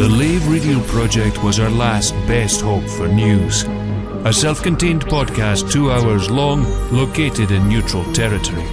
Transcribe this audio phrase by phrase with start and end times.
[0.00, 3.64] The Lave Radio Project was our last best hope for news.
[4.24, 8.64] A self contained podcast, two hours long, located in neutral territory.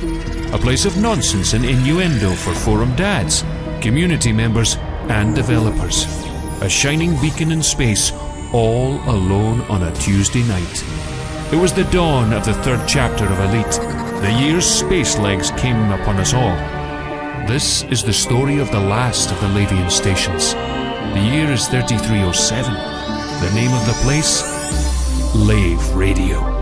[0.54, 3.44] A place of nonsense and innuendo for forum dads,
[3.82, 4.78] community members,
[5.10, 6.06] and developers.
[6.62, 8.14] A shining beacon in space,
[8.54, 10.84] all alone on a Tuesday night.
[11.52, 14.22] It was the dawn of the third chapter of Elite.
[14.22, 16.77] The year's space legs came upon us all.
[17.48, 20.54] This is the story of the last of the Lavian stations.
[20.54, 22.74] The year is 3307.
[22.74, 24.44] The name of the place?
[25.34, 26.57] Lave Radio.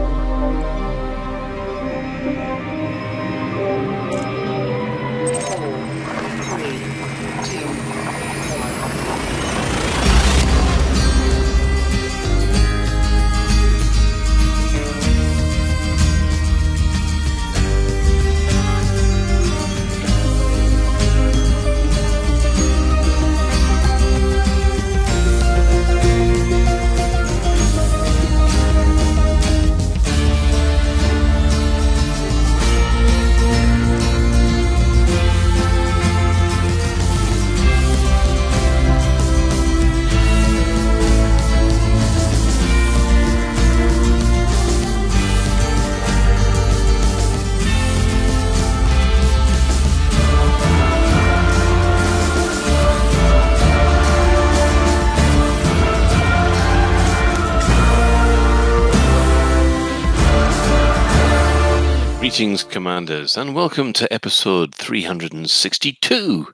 [62.86, 66.48] Commanders, and welcome to episode 362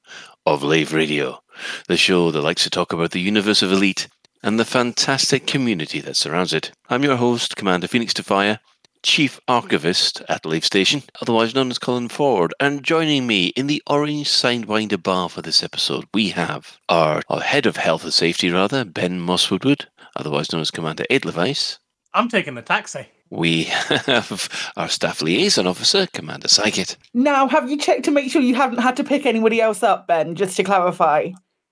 [0.46, 1.44] of Lave Radio,
[1.90, 4.08] the show that likes to talk about the universe of Elite
[4.42, 6.72] and the fantastic community that surrounds it.
[6.90, 8.60] I'm your host, Commander Phoenix Defire,
[9.04, 13.84] Chief Archivist at Lave Station, otherwise known as Colin Ford, and joining me in the
[13.88, 18.50] Orange Sidewinder bar for this episode, we have our, our Head of Health and Safety,
[18.50, 21.78] rather, Ben Mosswoodwood, otherwise known as Commander Edelweiss.
[22.14, 23.08] I'm taking the taxi.
[23.31, 26.97] We have our staff liaison officer, Commander Psychit.
[27.14, 30.05] Now, have you checked to make sure you haven't had to pick anybody else up,
[30.05, 30.36] Ben?
[30.36, 31.30] Just to clarify.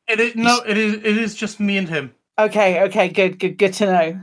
[0.07, 2.15] It is no, it is it is just me and him.
[2.39, 4.21] Okay, okay, good, good, good to know.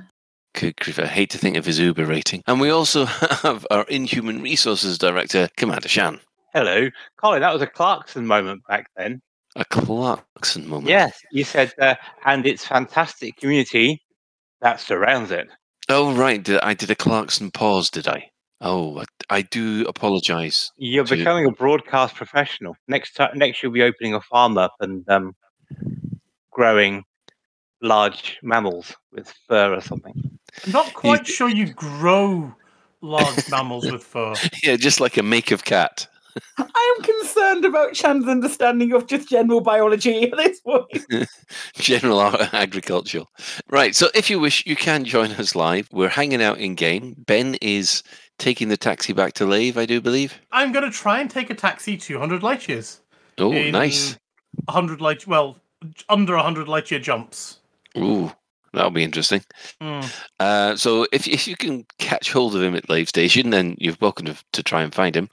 [0.55, 2.43] Good grief, I hate to think of his Uber rating.
[2.47, 3.05] And we also
[3.43, 6.19] have our Inhuman Resources Director, Commander Shan.
[6.55, 7.43] Hello, Colin.
[7.43, 9.21] That was a Clarkson moment back then.
[9.57, 10.89] A Clarkson moment.
[10.89, 14.03] Yes, you said, uh, and its fantastic community
[14.63, 15.49] that surrounds it.
[15.89, 16.43] Oh, right.
[16.43, 18.31] Did, I did a Clarkson pause, did I?
[18.61, 20.73] Oh, I, I do apologise.
[20.77, 22.77] You're to- becoming a broadcast professional.
[22.89, 25.37] Next time, next you'll be opening a farm up and um,
[26.51, 27.05] growing
[27.83, 30.39] large mammals with fur or something.
[30.65, 32.55] I'm not quite sure you grow
[33.03, 34.35] large mammals with fur.
[34.63, 36.09] Yeah, just like a make of cat.
[36.59, 41.07] I am concerned about Shan's understanding of just general biology at this point.
[41.77, 43.29] General a- agricultural.
[43.69, 43.95] Right.
[43.95, 45.89] So if you wish, you can join us live.
[45.93, 47.15] We're hanging out in game.
[47.19, 48.03] Ben is
[48.39, 50.39] taking the taxi back to Lave, I do believe.
[50.53, 53.01] I'm going to try and take a taxi 200 light years.
[53.39, 54.19] Oh, nice.
[54.65, 55.59] 100 light, well,
[56.09, 57.59] under 100 light year jumps.
[57.97, 58.33] Ooh,
[58.73, 59.43] that'll be interesting.
[59.81, 60.01] Hmm.
[60.41, 63.97] Uh, so if, if you can catch hold of him at Lave Station, then you're
[64.01, 65.29] welcome to, to try and find him.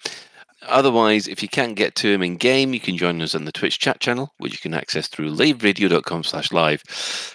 [0.68, 3.52] Otherwise, if you can't get to him in game, you can join us on the
[3.52, 6.84] Twitch chat channel, which you can access through laveradio.com slash live.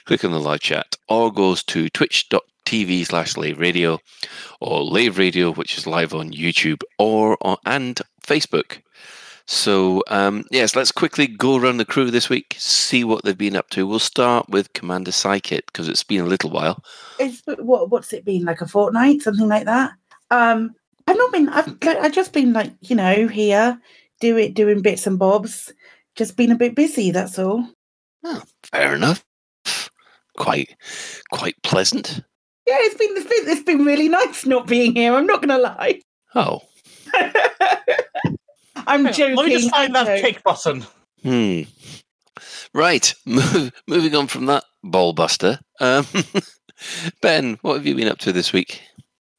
[0.06, 3.98] Click on the live chat, or goes to twitch.tv slash laveradio
[4.60, 8.82] or lave radio, which is live on YouTube or and Facebook.
[9.50, 13.56] So, um, yes, let's quickly go around the crew this week, see what they've been
[13.56, 13.86] up to.
[13.86, 16.84] We'll start with Commander Psychit, because it's been a little while.
[17.18, 19.92] It's what what's it been like a fortnight, something like that?
[20.30, 20.74] Um,
[21.08, 21.48] I've not been.
[21.48, 23.80] I've like, I've just been like you know here,
[24.20, 25.72] do it, doing bits and bobs.
[26.16, 27.10] Just been a bit busy.
[27.10, 27.66] That's all.
[28.24, 29.24] Oh, Fair enough.
[30.36, 30.76] Quite,
[31.32, 32.20] quite pleasant.
[32.66, 35.14] Yeah, it's been it's been it's been really nice not being here.
[35.14, 36.02] I'm not gonna lie.
[36.34, 36.60] Oh,
[37.14, 39.36] I'm Hang on, joking.
[39.36, 40.20] Let me just find that know.
[40.20, 40.84] kick button.
[41.22, 41.62] Hmm.
[42.74, 43.14] Right.
[43.86, 45.58] Moving on from that ball buster.
[45.80, 46.06] Um,
[47.22, 48.82] ben, what have you been up to this week?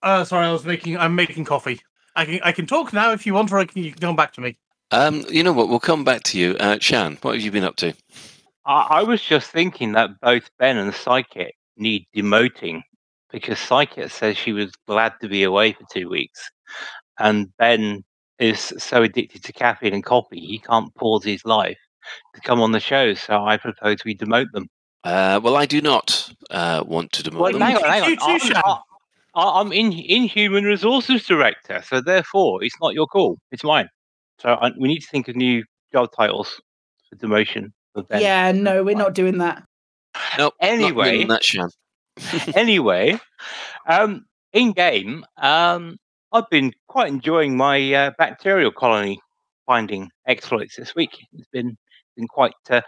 [0.01, 0.97] Uh, sorry, I was making.
[0.97, 1.81] I'm making coffee.
[2.15, 4.15] I can I can talk now if you want, or I can, you can come
[4.15, 4.57] back to me.
[4.91, 5.69] Um, you know what?
[5.69, 6.55] We'll come back to you.
[6.59, 7.93] Uh, Shan, what have you been up to?
[8.65, 12.81] I, I was just thinking that both Ben and Psychic need demoting
[13.31, 16.49] because Psychic says she was glad to be away for two weeks,
[17.19, 18.03] and Ben
[18.39, 21.77] is so addicted to caffeine and coffee he can't pause his life
[22.33, 23.13] to come on the show.
[23.13, 24.67] So I propose we demote them.
[25.03, 27.61] Uh, well, I do not uh, want to demote Well, them.
[27.61, 28.09] hang on, hang on.
[28.09, 28.63] You too, I'm, Shan.
[29.35, 33.87] I- I'm in in human resources director, so therefore it's not your call; it's mine.
[34.39, 36.61] So I, we need to think of new job titles.
[37.09, 38.21] for demotion of Ben.
[38.21, 39.63] Yeah, no, we're not doing that.
[40.37, 40.53] Nope.
[40.61, 41.11] not Anyway.
[41.17, 41.69] doing that, Shan.
[42.55, 43.17] anyway,
[43.87, 45.97] um, in game, um,
[46.31, 49.19] I've been quite enjoying my uh, bacterial colony
[49.65, 51.17] finding exploits this week.
[51.33, 51.77] It's been
[52.15, 52.53] been quite.
[52.69, 52.81] Uh,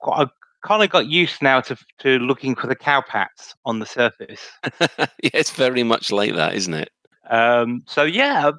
[0.00, 0.30] quite I've
[0.64, 4.40] kind of got used now to to looking for the cowpats on the surface.
[4.98, 6.90] yeah, it's very much like that, isn't it?
[7.30, 8.50] Um, so yeah,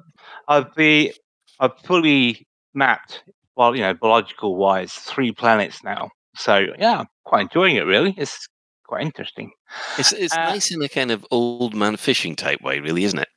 [0.48, 1.12] I've, be
[1.60, 3.22] I've fully mapped,
[3.56, 6.10] well, you know, biological wise, three planets now.
[6.36, 7.86] So yeah, I'm quite enjoying it.
[7.86, 8.48] Really, it's
[8.86, 9.50] quite interesting.
[9.98, 13.18] It's it's Uh, nice in a kind of old man fishing type way, really, isn't
[13.20, 13.28] it?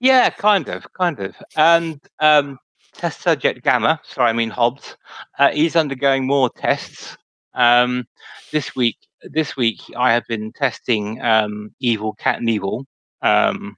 [0.00, 1.34] Yeah, kind of, kind of.
[1.56, 2.58] And um,
[2.94, 4.96] test subject Gamma, sorry, I mean Hobbs,
[5.38, 7.16] uh, he's undergoing more tests.
[7.54, 8.06] Um,
[8.52, 12.86] this week, this week I have been testing um, Evil Cat and Evil
[13.22, 13.76] um,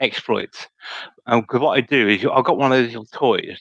[0.00, 0.68] exploits.
[1.26, 3.60] And Because what I do is I've got one of those little toys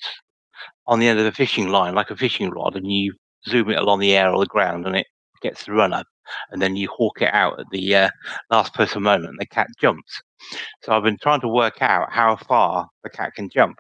[0.87, 3.13] on the end of a fishing line, like a fishing rod, and you
[3.47, 5.07] zoom it along the air or the ground, and it
[5.41, 6.03] gets the runner,
[6.51, 8.09] and then you hawk it out at the uh,
[8.49, 10.21] last person moment, and the cat jumps.
[10.81, 13.77] So I've been trying to work out how far the cat can jump.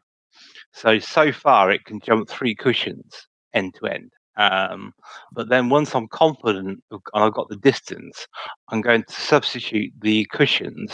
[0.73, 4.11] So so far it can jump three cushions end to end.
[4.35, 4.93] Um,
[5.31, 8.27] but then once I'm confident and I've got the distance,
[8.69, 10.91] I'm going to substitute the cushions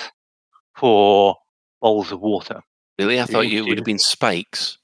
[0.76, 1.36] for
[1.82, 2.62] bowls of water.
[2.98, 4.78] Really, I thought you would have been spikes.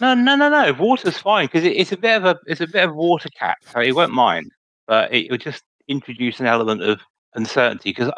[0.00, 0.72] No, no, no, no.
[0.72, 3.58] Water's fine because it, it's a bit of a it's a bit of water cat,
[3.70, 4.50] so it won't mind.
[4.86, 7.00] But it will just introduce an element of
[7.34, 8.10] uncertainty because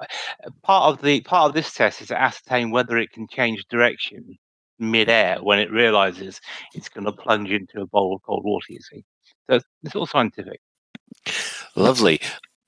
[0.62, 4.38] part of the part of this test is to ascertain whether it can change direction
[4.78, 6.40] mid-air when it realizes
[6.74, 8.66] it's going to plunge into a bowl of cold water.
[8.72, 9.04] You see,
[9.50, 10.60] so it's, it's all scientific.
[11.76, 12.20] Lovely.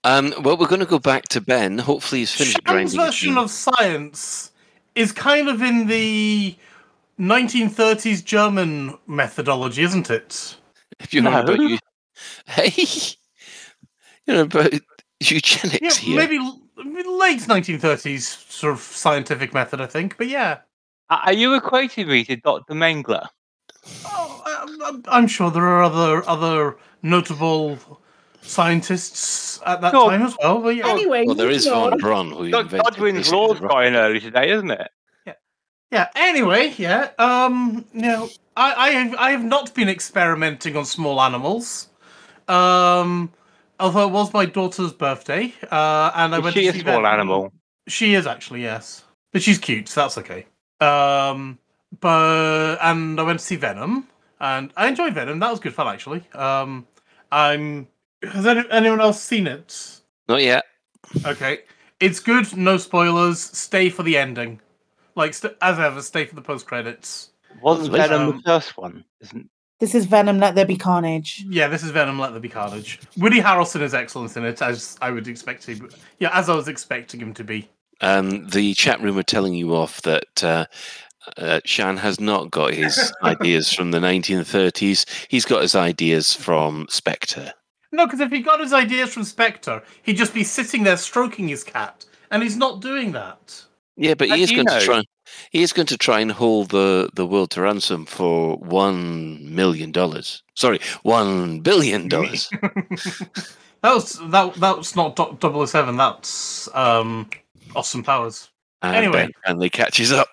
[0.05, 1.79] Um, well, we're going to go back to Ben.
[1.79, 2.87] Hopefully, he's finished Shan's grinding.
[2.87, 4.51] his version of science
[4.95, 6.57] is kind of in the
[7.21, 10.57] 1930s German methodology, isn't it?
[11.01, 11.79] If you're about you,
[12.47, 12.73] hey,
[14.27, 14.73] you know about
[15.21, 16.17] Yeah, eugenics here.
[16.17, 20.17] maybe late 1930s sort of scientific method, I think.
[20.19, 20.59] But yeah,
[21.11, 22.75] Are are you equating me to Dr.
[22.75, 23.27] Mengler?
[24.05, 24.22] oh,
[24.85, 27.79] I'm- I'm, I'm sure there are other other notable
[28.43, 30.11] scientists at that Sure.
[30.11, 30.59] time as well.
[30.61, 31.99] But yeah, Anyway, well, there is moving von.
[31.99, 34.91] Braun who God- invented Godwin's basically law's going early today, isn't it?
[35.91, 36.09] Yeah.
[36.17, 37.11] Anyway, yeah.
[37.19, 37.85] Um.
[37.93, 41.89] You know, I I have, I have not been experimenting on small animals.
[42.49, 43.31] Um.
[43.79, 46.81] Although it was my daughter's birthday, uh, and I Is went she to a see
[46.81, 47.53] small that- animal?
[47.89, 50.47] She is actually yes, but she's cute, so that's okay.
[50.81, 51.59] Um.
[52.01, 54.09] But and I went to see Venom,
[54.43, 55.39] and I enjoyed Venom.
[55.39, 56.23] That was good fun actually.
[56.35, 56.87] Um.
[57.33, 57.89] I'm.
[58.23, 60.01] Has any, anyone else seen it?
[60.29, 60.65] Not yet.
[61.25, 61.61] Okay,
[61.99, 62.55] it's good.
[62.57, 63.41] No spoilers.
[63.41, 64.61] Stay for the ending.
[65.17, 67.31] Like st- as ever, stay for the post credits.
[67.63, 69.05] Wasn't Venom Um, the first one?
[69.21, 69.49] Isn't
[69.81, 70.39] This is Venom.
[70.39, 71.45] Let there be carnage.
[71.49, 72.19] Yeah, this is Venom.
[72.19, 73.01] Let there be carnage.
[73.17, 75.89] Woody Harrelson is excellent in it, as I would expect him.
[76.19, 77.69] Yeah, as I was expecting him to be.
[78.01, 80.67] Um, the chat room are telling you off that uh,
[81.37, 85.07] uh, Shan has not got his ideas from the 1930s.
[85.29, 87.53] He's got his ideas from Spectre.
[87.93, 91.49] No, because if he got his ideas from Spectre, he'd just be sitting there stroking
[91.49, 93.63] his cat, and he's not doing that.
[93.97, 95.03] Yeah, but How he is do you going to try.
[95.51, 99.93] He is going to try and hold the, the world to ransom for one million
[99.93, 100.43] dollars.
[100.55, 102.51] Sorry, one billion dollars.
[103.83, 104.55] That was that.
[104.55, 107.29] That was not Do- 007, That's um,
[107.75, 108.49] Austin Powers.
[108.81, 109.25] And Anyway.
[109.25, 110.29] Ben finally catches up.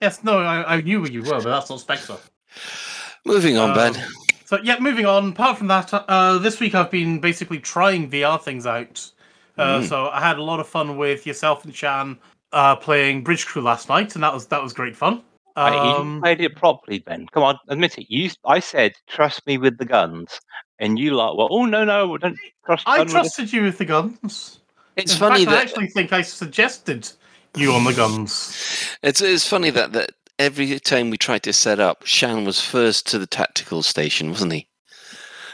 [0.00, 2.16] Yes, no, I, I knew where you were, but that's not Spectre.
[3.24, 3.96] Moving on, Ben.
[3.96, 4.02] Um,
[4.46, 5.30] So yeah, moving on.
[5.30, 9.10] Apart from that, uh, this week I've been basically trying VR things out.
[9.58, 9.88] Uh, Mm.
[9.88, 12.18] So I had a lot of fun with yourself and Shan
[12.52, 15.22] uh, playing Bridge Crew last night, and that was that was great fun.
[15.56, 17.26] Hey, you Um, played it properly, Ben.
[17.32, 18.06] Come on, admit it.
[18.08, 20.40] You, I said, trust me with the guns,
[20.78, 22.84] and you like, well, oh no, no, don't trust.
[22.88, 24.60] I gun with trusted you with the guns.
[24.96, 27.10] It's In funny fact, I actually think I suggested
[27.56, 28.96] you on the guns.
[29.02, 33.06] it's it's funny that that every time we tried to set up, Shan was first
[33.08, 34.68] to the tactical station, wasn't he?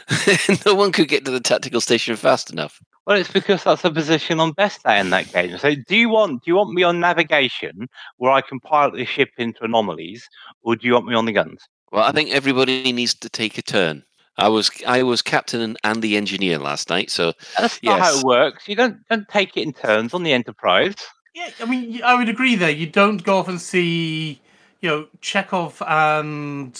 [0.65, 2.79] no one could get to the tactical station fast enough.
[3.05, 5.57] Well, it's because that's the position I'm best day in that game.
[5.57, 7.87] So, do you want do you want me on navigation
[8.17, 10.27] where I can pilot the ship into anomalies,
[10.61, 11.61] or do you want me on the guns?
[11.91, 14.03] Well, I think everybody needs to take a turn.
[14.37, 18.19] I was I was captain and, and the engineer last night, so That's not how
[18.19, 18.67] it works.
[18.67, 20.95] You don't don't take it in turns on the Enterprise.
[21.37, 22.71] Yeah, I mean, I would agree there.
[22.71, 24.41] You don't go off and see,
[24.81, 26.75] you know, Chekhov and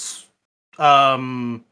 [0.79, 1.63] um,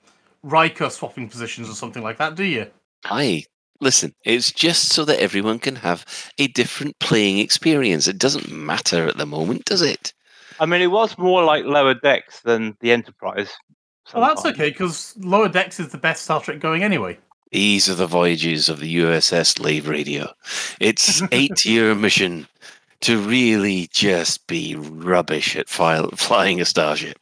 [0.44, 2.68] Riker swapping positions or something like that, do you?
[3.06, 3.44] I
[3.82, 4.14] listen.
[4.24, 6.06] It's just so that everyone can have
[6.38, 8.08] a different playing experience.
[8.08, 10.14] It doesn't matter at the moment, does it?
[10.60, 13.52] I mean, it was more like lower decks than the Enterprise.
[14.14, 17.18] Well, that's okay because Lower Decks is the best Star Trek going anyway.
[17.52, 20.32] These are the voyages of the USS Lave Radio.
[20.80, 22.48] Its eight-year mission
[23.02, 27.20] to really just be rubbish at flying a starship.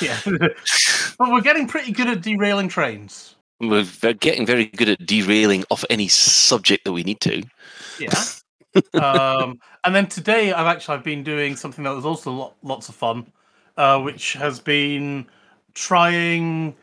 [0.00, 3.34] Yeah, but we're getting pretty good at derailing trains.
[3.60, 3.84] We're
[4.20, 7.42] getting very good at derailing off any subject that we need to.
[7.98, 8.14] Yeah.
[8.94, 12.88] um, and then today, I've actually I've been doing something that was also lo- lots
[12.88, 13.26] of fun,
[13.76, 15.26] uh, which has been
[15.74, 16.76] trying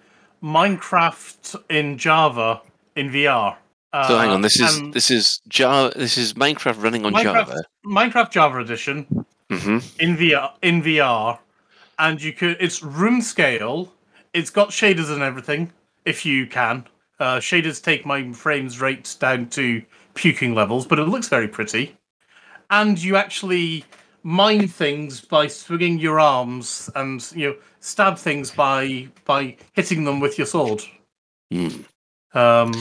[0.46, 2.62] Minecraft in Java
[2.96, 3.56] in VR.
[3.92, 5.92] Uh, So hang on, this is this is Java.
[5.98, 7.64] This is Minecraft running on Minecraft, Java.
[7.86, 11.40] Minecraft Java edition hmm in VR in VR,
[11.98, 13.92] and you could it's room scale.
[14.34, 15.72] It's got shaders and everything.
[16.04, 16.86] If you can,
[17.20, 19.82] uh, shaders take my frames rates down to
[20.14, 21.96] puking levels, but it looks very pretty.
[22.70, 23.86] And you actually
[24.26, 30.20] mine things by swinging your arms and you know stab things by by hitting them
[30.20, 30.82] with your sword.
[31.54, 31.86] Mm.
[32.34, 32.74] Um,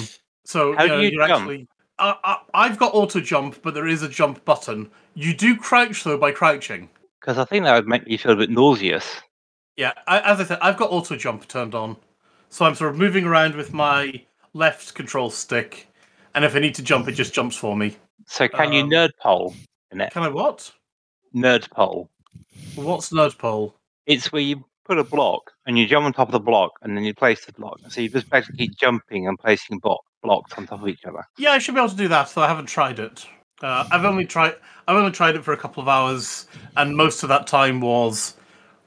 [0.44, 1.42] so How you do know, you you're jump?
[1.42, 1.68] actually.
[1.98, 4.90] Uh, I, I've got auto jump, but there is a jump button.
[5.14, 6.88] You do crouch though by crouching.
[7.20, 9.20] Because I think that would make me feel a bit nauseous.
[9.76, 11.96] Yeah, I, as I said, I've got auto jump turned on,
[12.48, 14.22] so I'm sort of moving around with my
[14.54, 15.88] left control stick,
[16.34, 17.96] and if I need to jump, it just jumps for me.
[18.26, 19.54] So can you Um, nerd pole
[19.90, 20.12] in it?
[20.12, 20.72] Can I what?
[21.34, 22.10] Nerd pole.
[22.76, 23.74] What's nerd pole?
[24.06, 26.96] It's where you put a block and you jump on top of the block and
[26.96, 27.80] then you place the block.
[27.88, 31.24] So you just basically keep jumping and placing block, blocks on top of each other.
[31.38, 32.28] Yeah, I should be able to do that.
[32.28, 33.26] So I haven't tried it.
[33.62, 34.56] Uh, I've only tried.
[34.86, 38.34] I've only tried it for a couple of hours, and most of that time was,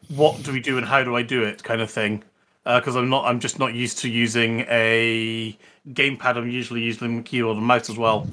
[0.09, 2.23] "What do we do and how do I do it?" kind of thing.
[2.65, 3.25] Because I'm not.
[3.25, 5.57] I'm just not used to using a
[5.89, 6.35] gamepad.
[6.35, 8.27] I'm usually using the keyboard and mouse as well.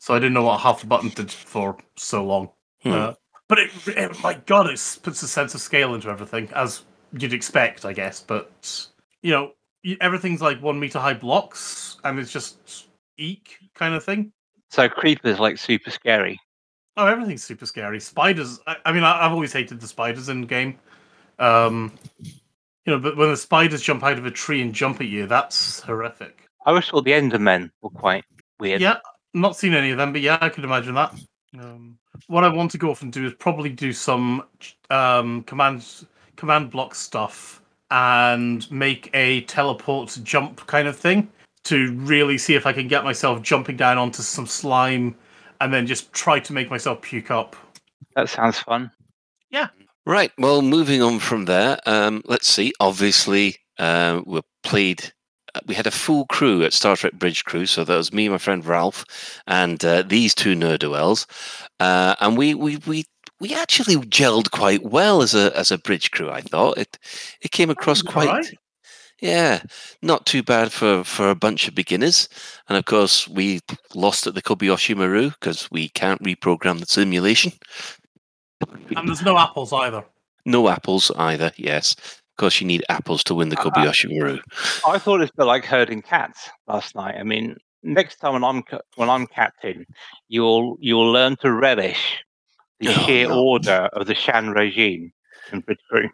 [0.00, 2.50] So I didn't know what half the button did for so long.
[2.82, 2.92] Hmm.
[2.92, 3.12] Uh,
[3.48, 7.32] but it, it, my God, it puts a sense of scale into everything, as you'd
[7.32, 8.20] expect, I guess.
[8.20, 8.86] But
[9.22, 9.52] you know,
[10.00, 14.32] everything's like one meter high blocks, and it's just eek kind of thing.
[14.70, 16.38] So creepers like super scary.
[16.96, 18.00] Oh, everything's super scary.
[18.00, 18.60] Spiders.
[18.66, 20.78] I, I mean, I, I've always hated the spiders in game.
[21.38, 25.06] Um, you know, but when the spiders jump out of a tree and jump at
[25.06, 26.42] you, that's horrific.
[26.66, 28.24] I always thought the Endermen were quite
[28.58, 28.80] weird.
[28.80, 28.98] Yeah,
[29.32, 31.14] not seen any of them, but yeah, I could imagine that.
[31.58, 34.44] Um, what I want to go off and do is probably do some
[34.90, 35.84] um, command
[36.36, 41.30] command block stuff and make a teleport jump kind of thing
[41.64, 45.14] to really see if I can get myself jumping down onto some slime
[45.60, 47.56] and then just try to make myself puke up.
[48.14, 48.90] That sounds fun.
[49.50, 49.68] Yeah.
[50.06, 50.32] Right.
[50.38, 51.78] Well, moving on from there.
[51.86, 52.72] Um, let's see.
[52.80, 55.12] Obviously, uh, we played.
[55.54, 58.28] Uh, We had a full crew at Star Trek Bridge Crew, so that was me,
[58.28, 59.04] my friend Ralph,
[59.46, 61.26] and uh, these two nerdoels,
[61.80, 63.04] uh, and we we we
[63.40, 66.30] we actually gelled quite well as a as a bridge crew.
[66.30, 66.98] I thought it
[67.40, 68.28] it came across quite.
[68.28, 68.54] alright.
[69.20, 69.62] Yeah,
[70.00, 72.28] not too bad for, for a bunch of beginners.
[72.68, 73.60] And of course, we
[73.92, 77.50] lost at the Kobayashi Maru because we can't reprogram the simulation.
[78.96, 80.04] And there's no apples either.
[80.44, 81.96] No apples either, yes.
[82.38, 84.38] Of course, you need apples to win the Uh, Kobayashi Maru.
[84.86, 87.16] I thought it's a bit like herding cats last night.
[87.18, 88.62] I mean, next time when I'm
[88.94, 89.84] when I'm captain,
[90.28, 92.22] you'll you'll learn to relish
[92.78, 93.42] the Oh, sheer no.
[93.42, 95.12] order of the Shan regime
[95.50, 96.08] in Bridge Crew.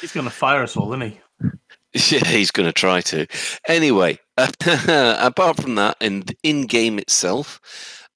[0.00, 1.20] He's going to fire us all, isn't he?
[2.10, 3.26] Yeah, he's going to try to.
[3.68, 7.60] Anyway, apart from that, and in game itself,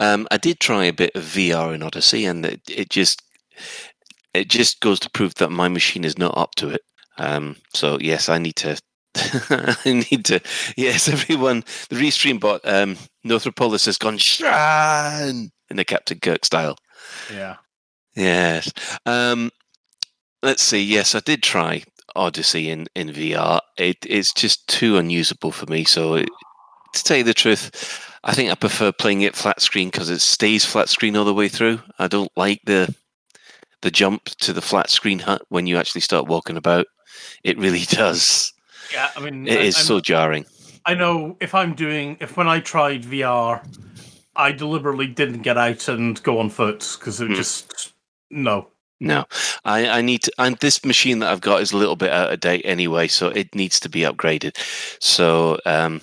[0.01, 3.23] um, I did try a bit of VR in Odyssey, and it, it just
[4.35, 6.83] it just goes to prove that my machine is not up to it.
[7.21, 8.81] Um, so yes, I need to.
[9.15, 10.41] I need to.
[10.77, 11.65] Yes, everyone.
[11.91, 16.77] The restream bot, um, Northropolis has gone Shan in the Captain Kirk style.
[17.33, 17.57] Yeah.
[18.17, 18.73] Yes.
[19.07, 19.51] Um,
[20.43, 20.83] let's see.
[20.83, 21.85] Yes, I did try
[22.17, 23.61] Odyssey in, in VR.
[23.77, 25.85] It, it's just too unusable for me.
[25.85, 26.29] So, it,
[26.95, 30.21] to tell you the truth, I think I prefer playing it flat screen because it
[30.21, 31.81] stays flat screen all the way through.
[31.99, 32.95] I don't like the
[33.83, 36.87] the jump to the flat screen HUD when you actually start walking about.
[37.45, 38.53] It really does.
[38.93, 40.47] Yeah, I mean, It I, is I so jarring.
[40.87, 43.63] I know if I'm doing, if when I tried VR,
[44.35, 47.35] I deliberately didn't get out and go on foot because it Hmm.
[47.35, 47.93] just,
[48.31, 48.69] no.
[49.03, 49.25] No,
[49.65, 50.33] I, I need to.
[50.39, 53.29] And this machine that I've got is a little bit out of date anyway, so
[53.29, 54.57] it needs to be upgraded.
[55.01, 56.03] So, um,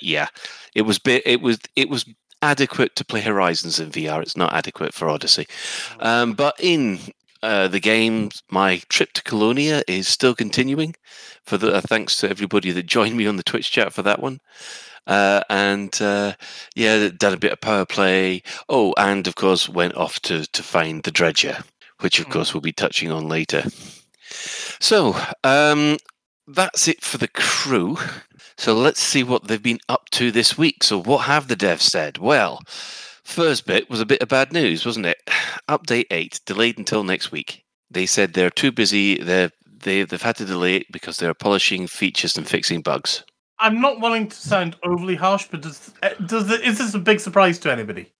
[0.00, 0.28] yeah,
[0.74, 1.22] it was bit.
[1.26, 2.06] It was it was
[2.40, 4.22] adequate to play Horizons in VR.
[4.22, 5.46] It's not adequate for Odyssey.
[6.00, 6.98] Um, but in
[7.44, 10.94] uh, the game, my trip to Colonia is still continuing.
[11.44, 14.20] For the uh, thanks to everybody that joined me on the Twitch chat for that
[14.20, 14.40] one.
[15.06, 16.34] Uh, and uh,
[16.74, 18.42] yeah, done a bit of power play.
[18.68, 21.58] Oh, and of course went off to to find the dredger,
[22.00, 22.32] which of Mm.
[22.32, 23.64] course we'll be touching on later.
[24.80, 25.98] So, um,
[26.48, 27.98] that's it for the crew.
[28.56, 30.84] So let's see what they've been up to this week.
[30.84, 32.18] So, what have the devs said?
[32.18, 32.60] Well,
[33.24, 35.18] first bit was a bit of bad news, wasn't it?
[35.68, 37.64] Update 8 delayed until next week.
[37.90, 39.18] They said they're too busy.
[39.22, 39.50] They're,
[39.82, 43.24] they, they've had to delay it because they're polishing features and fixing bugs.
[43.60, 46.98] I'm not wanting to sound overly harsh, but does uh, does it, is this a
[46.98, 48.12] big surprise to anybody?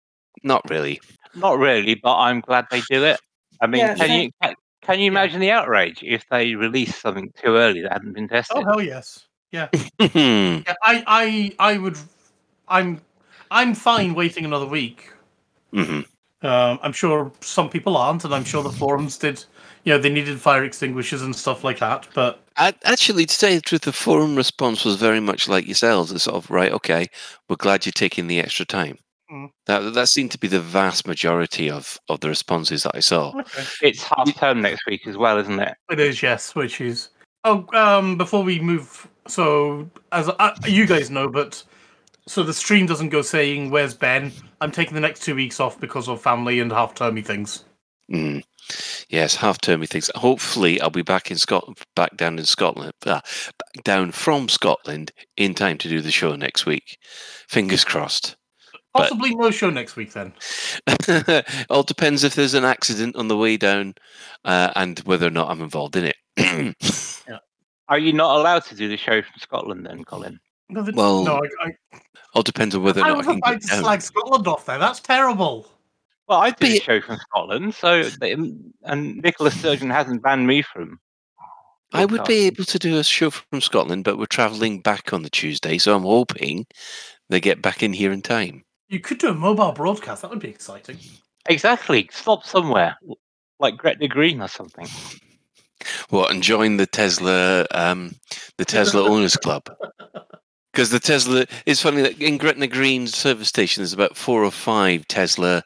[0.45, 1.01] Not really.
[1.35, 3.19] Not really, but I'm glad they do it.
[3.61, 4.23] I mean, Yeah, can same.
[4.23, 8.13] you can, can you imagine the outrage if they released something too early that hadn't
[8.13, 8.59] been tested?
[8.59, 9.27] Oh hell yes.
[9.51, 9.69] Yeah.
[9.99, 11.99] Yeah, I, I, I would.
[12.69, 13.01] I'm,
[13.55, 15.11] I'm fine waiting another week.
[15.73, 16.01] hmm
[16.43, 19.45] Um, I'm sure some people aren't, and I'm sure the forums did.
[19.85, 22.09] You know, they needed fire extinguishers and stuff like that.
[22.15, 25.67] But I, actually, to tell you the truth, the forum response was very much like
[25.67, 26.11] yourselves.
[26.11, 27.07] It's sort of right, okay,
[27.49, 28.99] we're glad you're taking the extra time.
[29.31, 29.51] Mm.
[29.67, 33.39] That that seemed to be the vast majority of, of the responses that I saw.
[33.39, 33.65] okay.
[33.83, 35.77] It's half term next week as well, isn't it?
[35.91, 37.09] it is yes, which is.
[37.45, 41.63] Oh, um, before we move, so as uh, you guys know, but
[42.27, 44.33] so the stream doesn't go saying where's Ben.
[44.61, 47.65] I'm taking the next two weeks off because of family and half termy things.
[48.11, 48.43] Mm.
[49.09, 50.11] Yes, half termy things.
[50.15, 55.13] Hopefully, I'll be back in Scotland, back down in Scotland, uh, back down from Scotland
[55.37, 56.99] in time to do the show next week.
[57.49, 58.37] Fingers crossed.
[58.95, 60.33] But- Possibly no show next week then.
[61.69, 63.95] All depends if there's an accident on the way down
[64.45, 66.77] uh, and whether or not I'm involved in it.
[67.89, 70.41] Are you not allowed to do the show from Scotland then, Colin?
[70.71, 72.01] No, Well, no, I, I,
[72.35, 74.49] All depends on whether or I not I was can about get to slag Scotland
[74.49, 74.79] off there.
[74.79, 75.67] That's terrible.
[76.27, 80.47] Well, I do But the show from Scotland, so they, and Nicola Sturgeon hasn't banned
[80.47, 80.99] me from.
[81.93, 85.23] I would be able to do a show from Scotland, but we're travelling back on
[85.23, 86.67] the Tuesday, so I'm hoping
[87.29, 88.65] they get back in here in time.
[88.89, 90.23] You could do a mobile broadcast.
[90.23, 90.99] That would be exciting.
[91.49, 92.09] exactly.
[92.11, 92.97] Stop somewhere,
[93.61, 94.89] like Gretna Green or something.
[96.09, 98.17] What and join the Tesla, um,
[98.57, 99.69] the Tesla Owners Club.
[100.75, 104.51] Because the Tesla, it's funny that in Gretna Green service station, there's about four or
[104.51, 105.63] five Tesla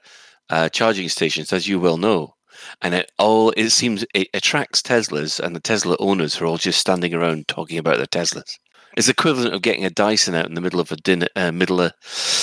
[0.51, 2.35] uh, charging stations, as you well know,
[2.83, 6.79] and it all it seems it attracts Teslas, and the Tesla owners are all just
[6.79, 8.59] standing around talking about their Teslas.
[8.99, 11.79] It's equivalent of getting a Dyson out in the middle of a dinner, uh, middle
[11.79, 11.91] Well,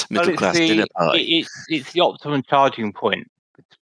[0.10, 1.20] middle it's class the- dinner party.
[1.22, 3.28] it- it's it's the optimum charging point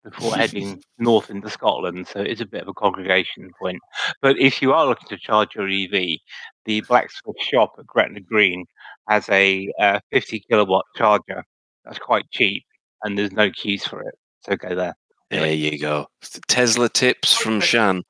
[0.04, 3.78] before heading north into Scotland, so it's a bit of a congregation point.
[4.20, 6.18] But if you are looking to charge your EV,
[6.64, 8.64] the blacksmith shop at Gretna Green
[9.08, 11.44] has a uh, 50 kilowatt charger.
[11.84, 12.64] That's quite cheap,
[13.02, 14.14] and there's no queues for it.
[14.44, 14.94] So go there.
[15.30, 16.08] There you go.
[16.46, 18.02] Tesla tips from Shan.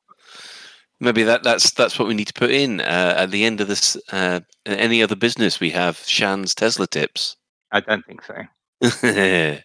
[0.99, 3.69] Maybe that, that's that's what we need to put in uh, at the end of
[3.69, 3.97] this.
[4.11, 7.37] Uh, any other business we have Shan's Tesla tips.
[7.71, 9.59] I don't think so.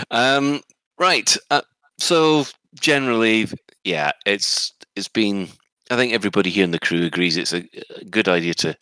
[0.10, 0.60] um,
[0.98, 1.36] right.
[1.50, 1.62] Uh,
[1.98, 3.48] so generally,
[3.84, 5.48] yeah, it's it's been.
[5.90, 7.68] I think everybody here in the crew agrees it's a,
[8.00, 8.76] a good idea to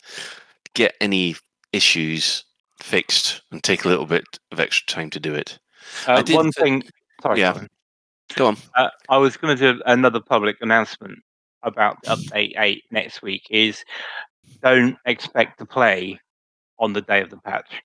[0.73, 1.35] get any
[1.73, 2.45] issues
[2.79, 5.59] fixed and take a little bit of extra time to do it.
[6.07, 6.83] Uh, one thing.
[7.21, 7.65] Sorry, yeah.
[8.35, 8.57] Go on.
[8.75, 11.19] Uh, I was going to do another public announcement
[11.63, 13.43] about update eight next week.
[13.49, 13.83] Is
[14.61, 16.19] don't expect to play
[16.79, 17.81] on the day of the patch.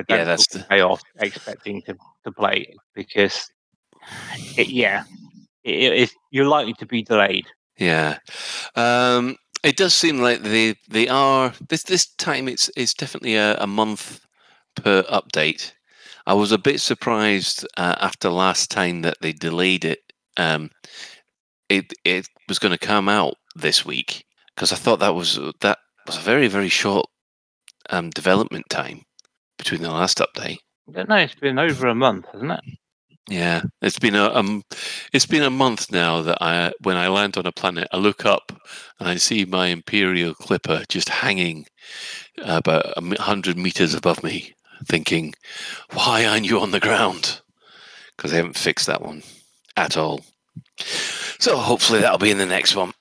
[0.00, 3.50] So don't Yeah, that's the- off expecting to, to play because
[4.56, 5.04] it, yeah,
[5.64, 7.46] it, it is, you're likely to be delayed.
[7.76, 8.18] Yeah,
[8.76, 12.48] um, it does seem like they they are this this time.
[12.48, 14.20] It's it's definitely a, a month
[14.74, 15.72] per update.
[16.26, 20.00] I was a bit surprised uh, after last time that they delayed it.
[20.36, 20.70] Um,
[21.68, 25.78] it it was going to come out this week because I thought that was that
[26.06, 27.06] was a very very short
[27.90, 29.02] um, development time
[29.60, 30.58] between the last update.
[30.88, 31.16] I don't know.
[31.16, 32.60] It's been over a month, hasn't it?
[33.28, 34.64] Yeah, it's been a um,
[35.12, 38.26] it's been a month now that I when I land on a planet, I look
[38.26, 38.52] up
[38.98, 41.66] and I see my Imperial Clipper just hanging
[42.42, 44.54] about a m- hundred meters above me,
[44.86, 45.34] thinking,
[45.92, 47.40] "Why aren't you on the ground?"
[48.16, 49.22] Because they haven't fixed that one
[49.76, 50.24] at all.
[51.38, 52.92] So hopefully that'll be in the next one.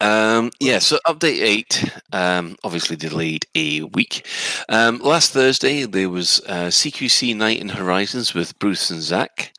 [0.00, 4.26] Um, yeah, so update eight, um, obviously delayed a week.
[4.68, 9.52] Um, last Thursday there was uh, CQC Night in Horizons with Bruce and Zach.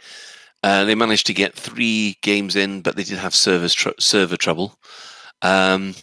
[0.61, 4.35] Uh, they managed to get three games in, but they did have server, tr- server
[4.35, 4.77] trouble.
[5.41, 5.95] Um,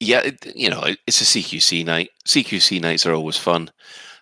[0.00, 2.10] yeah, it, you know, it, it's a CQC night.
[2.26, 3.70] CQC nights are always fun,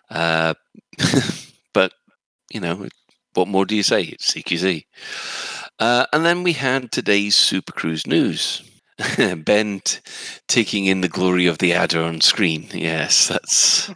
[0.09, 0.53] uh,
[1.73, 1.93] but
[2.51, 2.87] you know,
[3.35, 4.03] what more do you say?
[4.03, 4.85] It's CQC.
[5.79, 8.63] Uh, and then we had today's Super Cruise news.
[9.37, 9.99] ben t-
[10.47, 12.67] taking in the glory of the adder on screen.
[12.71, 13.91] Yes, that's.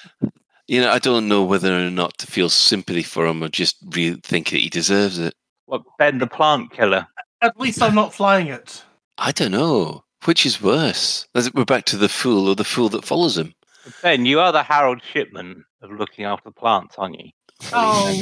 [0.66, 3.76] you know, I don't know whether or not to feel sympathy for him or just
[3.94, 5.34] really think that he deserves it.
[5.66, 7.06] What Ben the plant killer?
[7.42, 8.82] At least I'm not flying it.
[9.18, 10.04] I don't know.
[10.24, 11.26] Which is worse?
[11.34, 13.54] Is We're back to the fool or the fool that follows him.
[14.02, 17.30] Ben, you are the Harold Shipman of looking after plants, aren't you?
[17.72, 18.20] Oh.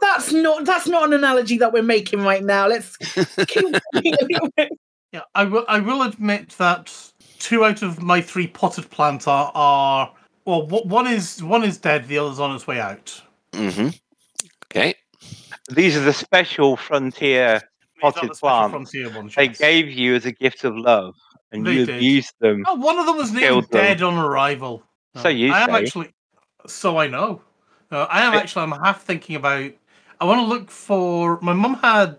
[0.00, 2.66] That's not that's not an analogy that we're making right now.
[2.66, 2.96] Let's
[3.46, 3.76] keep
[5.20, 5.66] going a little bit.
[5.66, 5.80] Yeah, I will.
[5.80, 6.92] I will admit that
[7.38, 10.12] two out of my three potted plants are are
[10.44, 10.66] well.
[10.66, 12.08] One is one is dead.
[12.08, 13.22] The other's on its way out.
[13.54, 13.88] hmm
[14.66, 14.94] Okay.
[15.70, 17.60] These are the special frontier
[17.94, 18.70] These Potted the special plant.
[18.72, 19.34] frontier ones.
[19.34, 19.58] they yes.
[19.58, 21.14] gave you as a gift of love,
[21.50, 21.96] and They you did.
[21.96, 22.64] abused them.
[22.68, 23.82] Oh, one of them was Killed named them.
[23.82, 24.82] dead on arrival.
[25.16, 25.74] So you I am say.
[25.82, 26.10] actually.
[26.66, 27.40] So I know.
[27.90, 28.62] Uh, I am actually.
[28.64, 29.72] I'm half thinking about.
[30.20, 31.40] I want to look for.
[31.40, 32.18] My mum had.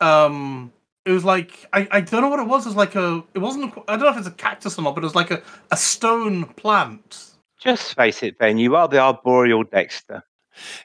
[0.00, 0.72] Um.
[1.04, 2.66] It was like I, I don't know what it was.
[2.66, 3.22] It was like a.
[3.34, 3.74] It wasn't.
[3.88, 5.76] I don't know if it's a cactus or not, but it was like a, a
[5.76, 7.24] stone plant.
[7.60, 8.58] Just face it, Ben.
[8.58, 10.22] You are the arboreal Dexter.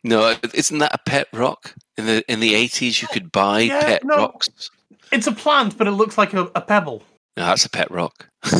[0.03, 1.75] No, isn't that a pet rock?
[1.97, 4.17] In the in the eighties, you could buy Yeah, pet no.
[4.17, 4.47] rocks.
[5.11, 7.03] It's a plant, but it looks like a, a pebble.
[7.35, 8.27] No, that's a pet rock.
[8.43, 8.57] I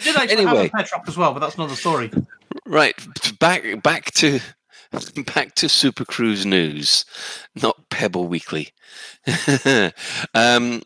[0.00, 2.10] did actually have a pet rock as well, but that's another story.
[2.66, 2.94] right,
[3.38, 4.40] back back to
[5.34, 7.04] back to Super Cruise news,
[7.54, 8.70] not Pebble Weekly.
[10.34, 10.82] um,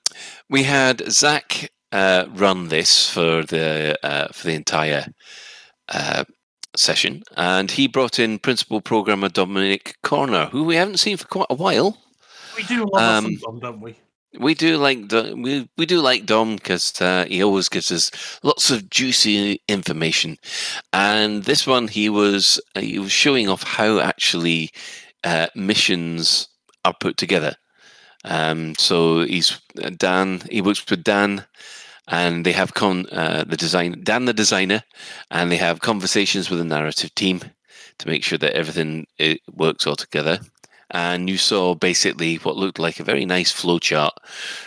[0.48, 5.06] we had Zach uh, run this for the uh, for the entire
[5.88, 6.24] uh,
[6.76, 11.46] session, and he brought in principal programmer Dominic Corner, who we haven't seen for quite
[11.50, 11.98] a while.
[12.56, 13.96] We do love Um, some don't we?
[14.38, 18.10] We do like Do- we we do like Dom because uh, he always gives us
[18.42, 20.38] lots of juicy information,
[20.92, 24.70] and this one he was uh, he was showing off how actually
[25.24, 26.48] uh, missions
[26.84, 27.56] are put together.
[28.24, 30.42] Um, so he's uh, Dan.
[30.50, 31.46] He works with Dan,
[32.08, 34.82] and they have con uh, the design Dan the designer,
[35.30, 37.40] and they have conversations with the narrative team
[37.98, 40.40] to make sure that everything it works all together
[40.92, 44.12] and you saw basically what looked like a very nice flowchart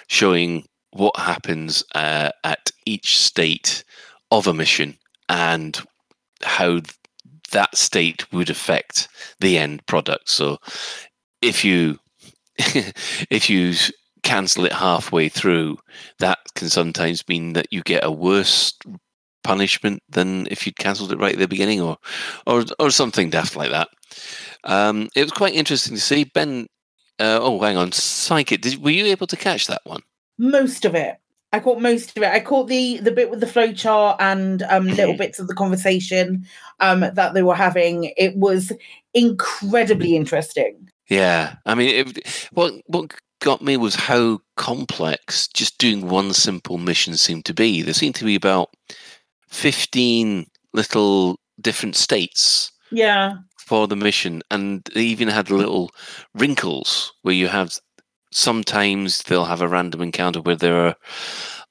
[0.07, 3.83] showing what happens uh, at each state
[4.31, 4.97] of a mission
[5.29, 5.79] and
[6.41, 6.81] how
[7.51, 9.07] that state would affect
[9.39, 10.29] the end product.
[10.29, 10.57] So
[11.41, 11.99] if you
[12.57, 13.73] if you
[14.23, 15.77] cancel it halfway through,
[16.19, 18.73] that can sometimes mean that you get a worse
[19.43, 21.97] punishment than if you'd cancelled it right at the beginning or
[22.47, 23.89] or or something daft like that.
[24.65, 26.67] Um, it was quite interesting to see Ben.
[27.19, 28.61] Uh, oh, hang on, Psychic.
[28.61, 30.01] Did were you able to catch that one?
[30.37, 31.17] Most of it.
[31.53, 32.29] I caught most of it.
[32.29, 36.45] I caught the the bit with the flowchart and um, little bits of the conversation
[36.81, 38.11] um, that they were having.
[38.17, 38.73] It was
[39.13, 40.89] incredibly interesting.
[41.07, 46.77] Yeah, I mean, it, what what got me was how complex just doing one simple
[46.77, 47.81] mission seemed to be.
[47.81, 48.71] There seemed to be about
[49.47, 55.91] fifteen little different states Yeah, for the mission, and they even had little
[56.33, 57.73] wrinkles where you have
[58.31, 60.95] sometimes they'll have a random encounter where there are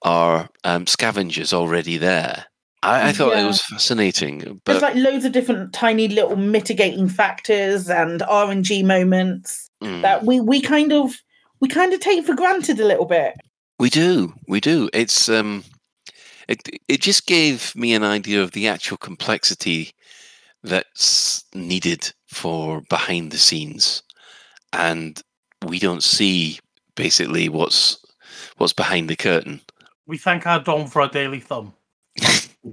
[0.03, 2.47] are um, scavengers already there.
[2.83, 7.09] I, I thought it was fascinating, there's but like loads of different tiny little mitigating
[7.09, 11.15] factors and RNG moments mm, that we we kind of
[11.61, 13.35] we kind of take for granted a little bit.
[13.79, 14.91] we do, we do.
[14.93, 15.65] It's um,
[16.47, 19.93] it it just gave me an idea of the actual complexity
[20.65, 24.03] that's needed for behind the scenes,
[24.73, 25.23] and
[25.65, 26.59] we don't see
[26.97, 28.05] basically what's
[28.57, 29.61] what's behind the curtain.
[30.07, 31.75] We thank our Dom for our daily thumb.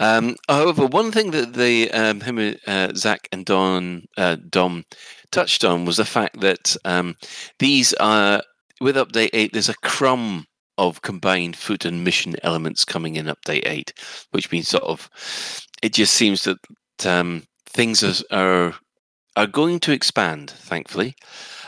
[0.00, 4.84] Um, however, one thing that they, um, him, uh, Zach and Don, uh, Dom
[5.30, 7.16] touched on was the fact that um,
[7.58, 8.42] these are
[8.80, 9.52] with update eight.
[9.52, 13.92] There's a crumb of combined food and mission elements coming in update eight,
[14.32, 15.08] which means sort of
[15.84, 16.58] it just seems that
[17.04, 18.74] um, things are, are
[19.36, 20.50] are going to expand.
[20.50, 21.14] Thankfully,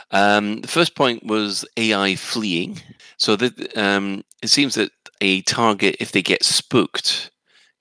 [0.09, 2.81] um, the first point was AI fleeing.
[3.17, 4.89] So that um, it seems that
[5.21, 7.29] a target, if they get spooked,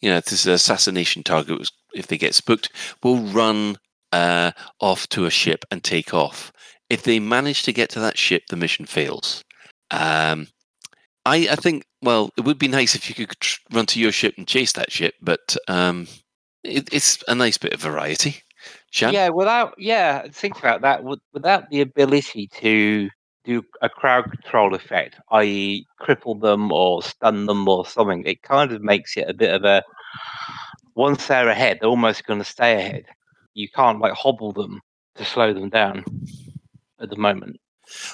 [0.01, 2.71] you know, this assassination target, if they get spooked,
[3.03, 3.79] will run
[4.13, 6.53] uh, off to a ship and take off.
[6.91, 9.43] If they manage to get to that ship, the mission fails.
[9.91, 10.49] Um,
[11.27, 13.37] I, I think, well, it would be nice if you could
[13.73, 16.07] run to your ship and chase that ship, but um,
[16.67, 18.43] it, it's a nice bit of variety.
[18.91, 19.13] Shan?
[19.13, 21.05] Yeah, without yeah, think about that.
[21.33, 23.11] Without the ability to
[23.45, 28.73] do a crowd control effect, i.e., cripple them or stun them or something, it kind
[28.73, 29.83] of makes it a bit of a
[30.95, 33.05] once they're ahead, they're almost going to stay ahead.
[33.55, 34.81] You can't like hobble them
[35.17, 36.05] to slow them down
[37.01, 37.61] at the moment.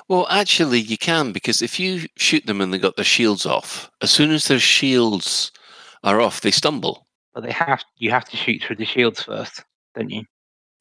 [0.09, 3.91] Well, actually, you can because if you shoot them and they got their shields off,
[4.03, 5.51] as soon as their shields
[6.05, 7.07] are off, they stumble.
[7.35, 9.65] But they have you have to shoot through the shields first,
[9.95, 10.25] don't you?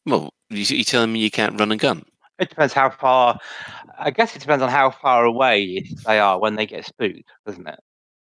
[0.06, 2.04] Well, you, you telling me you can't run a gun?
[2.40, 3.40] It depends how far.
[4.00, 7.68] I guess it depends on how far away they are when they get spooked, doesn't
[7.68, 7.80] it?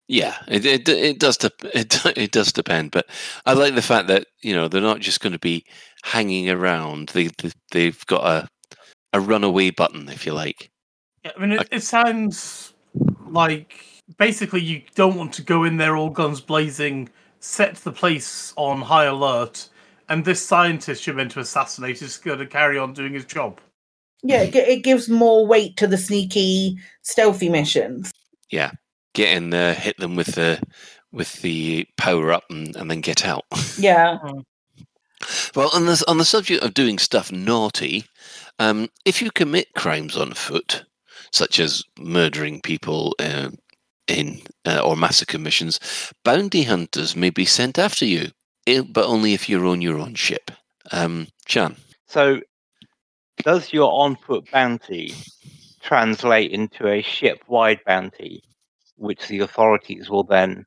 [0.08, 3.06] Yeah, it it, it does dep it it does depend, but
[3.46, 5.64] I like the fact that you know they're not just going to be
[6.02, 7.10] hanging around.
[7.10, 8.48] They, they they've got a
[9.12, 10.70] a runaway button, if you like.
[11.24, 12.74] Yeah, I mean, it, it sounds
[13.28, 13.84] like
[14.18, 17.08] basically you don't want to go in there all guns blazing,
[17.40, 19.68] set the place on high alert,
[20.08, 23.60] and this scientist you're meant to assassinate is going to carry on doing his job.
[24.22, 28.12] Yeah, it, it gives more weight to the sneaky, stealthy missions.
[28.50, 28.72] Yeah,
[29.14, 30.60] get in there, hit them with the
[31.12, 33.44] with the power up, and, and then get out.
[33.78, 34.18] Yeah.
[35.54, 38.04] Well, on the on the subject of doing stuff naughty,
[38.58, 40.84] um, if you commit crimes on foot,
[41.30, 43.50] such as murdering people uh,
[44.06, 45.80] in uh, or massacre missions,
[46.24, 48.30] bounty hunters may be sent after you,
[48.66, 50.50] eh, but only if you're on your own ship.
[50.92, 52.40] Um, Shan, So,
[53.42, 55.14] does your on foot bounty
[55.82, 58.42] translate into a ship wide bounty,
[58.96, 60.64] which the authorities will then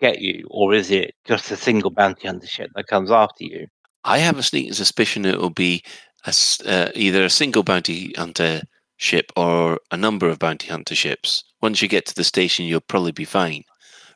[0.00, 3.66] get you, or is it just a single bounty hunter ship that comes after you?
[4.04, 5.82] I have a sneaking suspicion it will be
[6.24, 6.34] a
[6.66, 8.62] uh, either a single bounty hunter
[8.96, 11.44] ship or a number of bounty hunter ships.
[11.60, 13.62] Once you get to the station, you'll probably be fine.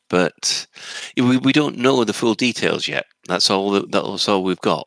[0.09, 0.67] But
[1.17, 3.07] we, we don't know the full details yet.
[3.29, 3.71] That's all.
[3.71, 4.87] that- That's all we've got.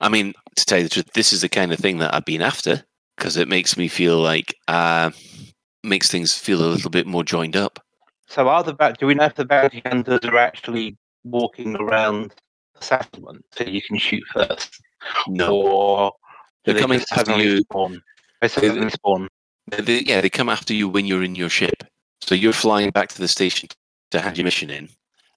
[0.00, 2.24] I mean, to tell you the truth, this is the kind of thing that I've
[2.24, 2.84] been after
[3.16, 5.10] because it makes me feel like uh,
[5.82, 7.78] makes things feel a little bit more joined up.
[8.26, 12.34] So, are the do we know if the bounty hunters are actually walking around
[12.74, 14.78] the settlement so you can shoot first,
[15.28, 16.12] No, or
[16.64, 17.60] do They're they coming after you.
[17.60, 18.02] Spawn?
[18.40, 19.28] They suddenly spawn.
[19.68, 21.84] They- yeah, they come after you when you're in your ship.
[22.20, 23.68] So you're flying back to the station
[24.10, 24.88] to hand your mission in,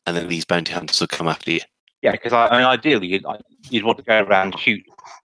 [0.05, 1.59] and then these bounty hunters will come after you.
[2.01, 3.25] Yeah, because I, I mean, ideally, you'd,
[3.69, 4.83] you'd want to go around shoot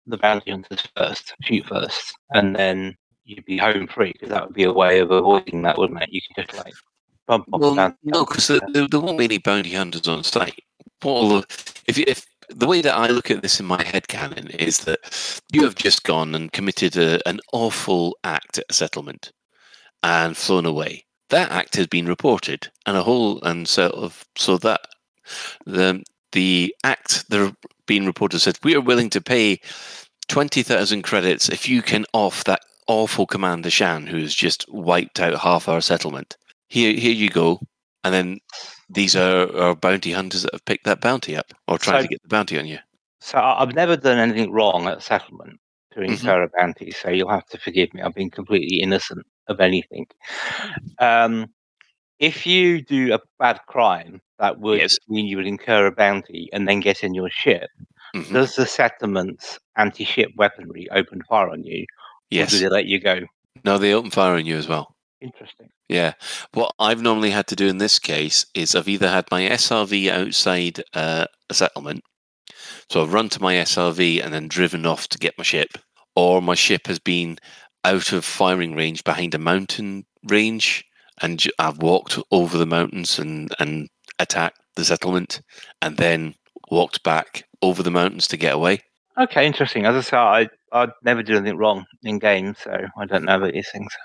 [0.07, 4.55] the bounty hunters first, shoot first, and then you'd be home free because that would
[4.55, 6.11] be a way of avoiding that, wouldn't it?
[6.11, 6.75] You can just like
[7.27, 10.61] bump off Well, bounty no, because there, there won't be any bounty hunters on site.
[11.03, 11.45] What will
[11.87, 15.41] if if the way that I look at this in my head canon is that
[15.53, 19.33] you have just gone and committed a, an awful act at a settlement
[20.03, 21.05] and flown away.
[21.31, 24.81] That act has been reported, and a whole and sort of so that
[25.65, 26.03] the
[26.33, 27.55] the act that
[27.87, 29.61] being reported said we are willing to pay
[30.29, 35.21] twenty thousand credits if you can off that awful commander Shan who has just wiped
[35.21, 36.37] out half our settlement.
[36.69, 37.61] Here, here you go,
[38.03, 38.41] and then
[38.89, 42.09] these are, are bounty hunters that have picked that bounty up or trying So- to
[42.09, 42.79] get the bounty on you.
[43.21, 45.59] So I've never done anything wrong at settlement
[45.93, 46.13] to Mm-hmm.
[46.13, 48.03] incur a bounty, so you'll have to forgive me.
[48.03, 50.07] I've been completely innocent of anything.
[50.99, 51.47] Um,
[52.19, 54.97] if you do a bad crime, that would Yes.
[55.09, 57.71] mean you would incur a bounty and then get in your ship.
[58.15, 58.33] Mhm.
[58.33, 61.87] Does the settlement's anti-ship weaponry open fire on you, or
[62.31, 62.51] Yes.
[62.51, 63.21] do they let you go?
[63.65, 64.94] No, they open fire on you as well.
[65.25, 65.71] Interesting.
[65.89, 66.13] Yeah.
[66.53, 70.11] What I've normally had to do in this case is I've either had my SRV
[70.11, 72.05] outside uh, a settlement,
[72.91, 75.79] so I've run to my SRV and then driven off to get my ship,
[76.15, 77.39] or my ship has been
[77.85, 80.85] out of firing range behind a mountain range,
[81.23, 85.41] and I've walked over the mountains and and attacked the settlement,
[85.81, 86.35] and then
[86.71, 88.81] walked back over the mountains to get away.
[89.19, 89.87] Okay, interesting.
[89.87, 93.37] As I say, I I never do anything wrong in game, so I don't know
[93.37, 93.97] about these things.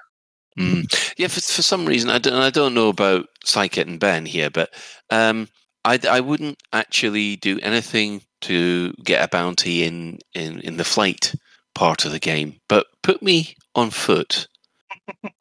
[0.57, 1.13] Mm.
[1.17, 4.49] Yeah, for, for some reason, I don't, I don't know about Psychic and Ben here,
[4.49, 4.73] but
[5.09, 5.47] um,
[5.85, 11.33] I, I wouldn't actually do anything to get a bounty in, in, in the flight
[11.75, 14.47] part of the game, but put me on foot,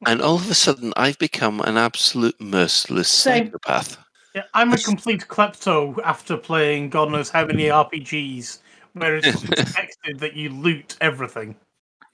[0.07, 3.47] and all of a sudden I've become an absolute merciless Same.
[3.47, 3.99] psychopath.
[4.35, 8.59] Yeah, I'm a complete klepto after playing God knows how many RPGs
[8.93, 11.57] where it's expected that you loot everything.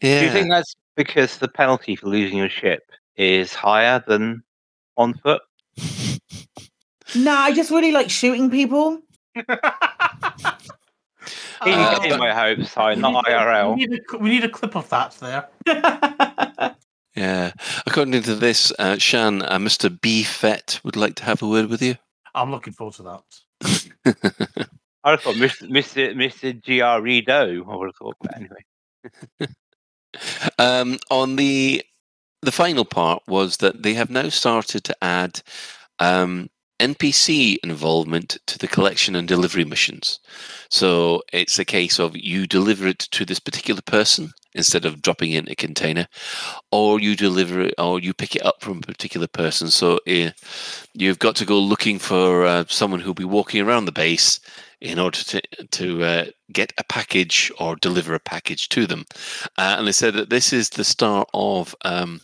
[0.01, 0.21] Yeah.
[0.21, 2.83] Do you think that's because the penalty for losing your ship
[3.17, 4.43] is higher than
[4.97, 5.43] on foot?
[7.15, 9.01] No, I just really like shooting people.
[9.35, 9.45] In
[11.73, 13.77] Uh, game, I hope so, we not need a- IRL.
[13.77, 15.49] We need, a, we need a clip of that there.
[17.17, 17.53] yeah.
[17.87, 19.89] According to this, uh, Shan, uh, Mr.
[20.01, 20.23] B.
[20.25, 21.95] Fett would like to have a word with you.
[22.35, 23.23] I'm looking forward to that.
[25.05, 25.69] I thought Mr.
[25.71, 26.15] Mr.
[26.15, 26.61] Mr.
[26.63, 27.21] G.R.E.
[27.23, 27.65] Doe.
[27.69, 28.65] I would have thought, but anyway.
[30.59, 31.83] um, on the
[32.43, 35.41] the final part was that they have now started to add
[35.99, 36.51] um,
[36.81, 40.21] NPC involvement to the collection and delivery missions.
[40.69, 45.33] So it's a case of you deliver it to this particular person instead of dropping
[45.33, 46.07] it in a container,
[46.71, 49.69] or you deliver it, or you pick it up from a particular person.
[49.69, 50.31] So uh,
[50.93, 54.39] you've got to go looking for uh, someone who'll be walking around the base
[54.85, 59.05] in order to to uh, get a package or deliver a package to them.
[59.57, 62.21] Uh, and they said that this is the start of um,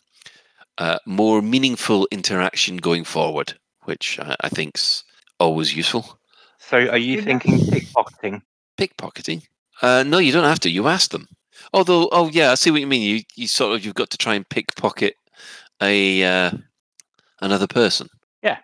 [0.78, 5.02] uh, more meaningful interaction going forward, which I, I think's
[5.40, 6.18] always useful.
[6.58, 8.42] So, are you thinking pickpocketing?
[8.78, 9.42] Pickpocketing?
[9.80, 10.70] Uh, no, you don't have to.
[10.70, 11.26] You ask them.
[11.72, 13.02] Although, oh yeah, I see what you mean.
[13.02, 15.14] You you sort of you've got to try and pickpocket
[15.80, 16.50] a uh,
[17.40, 18.08] another person.
[18.42, 18.58] Yeah.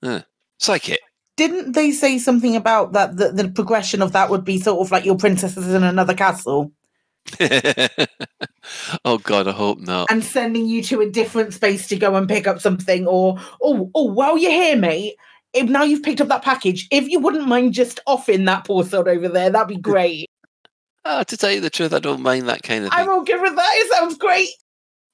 [0.00, 0.22] Yeah.
[0.58, 1.00] Psychic.
[1.36, 3.16] Didn't they say something about that?
[3.16, 6.72] The, the progression of that would be sort of like your princesses in another castle
[9.04, 10.10] oh God, I hope not.
[10.10, 13.90] and sending you to a different space to go and pick up something, or oh
[13.94, 15.16] oh, while you're here, mate.
[15.54, 19.06] If now you've picked up that package, if you wouldn't mind just offing that porcelain
[19.08, 20.28] over there, that'd be great.
[21.04, 23.18] Ah, to tell you the truth, I don't mind that kind of thing I'm thing.
[23.22, 23.70] okay with that.
[23.74, 24.50] It sounds great.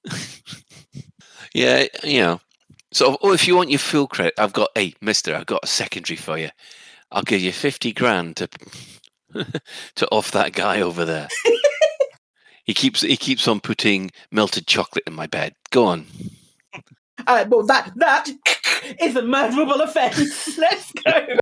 [1.55, 2.41] Yeah, you know.
[2.91, 5.67] So, oh, if you want your full credit, I've got, hey, Mister, I've got a
[5.67, 6.49] secondary for you.
[7.11, 8.49] I'll give you fifty grand to
[9.95, 11.27] to off that guy over there.
[12.65, 15.53] he keeps he keeps on putting melted chocolate in my bed.
[15.71, 16.05] Go on.
[17.27, 18.29] Uh, well, that that
[19.01, 20.57] is a murderable offence.
[20.57, 21.37] Let's go.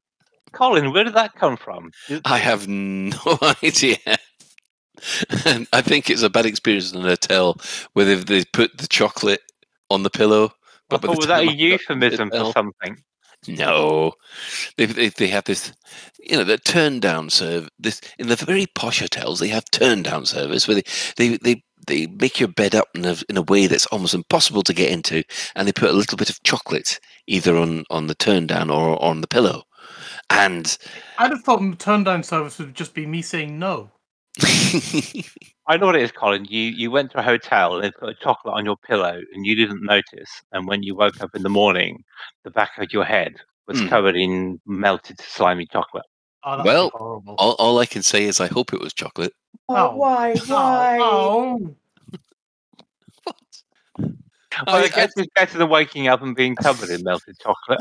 [0.54, 1.92] Colin, where did that come from?
[2.26, 3.98] I have no idea.
[5.46, 7.58] And I think it's a bad experience in a hotel
[7.94, 9.42] where they've they put the chocolate
[9.90, 10.52] on the pillow.
[10.92, 12.98] I by the thought, was that time a I got to the euphemism for something?
[13.48, 14.14] No,
[14.78, 15.74] they, they they have this,
[16.20, 17.70] you know, the turn down serve.
[17.80, 20.84] This in the very posh hotels, they have turn down service where they
[21.18, 24.64] they they, they make your bed up in a in a way that's almost impossible
[24.64, 25.24] to get into,
[25.56, 29.02] and they put a little bit of chocolate either on on the turn down or
[29.04, 29.64] on the pillow,
[30.30, 30.78] and
[31.18, 33.92] I'd have thought turn down service would just be me saying no.
[35.70, 36.46] I know what it is, Colin.
[36.46, 39.46] You you went to a hotel and they put a chocolate on your pillow and
[39.46, 40.30] you didn't notice.
[40.52, 42.04] And when you woke up in the morning,
[42.44, 43.36] the back of your head
[43.68, 43.88] was Hmm.
[43.88, 46.06] covered in melted slimy chocolate.
[46.44, 47.36] Oh, that'd Well, horrible.
[47.38, 49.34] all, all I can say is I hope it was chocolate.
[49.68, 49.96] Oh, Oh.
[49.98, 50.36] why?
[50.48, 50.98] Why?
[51.02, 51.76] Oh,
[54.66, 57.80] Well, I- I guess it's better than waking up and being covered in melted chocolate.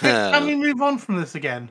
[0.00, 1.70] Can we move on from this again?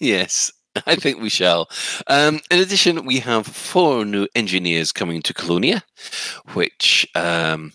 [0.00, 0.50] Yes,
[0.86, 1.68] I think we shall.
[2.06, 5.82] Um, in addition, we have four new engineers coming to Colonia,
[6.52, 7.72] which um,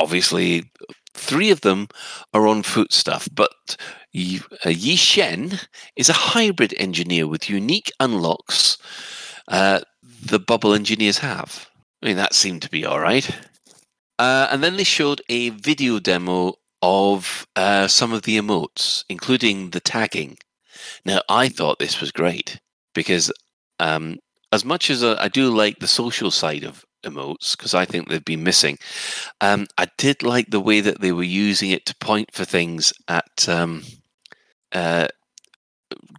[0.00, 0.70] obviously
[1.14, 1.88] three of them
[2.32, 3.76] are on foot stuff, but
[4.12, 5.58] Yi uh, Yi Shen
[5.96, 8.78] is a hybrid engineer with unique unlocks
[9.48, 9.80] uh,
[10.22, 11.68] the bubble engineers have.
[12.02, 13.28] I mean, that seemed to be all right.
[14.18, 19.70] Uh, and then they showed a video demo of uh, some of the emotes, including
[19.70, 20.38] the tagging.
[21.04, 22.60] Now, I thought this was great
[22.94, 23.30] because,
[23.80, 24.18] um,
[24.52, 28.08] as much as uh, I do like the social side of emotes, because I think
[28.08, 28.78] they've been missing,
[29.40, 32.92] um, I did like the way that they were using it to point for things
[33.08, 33.84] at um,
[34.72, 35.08] uh,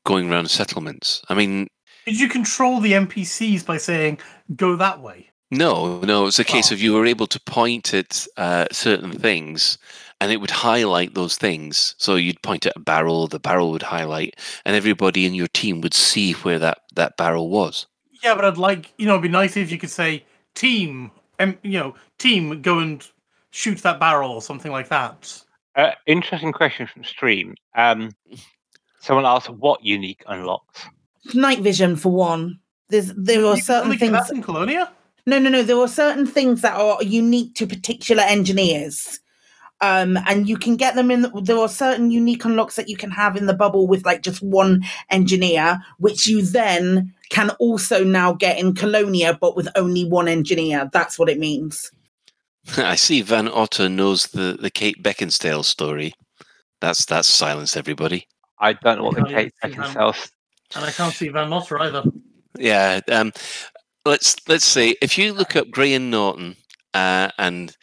[0.04, 1.22] going around settlements.
[1.30, 1.68] I mean,
[2.06, 4.20] Did you control the NPCs by saying
[4.56, 5.26] go that way?
[5.52, 6.76] no, no, it's a case Oh.
[6.76, 9.80] of you were able to point at uh, certain things
[10.22, 11.96] and it would highlight those things.
[11.98, 15.82] So you'd point at a barrel, the barrel would highlight, and everybody in your team
[15.82, 17.88] would see where that, that barrel was.
[18.24, 21.58] Yeah, but I'd like you know it'd be nice if you could say team, and
[21.64, 23.06] you know team go and
[23.52, 25.42] shoot that barrel or something like that.
[25.76, 27.56] Uh, interesting question from stream.
[27.76, 28.12] Um,
[29.00, 30.86] someone asked what unique unlocks.
[31.34, 32.60] Night vision for one.
[32.90, 34.12] There's there are You certain things.
[34.12, 34.92] that in Colonia.
[35.26, 35.64] No, no, no.
[35.64, 39.20] There are certain things that are unique to particular engineers.
[39.82, 41.32] Um, and you can get them in.
[41.42, 44.42] There are certain unique unlocks that you can have in the bubble with like just
[44.42, 50.28] one engineer, which you then can also now get in Colonia, but with only one
[50.28, 50.90] engineer.
[50.92, 51.92] That's what it means.
[52.78, 56.14] I see Van Otter knows the, the Kate Beckinsale story.
[56.82, 58.28] That's that's silenced everybody.
[58.60, 59.74] I don't know what the can't even Kate.
[59.74, 60.30] Beckinsale.
[60.76, 62.04] And I can't see Van Otter either.
[62.58, 63.00] Yeah.
[63.10, 63.32] Um,
[64.06, 64.98] let's let's see.
[65.02, 66.56] if you look up Graham Norton
[66.94, 67.76] uh, and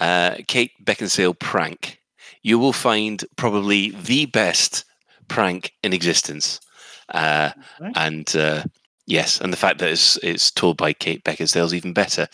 [0.00, 2.00] uh, Kate Beckinsale prank,
[2.42, 4.84] you will find probably the best
[5.28, 6.60] prank in existence.
[7.14, 7.92] Uh, Okay.
[7.96, 8.62] and uh,
[9.06, 12.28] yes, and the fact that it's it's told by Kate Beckinsale is even better.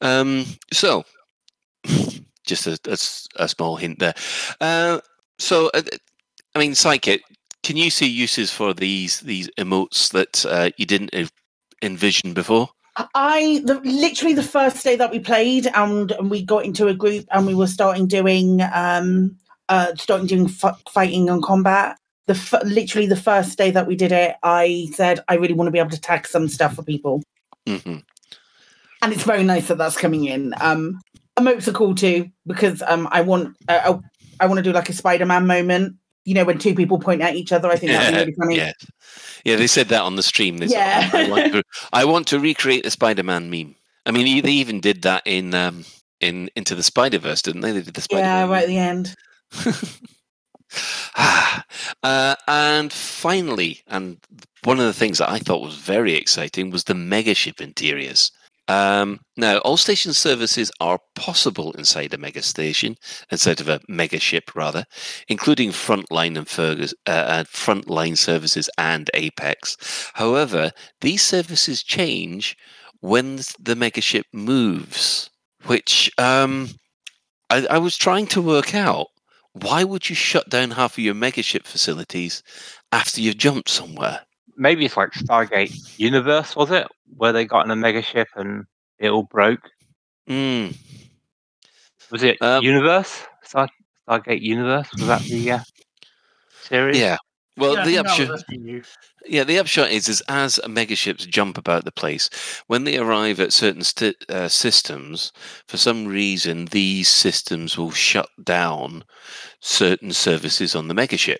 [0.00, 1.04] Um, so,
[2.46, 4.14] just a small hint there.
[4.60, 5.00] Uh,
[5.38, 5.82] so, uh,
[6.54, 7.22] I mean, Psychic,
[7.62, 11.12] can you see uses for these these emotes that uh, you didn't
[11.82, 12.68] envision before?
[12.96, 16.94] I the, literally the first day that we played and, and we got into a
[16.94, 19.36] group and we were starting doing um
[19.68, 21.98] uh starting doing f- fighting and combat.
[22.26, 25.66] The f- literally the first day that we did it, I said I really want
[25.68, 27.22] to be able to tag some stuff for people.
[27.66, 27.98] hmm
[29.04, 30.54] and it's very nice that that's coming in.
[30.62, 30.98] Um,
[31.38, 33.98] emotes are cool too because um, I want uh,
[34.40, 35.96] I want to do like a Spider-Man moment.
[36.24, 38.56] You know, when two people point at each other, I think that'd be really funny.
[38.56, 38.72] Yeah,
[39.44, 39.56] yeah.
[39.56, 40.58] They said that on the stream.
[40.58, 41.10] They said, Yeah.
[41.12, 41.62] I, want to,
[41.92, 43.74] I want to recreate the Spider-Man meme.
[44.06, 45.84] I mean, they even did that in um,
[46.20, 47.72] in Into the Spider-Verse, didn't they?
[47.72, 48.48] They did the Spider-Man.
[48.48, 49.14] Yeah, right at the end.
[52.04, 54.18] uh, and finally, and
[54.64, 58.30] one of the things that I thought was very exciting was the megaship interiors.
[58.66, 62.96] Um, now, all station services are possible inside a mega station,
[63.30, 64.86] inside of a mega ship, rather,
[65.28, 69.76] including frontline and Fergus, uh, uh, frontline services and Apex.
[70.14, 72.56] However, these services change
[73.00, 75.28] when the mega ship moves,
[75.66, 76.70] which um,
[77.50, 79.08] I, I was trying to work out.
[79.52, 82.42] Why would you shut down half of your megaship facilities
[82.90, 84.22] after you've jumped somewhere?
[84.56, 86.86] Maybe it's like Stargate Universe, was it?
[87.16, 88.64] Where they got in a mega ship and
[88.98, 89.70] it all broke.
[90.28, 90.74] Mm,
[92.10, 93.22] Was it Um, Universe?
[93.42, 93.68] Star,
[94.08, 94.88] Stargate Universe?
[94.98, 95.58] Was that the uh,
[96.62, 96.98] series?
[96.98, 97.16] yeah.
[97.56, 98.44] Well, Yeah, the upshot,
[99.26, 102.28] yeah, the upshot is, is as megaships jump about the place,
[102.66, 105.32] when they arrive at certain sti uh, systems,
[105.68, 109.04] for some reason, these systems will shut down
[109.60, 111.38] certain services on the megaship.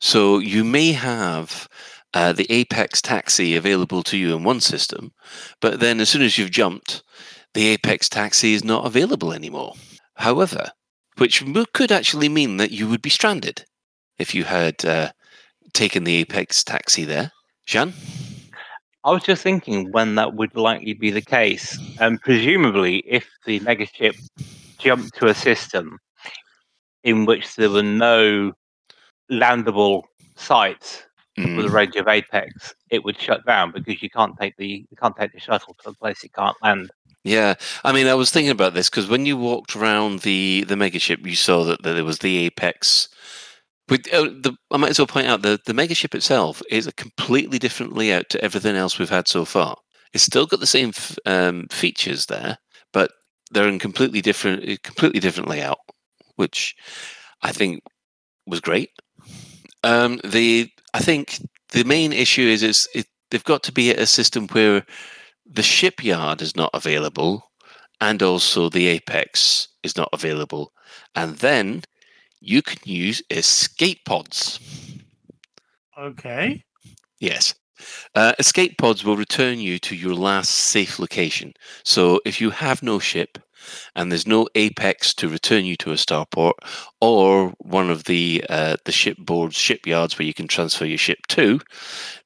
[0.00, 1.68] So you may have
[2.14, 5.12] uh, the Apex taxi available to you in one system,
[5.60, 7.02] but then as soon as you've jumped,
[7.54, 9.74] the Apex taxi is not available anymore.
[10.16, 10.70] However,
[11.18, 13.64] which could actually mean that you would be stranded
[14.18, 15.10] if you had uh,
[15.72, 17.32] taken the Apex taxi there.
[17.66, 17.92] Jean?
[19.04, 21.78] I was just thinking when that would likely be the case.
[22.00, 24.16] And presumably, if the megaship
[24.78, 25.98] jumped to a system
[27.02, 28.52] in which there were no
[29.30, 30.04] landable
[30.36, 31.02] sites
[31.38, 31.56] Mm.
[31.56, 34.96] with a range of apex, it would shut down because you can't take the you
[35.00, 36.90] can't take the shuttle to a place it can't land.
[37.24, 37.54] Yeah,
[37.84, 41.24] I mean, I was thinking about this because when you walked around the the megaship,
[41.24, 43.08] you saw that, that there was the apex.
[43.88, 46.92] With uh, the, I might as well point out the the megaship itself is a
[46.92, 49.76] completely different layout to everything else we've had so far.
[50.12, 52.58] It's still got the same f- um, features there,
[52.92, 53.12] but
[53.52, 55.78] they're in completely different, completely different layout,
[56.36, 56.74] which
[57.42, 57.82] I think
[58.46, 58.90] was great.
[59.84, 63.98] Um, the I think the main issue is is it, they've got to be at
[63.98, 64.84] a system where
[65.46, 67.50] the shipyard is not available
[68.00, 70.72] and also the apex is not available.
[71.14, 71.82] And then
[72.40, 74.58] you can use escape pods.
[75.98, 76.64] Okay.
[77.20, 77.54] yes.
[78.14, 81.52] Uh, escape pods will return you to your last safe location.
[81.84, 83.38] So if you have no ship
[83.94, 86.54] and there's no apex to return you to a starport
[87.00, 91.60] or one of the uh, the shipboard shipyards where you can transfer your ship to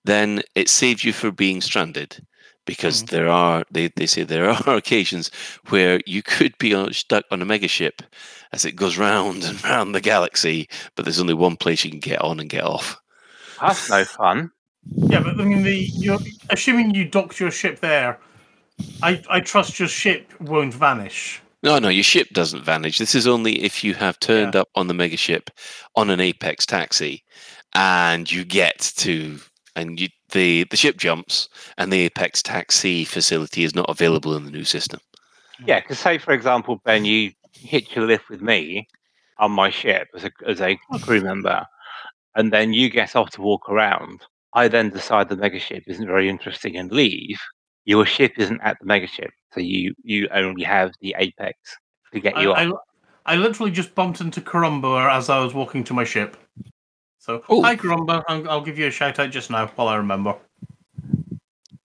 [0.05, 2.25] then it saves you for being stranded
[2.67, 3.09] because Mhm.
[3.11, 5.31] there are they, they say there are occasions
[5.69, 8.01] where you could be on, stuck on a megaship
[8.53, 12.01] as it goes round and round the galaxy but there's only one place you can
[12.01, 12.97] get on and get off
[13.61, 14.51] That's no fun.
[15.09, 16.19] Yeah, but I mean, the you're
[16.51, 18.19] assuming you docked your ship there.
[19.03, 21.41] I I trust your ship won't vanish.
[21.63, 24.87] no no your ship doesn't vanish this is only if you have turned up on
[24.87, 25.49] the megaship
[25.95, 27.23] on an apex taxi
[27.75, 29.39] and you get to
[29.75, 31.49] and you, the the ship jumps
[31.79, 35.01] and the apex taxi facility is not available in the new system
[35.65, 38.87] Yeah, because say for example, Ben, you hitch your lift with me
[39.39, 40.99] on my ship as a as a oh.
[40.99, 41.65] crew member,
[42.35, 44.23] and then you get off to walk around.
[44.53, 47.39] I then decide the megaship isn't very interesting and leave.
[47.87, 51.57] Your ship isn't at the megaship, so you you only have the apex
[52.13, 52.81] to get I, you I, off.
[53.25, 56.37] I literally just bumped into Karumba as I was walking to my ship.
[57.19, 57.63] So, Oh.
[57.63, 60.37] hi Karumba, I'll, I'll give you a shout out just now while I remember.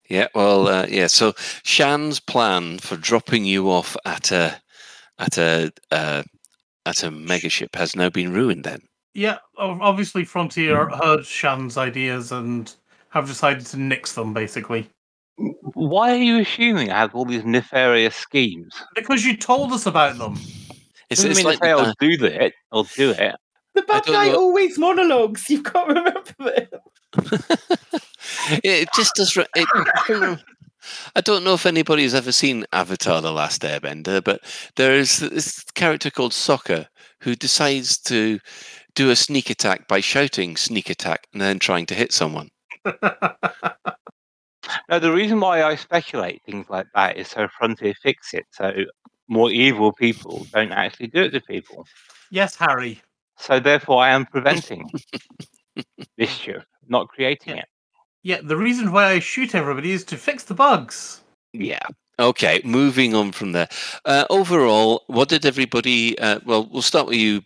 [0.10, 1.08] Yeah, well, uh, yeah.
[1.08, 1.34] So
[1.64, 4.62] Shan's plan for dropping you off at a
[5.20, 6.24] at a uh,
[6.86, 8.64] at a megaship has now been ruined.
[8.66, 8.82] Then,
[9.14, 12.74] Yeah, obviously Frontier heard Shan's ideas and
[13.10, 14.90] have decided to nix them, basically.
[15.74, 18.74] Why are you assuming I have all these nefarious schemes?
[18.96, 20.34] Because you told us about them.
[21.10, 22.54] it's, Doesn't it's mean like to say uh, I'll do that.
[22.72, 23.36] I'll do it.
[23.74, 25.50] The bad guy know- always monologues.
[25.50, 27.60] You've got to remember this.
[28.64, 29.36] it just does.
[29.38, 30.40] re- It,
[31.16, 34.42] I don't know if anybody's ever seen Avatar: The Last Airbender, but
[34.76, 36.88] there is this character called Sokka
[37.22, 38.40] who decides to
[38.96, 42.50] do a sneak attack by shouting "sneak attack" and then trying to hit someone.
[44.90, 48.72] No, the reason why I speculate things like that is so Frontier fix it, so
[49.28, 51.86] more evil people don't actually do it to people.
[52.32, 53.02] yes, Harry.
[53.38, 54.90] So therefore, I am preventing
[56.18, 57.62] mischief, not creating Yeah.
[57.64, 57.68] it.
[58.24, 61.22] Yeah, the reason why I shoot everybody is to fix the bugs.
[61.54, 61.80] Yeah,
[62.20, 63.68] Okay, moving on from there.
[64.06, 66.18] Uh, overall, what did everybody?
[66.20, 67.42] Uh, well, we'll start with you,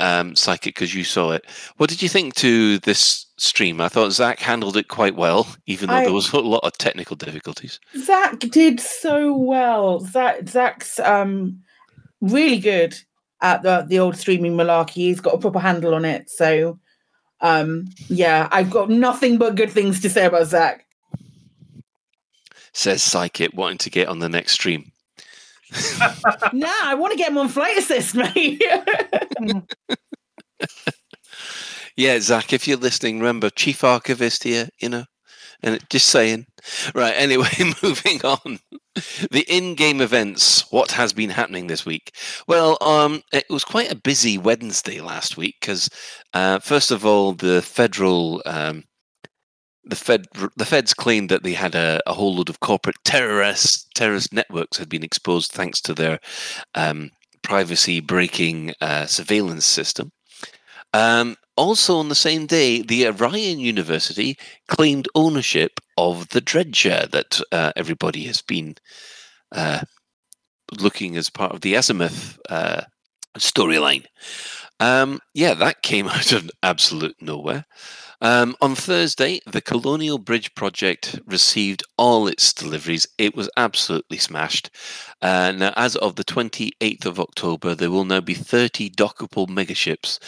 [0.00, 1.46] um, Psychic, because you saw it.
[1.76, 3.80] What did you think to this stream?
[3.80, 6.76] I thought Zach handled it quite well, even though I- there was a lot of
[6.78, 7.80] technical difficulties.
[7.96, 10.00] Zach did so well.
[10.00, 11.60] Zach Zach's um
[12.20, 12.94] really good
[13.42, 14.92] at the the old streaming malarkey.
[15.08, 16.28] He's got a proper handle on it.
[16.30, 16.78] So
[17.40, 20.86] um yeah, I've got nothing but good things to say about Zach.
[22.72, 24.92] Says Psychic, wanting to get on the next stream.
[26.52, 28.62] nah, I want to get him on flight assist, mate.
[32.00, 35.04] Yeah, Zach, if you're listening, remember Chief Archivist here, you know,
[35.62, 36.46] and just saying.
[36.94, 37.50] Right, anyway,
[37.82, 38.58] moving on.
[39.30, 40.62] The in-game events.
[40.72, 42.16] What has been happening this week?
[42.48, 45.90] Well, um, it was quite a busy Wednesday last week because,
[46.32, 48.84] uh, first of all, the federal, um,
[49.84, 50.24] the Fed,
[50.56, 54.78] the Feds claimed that they had a, a whole load of corporate terrorist terrorist networks
[54.78, 56.18] had been exposed thanks to their
[56.74, 57.10] um,
[57.42, 60.10] privacy-breaking uh, surveillance system.
[60.94, 67.38] Um, also, on the same day, the Orion University claimed ownership of the dredger that
[67.52, 68.76] uh, everybody has been
[69.52, 69.82] uh,
[70.80, 72.80] looking as part of the Azimuth uh,
[73.36, 74.06] storyline.
[74.80, 77.66] Um, yeah, that came out of absolute nowhere.
[78.22, 83.06] Um, on Thursday, the Colonia Bridge project received all its deliveries.
[83.18, 84.70] It was absolutely smashed.
[85.20, 90.18] Uh, now, as of the 28th of October, there will now be 30 dockable megaships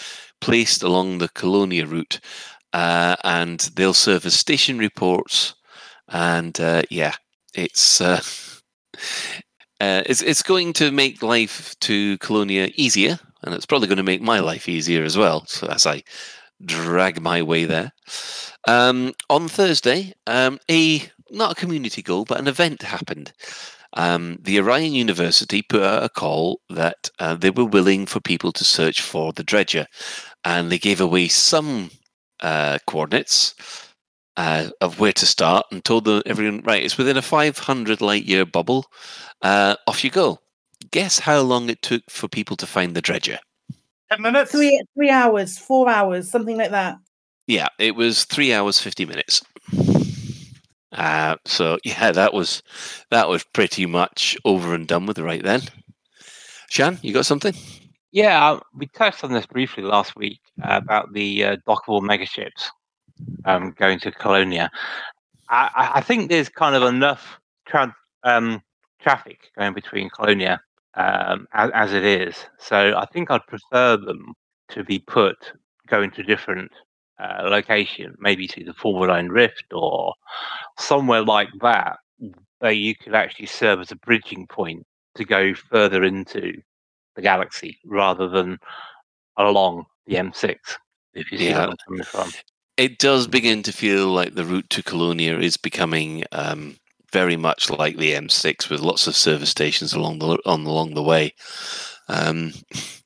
[0.43, 2.20] placed along the Colonia route,
[2.74, 5.55] uh, and they'll serve as station reports.
[6.09, 7.14] And uh, yeah,
[7.55, 8.20] it's uh,
[9.80, 14.03] uh, it's it's going to make life to Colonia easier, and it's probably going to
[14.03, 15.47] make my life easier as well.
[15.47, 16.03] So as I
[16.64, 17.93] drag my way there.
[18.68, 23.32] Um, on Thursday, um, a not a community goal, but an event happened.
[23.95, 28.53] Um, the Orion University put out a call that uh, they were willing for people
[28.53, 29.86] to search for the dredger,
[30.45, 31.90] and they gave away some
[32.40, 33.55] uh, coordinates
[34.36, 38.24] uh, of where to start and told them, everyone, right, it's within a 500 light
[38.24, 38.86] year bubble.
[39.43, 40.38] Uh, off you go.
[40.90, 43.38] Guess how long it took for people to find the dredger?
[44.11, 44.51] Ten minutes.
[44.51, 46.99] three three hours, four hours, something like that.
[47.47, 49.43] Yeah, it was three hours fifty minutes.
[50.90, 52.62] Uh, so yeah, that was
[53.11, 55.62] that was pretty much over and done with right then.
[56.68, 57.55] Shan, you got something?
[58.13, 62.69] Yeah, uh, we touched on this briefly last week uh, about the uh, dockable megaships
[63.47, 64.71] um, going to Colonia.
[65.49, 67.95] I, I- think there's kind of enough tra-
[68.25, 68.63] um,
[69.01, 70.61] traffic going between Colonia
[70.95, 72.37] um, as, as it is.
[72.59, 74.35] So I think I'd prefer them
[74.71, 75.37] to be put
[75.89, 76.71] going to different
[77.19, 80.15] uh, location, maybe to the Formidine Rift or
[80.79, 81.99] somewhere like that,
[82.59, 84.87] where you could actually serve as a bridging point
[85.17, 86.55] to go further into
[87.17, 88.59] the galaxy rather than
[89.37, 90.57] along the M6.
[91.15, 91.59] If you see Yeah.
[91.59, 92.33] where I'm coming from.
[92.77, 96.77] It does begin to feel like the route to Colonia is becoming um,
[97.13, 101.03] very much like the M6, with lots of service stations along the on along the
[101.03, 101.35] way.
[102.09, 102.53] Um,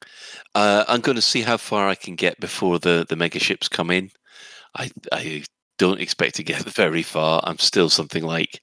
[0.55, 3.91] uh, I'm going to see how far I can get before the the megaships come
[3.91, 4.11] in.
[4.77, 5.45] I I
[5.79, 7.43] don't expect to get very far.
[7.45, 8.63] I'm still something like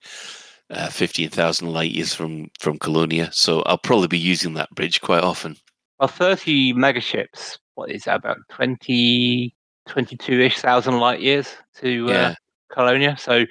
[0.73, 5.01] uh, fifteen thousand light years from from Colonia, so I'll probably be using that bridge
[5.01, 5.55] quite often.
[5.99, 9.55] Well, 30 megaships, what is that, about 20,
[9.87, 12.35] 22-ish thousand light years to uh, Yeah.
[12.71, 13.15] Colonia?
[13.17, 13.45] So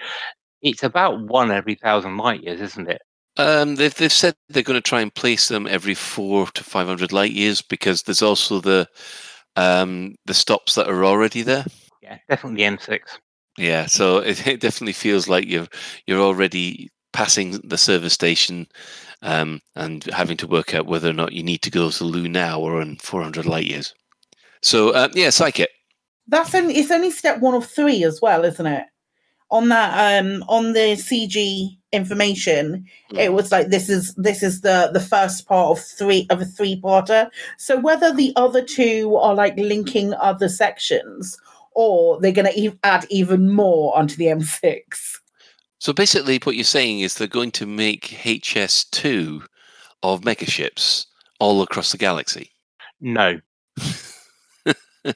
[0.60, 3.00] it's about one every thousand light years, isn't it?
[3.38, 6.86] Um, they've they've said they're going to try and place them every four to five
[6.86, 8.86] hundred light years because there's also the
[9.56, 11.64] um, the stops that are already there.
[12.02, 13.00] Yeah, definitely M6.
[13.56, 15.68] Yeah, so it, it definitely feels like you're
[16.06, 18.66] you're already passing the service station
[19.22, 22.28] um, and having to work out whether or not you need to go to Lou
[22.28, 23.94] now or in 400 light years.
[24.62, 25.70] So uh, yeah, Psychic.
[26.28, 28.84] That's only it's only step one of three as well, isn't it?
[29.50, 32.86] On that um on the CG information,
[33.18, 36.44] it was like this is this is the the first part of three of a
[36.44, 37.28] three parter.
[37.58, 41.36] So whether the other two are like linking other sections
[41.74, 44.82] or they're going to e- add even more onto the M6.
[45.82, 49.42] So basically, what you're saying is they're going to make HS2
[50.04, 51.06] of megaships
[51.40, 52.52] all across the galaxy.
[53.00, 53.40] No.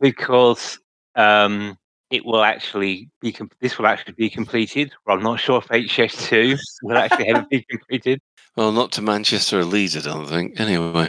[0.00, 0.80] because
[1.14, 1.78] um,
[2.10, 4.92] it will actually be com- this will actually be completed.
[5.06, 8.20] Well, I'm not sure if HS2 will actually ever be completed.
[8.56, 10.60] Well, not to Manchester or Leeds, I don't think.
[10.60, 11.08] Anyway,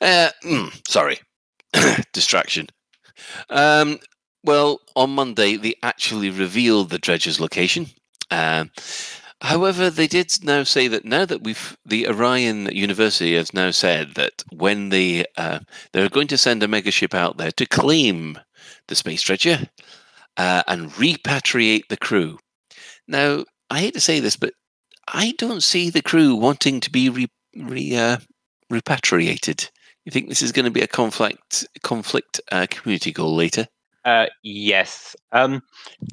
[0.00, 1.18] uh, mm, sorry,
[2.12, 2.68] distraction.
[3.48, 3.98] Um,
[4.44, 7.88] well, on Monday they actually revealed the dredger's location.
[8.30, 8.70] Um,
[9.42, 14.14] However, they did now say that now that we've the Orion University has now said
[14.14, 15.60] that when they uh,
[15.92, 18.38] they're going to send a megaship out there to claim
[18.88, 19.68] the space dredger
[20.36, 22.38] uh, and repatriate the crew.
[23.08, 24.52] Now, I hate to say this, but
[25.08, 27.26] I don't see the crew wanting to be re,
[27.56, 28.18] re, uh,
[28.68, 29.70] repatriated.
[30.04, 33.68] You think this is going to be a conflict conflict uh, community goal later?
[34.04, 35.14] Uh, yes.
[35.32, 35.62] Um,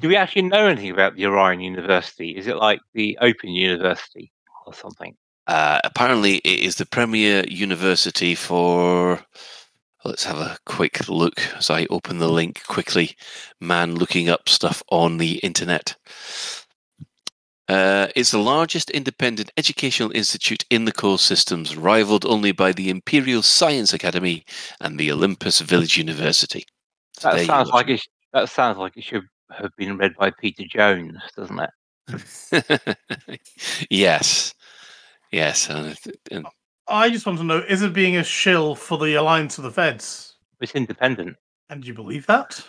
[0.00, 2.36] do we actually know anything about the Orion University?
[2.36, 4.30] Is it like the Open University
[4.66, 5.16] or something?
[5.46, 9.20] Uh, apparently, it is the premier university for.
[10.04, 13.16] Let's have a quick look as I open the link quickly.
[13.60, 15.96] Man looking up stuff on the internet.
[17.68, 22.88] Uh, it's the largest independent educational institute in the core systems, rivaled only by the
[22.88, 24.44] Imperial Science Academy
[24.80, 26.64] and the Olympus Village University.
[27.18, 28.06] So That you sounds like it.
[28.32, 33.38] That sounds like it should have been read by Peter Jones, doesn't it?
[33.90, 34.54] yes,
[35.30, 35.96] yes, and,
[36.30, 36.46] and
[36.86, 39.70] I just want to know: is it being a shill for the alliance of the
[39.70, 40.36] Feds?
[40.60, 41.36] It's independent.
[41.70, 42.64] And do you believe that?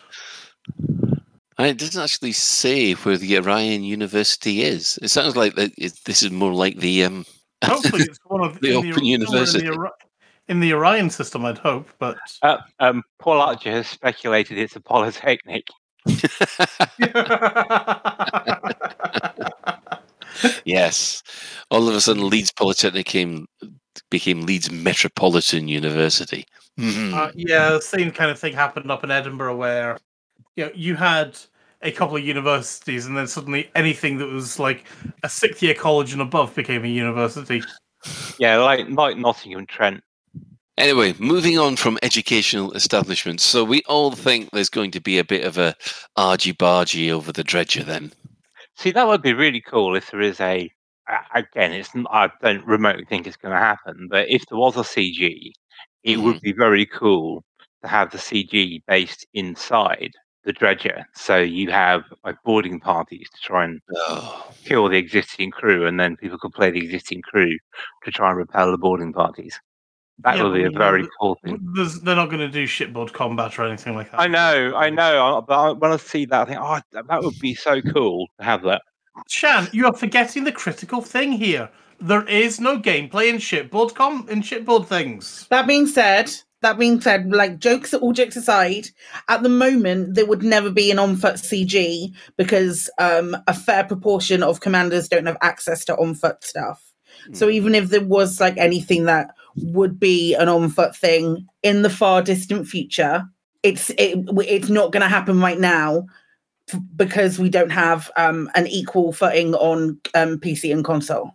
[1.60, 4.98] and it doesn't actually say where the Orion University is.
[5.02, 5.74] It sounds like that
[6.06, 7.26] this is more like the um.
[7.64, 9.66] Hopefully, it's one of The in Open somewhere University.
[9.66, 9.90] in the, Ori-
[10.50, 11.46] in the Orion system.
[11.46, 15.64] I'd hope, but Uh, um, Paul Archer has speculated it's a polytechnic.
[20.66, 21.24] yes,
[21.72, 23.48] all of a sudden Leeds Polytechnic came,
[24.10, 26.46] became Leeds Metropolitan University.
[26.78, 27.14] Mhm.
[27.14, 29.98] Uh, yeah, the same kind of thing happened up in Edinburgh where
[30.56, 31.38] you know you had
[31.82, 34.86] a couple of universities and then suddenly anything that was like
[35.24, 37.62] a sixth year college and above became a university.
[38.38, 40.02] Yeah, like like Nottingham Trent.
[40.80, 43.44] Anyway, moving on from educational establishments.
[43.44, 45.76] So we all think there's going to be a bit of a
[46.16, 48.14] argy bargy over the dredger then.
[48.78, 50.72] See, that would be really cool if there is a.
[51.36, 54.82] Again, it's I don't remotely think it's going to happen, but if there was a
[54.82, 55.52] CG,
[56.04, 56.44] it would mm-hmm.
[56.44, 57.44] be very cool
[57.82, 60.12] to have the CG based inside
[60.46, 61.04] the dredger.
[61.14, 66.00] So you have like boarding parties to try and Oh, kill the existing crew, and
[66.00, 67.58] then people could play the existing crew
[68.06, 69.60] to try and repel the boarding parties.
[70.24, 71.60] That Yeah, would be a very cool thing.
[72.04, 74.20] They're not going to do shipboard combat or anything like that.
[74.20, 77.24] I know, I know, but I- when I see that, I think, oh, that that
[77.24, 78.82] would be so cool to have that.
[79.28, 81.70] Shan, you are forgetting the critical thing here.
[82.02, 85.48] There is no gameplay in shipboard com in shipboard things.
[85.50, 88.88] That being said, that being said, like jokes, all jokes aside,
[89.28, 94.44] at the moment there would never be an on-foot CG because um, a fair proportion
[94.44, 96.84] of commanders don't have access to on-foot stuff.
[97.34, 101.90] So even if there was like anything that would be an on-foot thing in the
[101.90, 103.26] far distant future,
[103.64, 106.06] it's it, it's not going to happen right now
[106.72, 111.34] f- because we don't have um, an equal footing on um, PC and console.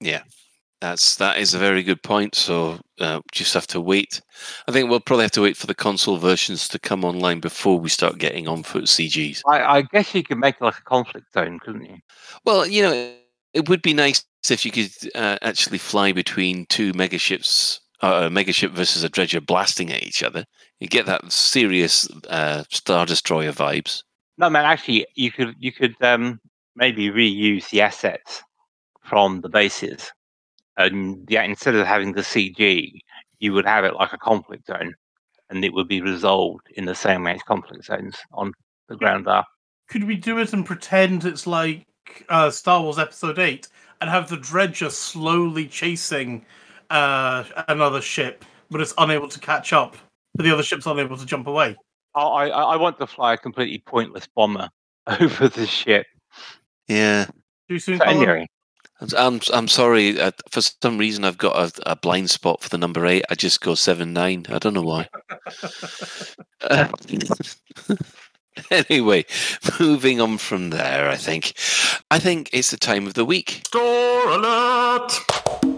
[0.00, 0.22] Yeah,
[0.80, 2.34] that's that is a very good point.
[2.34, 4.20] So uh, just have to wait.
[4.68, 7.78] I think we'll probably have to wait for the console versions to come online before
[7.78, 9.40] we start getting on foot CGs.
[9.48, 11.98] I, I guess you could make like a conflict zone, couldn't you?
[12.44, 13.12] Well, you know,
[13.52, 18.30] it would be nice if you could uh, actually fly between two megaships, uh, a
[18.30, 20.44] megaship versus a dredger blasting at each other.
[20.80, 24.02] You get that serious uh, Star Destroyer vibes.
[24.36, 24.66] No, man.
[24.66, 26.40] Actually, you could you could um,
[26.76, 28.42] maybe reuse the assets
[29.02, 30.12] from the bases,
[30.76, 33.00] and yeah, instead of having the CG,
[33.38, 34.94] you would have it like a conflict zone,
[35.48, 38.52] and it would be resolved in the same way as conflict zones on
[38.88, 39.46] the ground are.
[39.88, 41.86] Could we do it and pretend it's like
[42.28, 43.68] uh, Star Wars Episode 8
[44.00, 46.44] and have the dredger slowly chasing
[46.90, 49.96] uh, another ship, but it's unable to catch up,
[50.34, 51.76] but the other ship's unable to jump away?
[52.14, 54.68] I, I I want to fly a completely pointless bomber
[55.06, 56.06] over the ship.
[56.88, 57.26] Yeah.
[57.68, 58.46] Too soon, So anyway,
[59.16, 60.20] I'm I'm sorry.
[60.20, 63.24] Uh, for some reason, I've got a, a blind spot for the number eight.
[63.30, 64.46] I just go seven nine.
[64.48, 65.08] I don't know why.
[66.60, 66.88] Uh,
[68.70, 69.24] anyway,
[69.80, 71.54] moving on from there, I think.
[72.10, 73.62] I think it's the time of the week.
[73.66, 75.73] Store alert!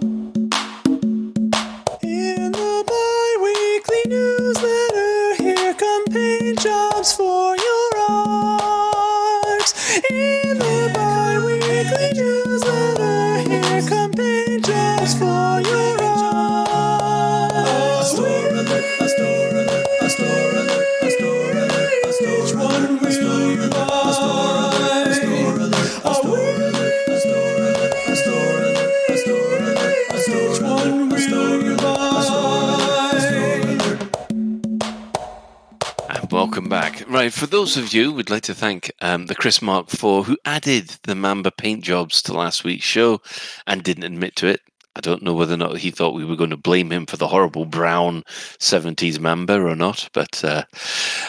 [36.56, 37.04] Welcome back.
[37.06, 40.38] Right, for those of you, we'd like to thank um, the Chris Mark IV who
[40.46, 43.20] added the Mamba paint jobs to last week's show
[43.66, 44.62] and didn't admit to it.
[44.94, 47.18] I don't know whether or not he thought we were going to blame him for
[47.18, 48.22] the horrible brown
[48.58, 50.64] 70s Mamba or not, but uh,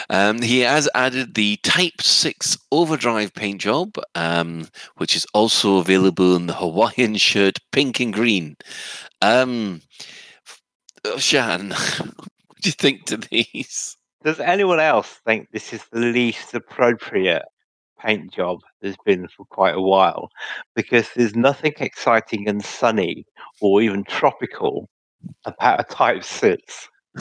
[0.08, 4.66] um, he has added the Type 6 Overdrive paint job, um,
[4.96, 8.56] which is also available in the Hawaiian shirt pink and green.
[9.20, 9.82] Um,
[11.04, 11.68] oh, Shan,
[12.06, 13.97] what do you think to these?
[14.24, 17.44] Does anyone else think this is the least appropriate
[18.00, 20.30] paint job there's been for quite a while?
[20.74, 23.24] Because there's nothing exciting and sunny
[23.60, 24.88] or even tropical
[25.44, 26.88] about a Type Six.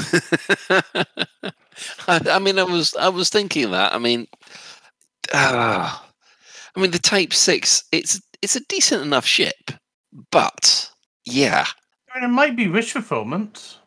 [2.07, 3.93] I, I mean, I was I was thinking that.
[3.93, 4.27] I mean,
[5.33, 5.97] uh,
[6.75, 7.83] I mean the Type Six.
[7.91, 9.71] It's it's a decent enough ship,
[10.31, 10.89] but
[11.25, 11.65] yeah,
[12.13, 13.77] I mean, it might be wish fulfillment.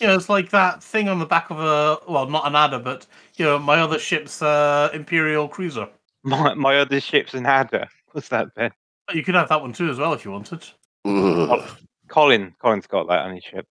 [0.00, 2.78] You know, it's like that thing on the back of a well, not an adder,
[2.78, 5.88] but you know, my other ship's uh, Imperial cruiser.
[6.22, 7.88] My my other ship's an adder.
[8.12, 8.70] What's that, Ben?
[9.14, 10.64] You could have that one too as well if you wanted.
[11.04, 11.68] Ugh.
[12.08, 12.54] Colin.
[12.60, 13.66] Colin's got that on his ship.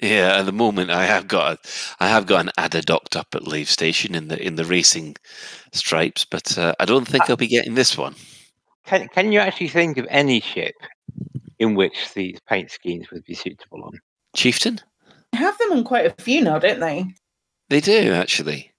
[0.00, 0.38] yeah.
[0.38, 1.58] At the moment, I have got a,
[2.00, 5.16] I have got an adder docked up at Lave Station in the in the racing
[5.72, 8.14] stripes, but uh, I don't think I'll be getting this one.
[8.86, 10.74] Can can you actually think of any ship
[11.58, 14.00] in which these paint schemes would be suitable on?
[14.34, 14.82] Chieftain, They
[15.34, 17.06] have them on quite a few now, don't they?
[17.68, 18.72] they do actually.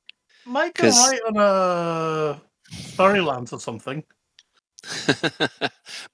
[0.45, 2.41] Might go 'Cause- right on a
[2.71, 4.03] Storylands or something.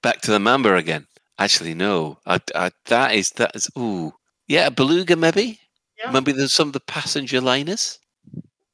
[0.02, 1.06] Back to the Mamba again.
[1.38, 2.18] Actually, no.
[2.26, 3.70] I, I, that is that is.
[3.78, 4.12] Ooh,
[4.48, 5.60] yeah, a beluga maybe.
[5.98, 6.10] Yeah.
[6.10, 7.98] Maybe there's some of the passenger liners.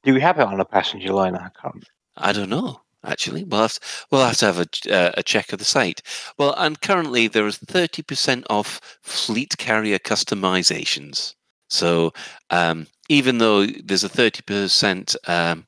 [0.04, 1.38] Do we have it on a passenger liner?
[1.38, 1.84] I can't.
[2.16, 2.80] I don't know.
[3.04, 6.02] Actually, we'll have to, we'll have to have a, uh, a check of the site.
[6.38, 11.34] Well, and currently there is thirty percent off fleet carrier customizations.
[11.72, 12.12] So
[12.50, 15.66] um, even though there's a thirty percent um,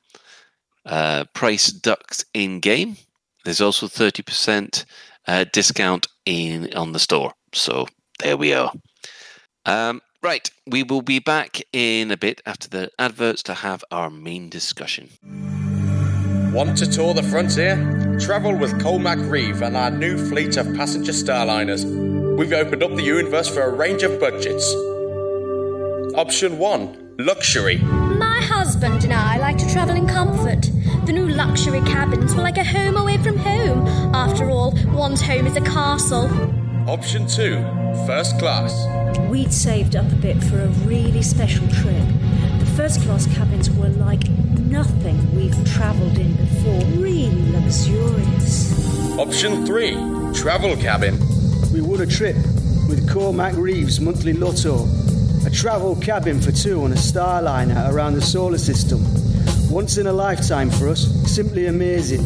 [0.85, 2.97] uh, price duct in game,
[3.43, 4.85] there's also thirty percent
[5.27, 7.33] uh, discount in on the store.
[7.53, 7.87] So
[8.19, 8.71] there we are.
[9.65, 14.11] Um, right, we will be back in a bit after the adverts to have our
[14.11, 15.09] main discussion.
[16.53, 17.75] Want to tour the frontier?
[18.19, 21.83] Travel with Colmac Reeve and our new fleet of passenger starliners.
[22.37, 24.73] We've opened up the universe for a range of budgets.
[26.13, 27.77] Option 1 Luxury.
[27.77, 30.69] My husband and I like to travel in comfort.
[31.05, 33.87] The new luxury cabins were like a home away from home.
[34.13, 36.29] After all, one's home is a castle.
[36.89, 39.19] Option 2 First Class.
[39.29, 42.07] We'd saved up a bit for a really special trip.
[42.59, 49.17] The first class cabins were like nothing we've travelled in before, really luxurious.
[49.17, 51.19] Option 3 Travel Cabin.
[51.73, 52.37] We won a trip
[52.87, 54.87] with Cormac Reeves Monthly Lotto.
[55.45, 58.99] A travel cabin for two on a Starliner around the solar system.
[59.69, 62.21] Once in a lifetime for us, simply amazing.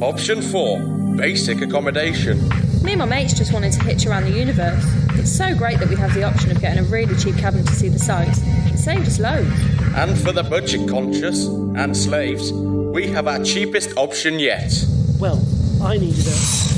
[0.00, 2.48] Option 4 Basic Accommodation.
[2.82, 4.84] Me and my mates just wanted to hitch around the universe.
[5.18, 7.72] It's so great that we have the option of getting a really cheap cabin to
[7.72, 8.40] see the sights.
[8.72, 9.50] It saved us loads.
[9.96, 14.72] And for the budget conscious and slaves, we have our cheapest option yet.
[15.18, 15.44] Well,
[15.82, 16.72] I needed a.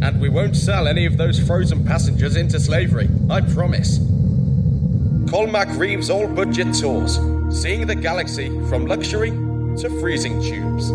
[0.00, 3.98] And we won't sell any of those frozen passengers into slavery, I promise.
[5.28, 7.18] Colmac Reeves All Budget Tours,
[7.50, 10.92] seeing the galaxy from luxury to freezing tubes.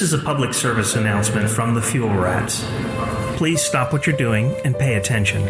[0.00, 2.64] This is a public service announcement from the Fuel Rats.
[3.36, 5.42] Please stop what you're doing and pay attention.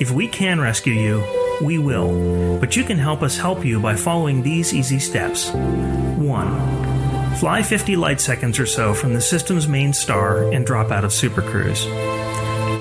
[0.00, 1.22] If we can rescue you,
[1.64, 5.52] we will, but you can help us help you by following these easy steps.
[5.52, 7.36] 1.
[7.36, 11.12] Fly 50 light seconds or so from the system's main star and drop out of
[11.12, 11.84] Super Cruise.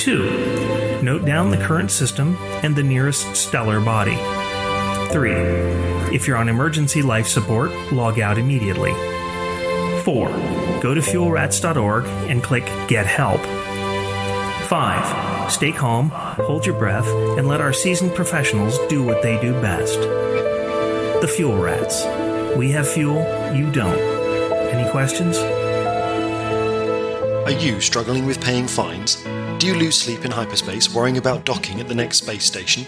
[0.04, 1.02] 2.
[1.04, 4.18] Note down the current system and the nearest stellar body.
[5.12, 5.32] 3.
[6.12, 8.96] If you're on emergency life support, log out immediately.
[10.10, 10.28] 4.
[10.82, 13.42] Go to fuelrats.org and click Get Help.
[14.68, 15.52] 5.
[15.52, 17.08] Stay calm, hold your breath,
[17.38, 20.00] and let our seasoned professionals do what they do best.
[21.22, 22.06] The Fuel Rats.
[22.58, 23.20] We have fuel,
[23.56, 24.00] you don't.
[24.74, 25.38] Any questions?
[27.46, 29.24] Are you struggling with paying fines?
[29.60, 32.84] Do you lose sleep in hyperspace worrying about docking at the next space station?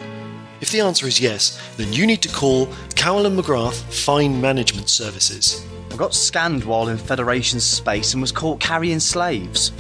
[0.59, 4.89] If the answer is yes, then you need to call Cowell and McGrath Fine Management
[4.89, 5.63] Services.
[6.02, 9.72] Got scanned while in Federation space and was caught carrying slaves.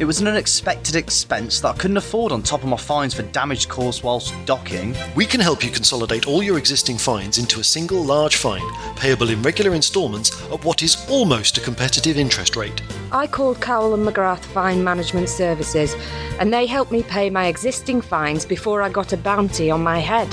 [0.00, 3.22] It was an unexpected expense that I couldn't afford on top of my fines for
[3.22, 4.94] damage caused whilst docking.
[5.16, 8.60] We can help you consolidate all your existing fines into a single large fine,
[8.96, 12.82] payable in regular instalments at what is almost a competitive interest rate.
[13.10, 15.96] I called Cowell and McGrath Fine Management Services,
[16.38, 20.00] and they helped me pay my existing fines before I got a bounty on my
[20.00, 20.28] head.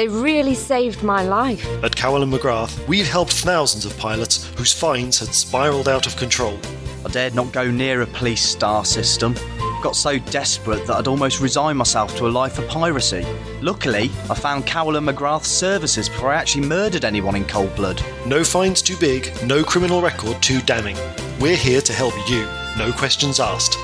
[0.00, 1.62] They really saved my life.
[1.84, 6.16] At Cowell and McGrath, we've helped thousands of pilots whose fines had spiralled out of
[6.16, 6.58] control.
[7.04, 9.34] I dared not go near a police star system.
[9.82, 13.26] Got so desperate that I'd almost resigned myself to a life of piracy.
[13.60, 18.02] Luckily, I found Cowell and McGrath's services before I actually murdered anyone in cold blood.
[18.24, 20.96] No fines too big, no criminal record too damning.
[21.38, 22.46] We're here to help you,
[22.78, 23.76] no questions asked.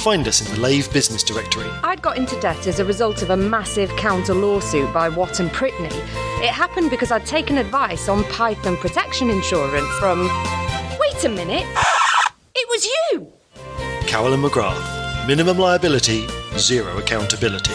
[0.00, 1.68] Find us in the Lave Business Directory.
[1.82, 5.50] I'd got into debt as a result of a massive counter lawsuit by Watt and
[5.50, 5.92] Prittney.
[6.42, 10.28] It happened because I'd taken advice on Python protection insurance from.
[11.00, 11.66] Wait a minute!
[12.54, 13.32] It was you!
[14.06, 15.26] Carolyn McGrath.
[15.26, 16.26] Minimum liability,
[16.58, 17.72] zero accountability.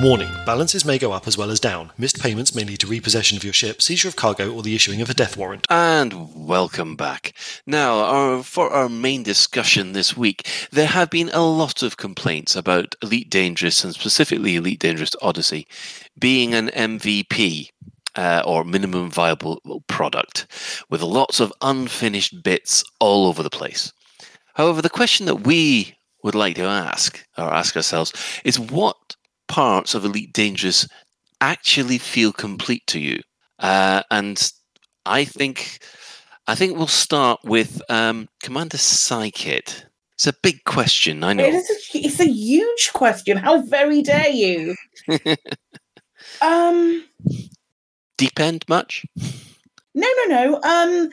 [0.00, 1.92] Warning balances may go up as well as down.
[1.96, 5.00] Missed payments may lead to repossession of your ship, seizure of cargo, or the issuing
[5.00, 5.68] of a death warrant.
[5.70, 7.32] And welcome back.
[7.64, 12.56] Now, our, for our main discussion this week, there have been a lot of complaints
[12.56, 15.68] about Elite Dangerous and specifically Elite Dangerous Odyssey
[16.18, 17.70] being an MVP.
[18.16, 20.46] Uh, or minimum viable product
[20.88, 23.92] with lots of unfinished bits all over the place.
[24.54, 28.12] However, the question that we would like to ask or ask ourselves
[28.44, 29.16] is what
[29.48, 30.88] parts of Elite Dangerous
[31.40, 33.20] actually feel complete to you?
[33.58, 34.52] Uh, and
[35.06, 35.78] I think
[36.46, 39.84] I think we'll start with um, Commander Psykit.
[40.14, 41.44] It's a big question, I know.
[41.44, 43.36] It is a, it's a huge question.
[43.36, 44.76] How very dare you?
[46.42, 47.04] um,
[48.16, 49.04] Deep end much?
[49.94, 50.62] no, no, no.
[50.62, 51.10] Um,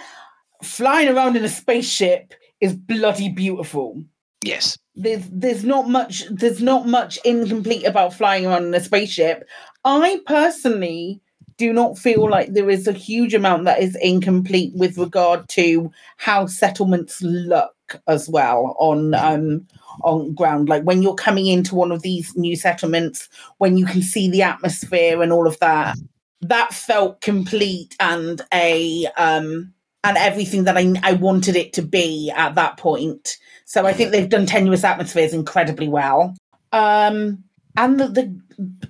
[0.63, 4.03] flying around in a spaceship is bloody beautiful.
[4.43, 4.77] Yes.
[4.95, 9.47] There's there's not much there's not much incomplete about flying around in a spaceship.
[9.85, 11.21] I personally
[11.57, 15.91] do not feel like there is a huge amount that is incomplete with regard to
[16.17, 17.71] how settlements look
[18.07, 19.67] as well on um
[20.01, 24.01] on ground like when you're coming into one of these new settlements when you can
[24.01, 25.95] see the atmosphere and all of that
[26.39, 29.71] that felt complete and a um
[30.03, 34.11] and everything that I, I wanted it to be at that point so i think
[34.11, 36.35] they've done tenuous atmospheres incredibly well
[36.71, 37.43] um
[37.77, 38.41] and the, the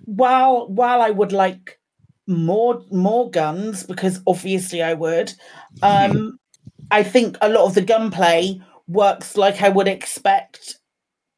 [0.06, 1.80] while while i would like
[2.28, 5.34] more more guns because obviously i would
[5.82, 6.38] um
[6.92, 10.78] i think a lot of the gunplay works like i would expect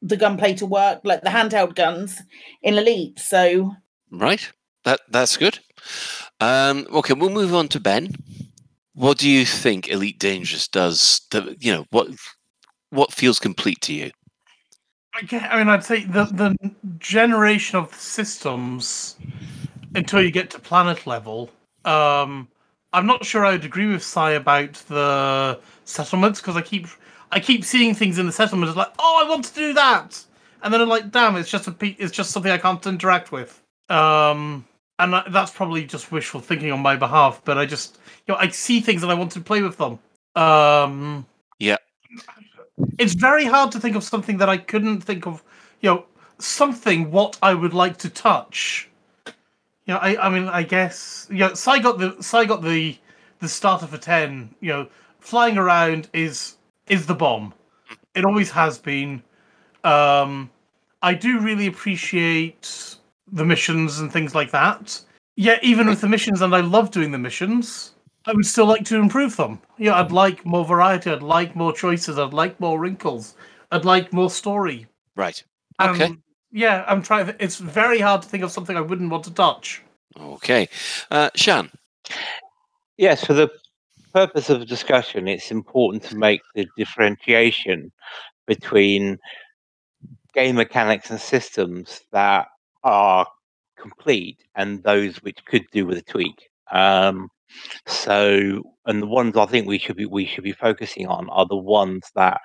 [0.02, 2.22] the gunplay to work like the handheld guns
[2.62, 3.74] in elite so
[4.14, 4.52] Right.
[4.86, 5.60] That that's good.
[6.40, 8.16] Um, okay, we'll move on to Ben.
[8.96, 11.22] What do you think Elite Dangerous does?
[11.32, 12.10] The, you know what
[12.90, 14.12] what feels complete to you?
[15.16, 16.56] I, mean, I'd say the the
[17.00, 19.16] generation of systems
[19.96, 21.50] until you get to planet level.
[21.86, 22.48] Um,
[22.94, 26.88] I'm not sure I would agree with Sai about the settlements because I keep
[27.32, 30.24] I keep seeing things in the settlements like, oh, I want to do that,
[30.62, 33.60] and then I'm like, damn, it's just a it's just something I can't interact with.
[33.90, 34.66] Um,
[35.00, 37.98] and that's probably just wishful thinking on my behalf, but I just
[38.28, 40.00] you know I see things and I want to play with them.
[40.36, 41.26] Um,
[41.60, 41.78] Yeah.
[42.98, 45.44] it's very hard to think of something that I couldn't think of.
[45.82, 46.06] You know,
[46.40, 48.90] something what I would like to touch.
[49.86, 52.98] You know, I, I mean, I guess you know, Sai got the Sai got the
[53.40, 54.56] the starter for ten.
[54.62, 54.88] You know,
[55.20, 56.58] flying around is
[56.88, 57.54] is the bomb.
[58.16, 59.22] It always has been.
[59.84, 60.50] Um,
[61.02, 62.96] I do really appreciate
[63.32, 65.02] the missions and things like that.
[65.36, 67.93] Yeah, even with the missions, and I love doing the missions.
[68.26, 69.62] I would still like to improve them.
[69.78, 71.12] Yeah, I'd like more variety.
[71.12, 72.18] I'd like more choices.
[72.18, 73.36] I'd like more wrinkles.
[73.72, 74.88] I'd like more story.
[75.16, 75.44] Right.
[75.80, 76.16] Um, Okay.
[76.52, 77.34] Yeah, I'm trying.
[77.40, 79.82] It's very hard to think of something I wouldn't want to touch.
[80.18, 80.70] Okay.
[81.10, 81.72] Uh, Shan.
[82.98, 83.50] Yes, for the
[84.14, 87.92] purpose of the discussion, it's important to make the differentiation
[88.46, 89.18] between
[90.36, 92.48] game mechanics and systems that
[92.84, 93.26] are
[93.78, 96.50] complete and those which could do with a tweak.
[96.72, 97.30] Um,
[97.88, 101.46] so, and the ones I think we should be we should be focusing on are
[101.46, 102.40] the ones that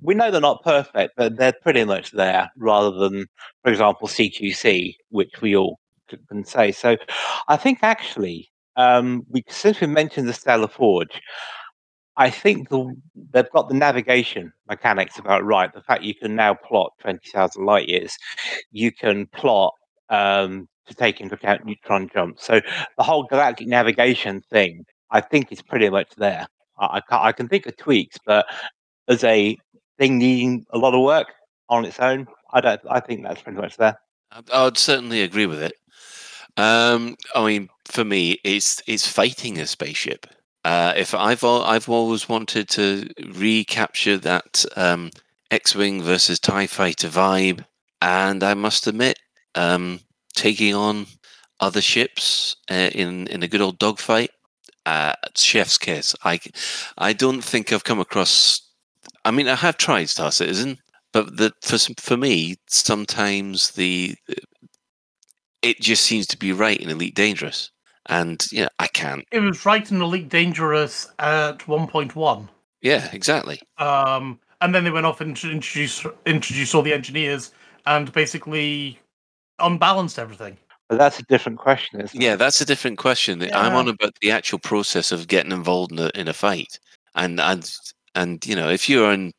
[0.00, 3.26] we know they're not perfect, but they're pretty much there, rather than,
[3.62, 5.78] for example, CQC, which we all
[6.28, 6.72] can say.
[6.72, 6.96] So,
[7.48, 11.20] I think actually, um, we since we mentioned the Stellar Forge,
[12.16, 12.94] I think the,
[13.32, 15.72] they've got the navigation mechanics about right.
[15.72, 18.16] The fact you can now plot twenty thousand light years,
[18.72, 19.72] you can plot
[20.10, 22.44] um, to take into account neutron jumps.
[22.44, 22.60] So
[22.96, 26.46] the whole galactic navigation thing, I think is pretty much there.
[26.78, 28.46] I, I, I can think of tweaks, but
[29.08, 29.56] as a
[29.98, 31.28] thing needing a lot of work
[31.68, 32.80] on its own, I don't.
[32.88, 33.98] I think that's pretty much there.
[34.52, 35.74] I would certainly agree with it.
[36.56, 40.26] Um, I mean, for me, it's it's fighting a spaceship.
[40.64, 45.10] Uh, if I've I've always wanted to recapture that um,
[45.50, 47.64] X-wing versus Tie Fighter vibe,
[48.00, 49.18] and I must admit,
[49.54, 50.00] um,
[50.34, 51.06] taking on
[51.60, 54.30] other ships uh, in in a good old dogfight,
[54.86, 56.14] uh, chef's kiss.
[56.24, 56.40] I
[56.98, 58.60] I don't think I've come across.
[59.24, 60.78] I mean, I have tried Star Citizen,
[61.12, 64.14] but the, for for me, sometimes the
[65.62, 67.70] it just seems to be right in Elite Dangerous,
[68.06, 69.24] and yeah, I can't.
[69.32, 72.48] It was right in Elite Dangerous at 1.1.
[72.82, 73.62] Yeah, exactly.
[73.78, 77.52] Um, and then they went off and tr- introduced introduced all the engineers
[77.86, 78.98] and basically
[79.58, 80.56] unbalanced everything.
[80.88, 83.42] But that's a different question, isn't Yeah, that's a different question.
[83.54, 86.78] I'm on about the actual process of getting involved in a, in a fight,
[87.14, 87.70] and and
[88.14, 89.32] and you know, if you're on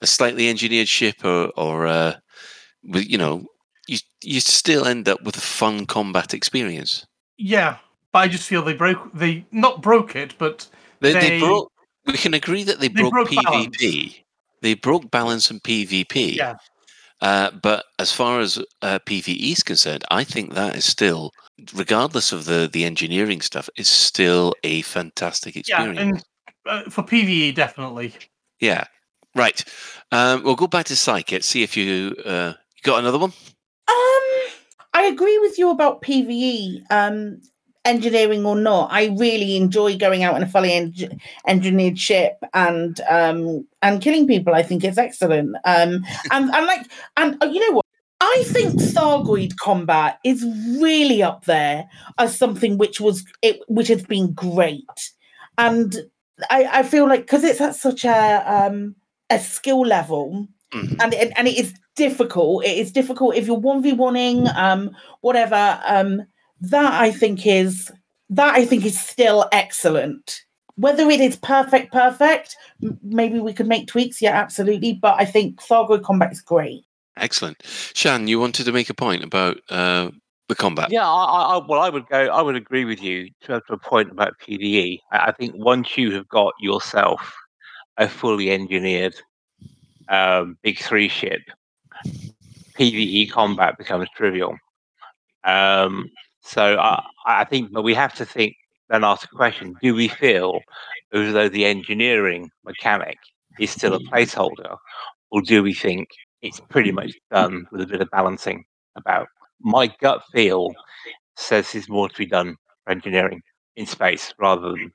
[0.00, 2.14] a slightly engineered ship or or uh,
[2.84, 3.46] you know,
[3.88, 7.04] you you still end up with a fun combat experience.
[7.36, 7.78] Yeah,
[8.12, 10.68] but I just feel they broke they not broke it, but
[11.00, 11.72] They, they, they broke.
[12.06, 13.44] We can agree that they, they broke, broke PvP.
[13.44, 14.14] balance.
[14.62, 16.36] They broke balance in PvP.
[16.36, 16.54] Yeah.
[17.20, 21.32] Uh, but as far as uh, PVE is concerned, I think that is still,
[21.74, 25.98] regardless of the the engineering stuff, is still a fantastic experience.
[25.98, 26.24] yeah, experience.
[26.66, 28.14] and uh, for PVE definitely.
[28.60, 28.84] Yeah.
[29.34, 29.62] Right.
[30.12, 31.44] Um, we'll go back to Psychic.
[31.44, 33.32] See if you uh, you got another one.
[33.88, 34.52] Um,
[34.94, 37.40] I agree with you about PVE, um,
[37.86, 38.90] engineering or not.
[38.92, 44.26] I really enjoy going out in a fully eng- engineered ship and um and killing
[44.26, 44.54] people.
[44.54, 45.56] I think it's excellent.
[45.64, 47.86] Um, and and like and uh, you know what.
[48.18, 50.42] I think Thargoid combat is
[50.80, 55.12] really up there as something which was it, which has been great,
[55.58, 55.94] and
[56.50, 58.96] I, I feel like because it's at such a um,
[59.28, 62.64] a skill level, and it, and it is difficult.
[62.64, 65.80] It is difficult if you're one v oneing, um, whatever.
[65.86, 66.22] Um,
[66.60, 67.90] that I think is
[68.30, 70.42] that I think is still excellent.
[70.76, 74.20] Whether it is perfect, perfect, m- maybe we could make tweaks.
[74.20, 74.92] Yeah, absolutely.
[74.94, 76.82] But I think Thargoid combat is great.
[77.16, 77.62] Excellent.
[77.94, 80.10] Shan, you wanted to make a point about uh,
[80.48, 80.90] the combat.
[80.90, 82.18] Yeah, I, I, I- well, I would go.
[82.26, 85.00] I would agree with you to, to a point about PVE.
[85.12, 87.34] I, I think once you have got yourself
[87.96, 89.14] a fully engineered
[90.10, 91.40] um, big three ship,
[92.78, 94.58] PVE combat becomes trivial.
[95.44, 96.10] Um,
[96.46, 98.54] so I, I think, but we have to think
[98.88, 100.60] then ask the question: Do we feel
[101.12, 103.18] as though the engineering mechanic
[103.58, 104.76] is still a placeholder,
[105.30, 106.08] or do we think
[106.42, 108.64] it's pretty much done with a bit of balancing
[108.96, 109.28] about?
[109.60, 110.72] My gut feel
[111.36, 113.42] says there's more to be done for engineering
[113.76, 114.92] in space rather than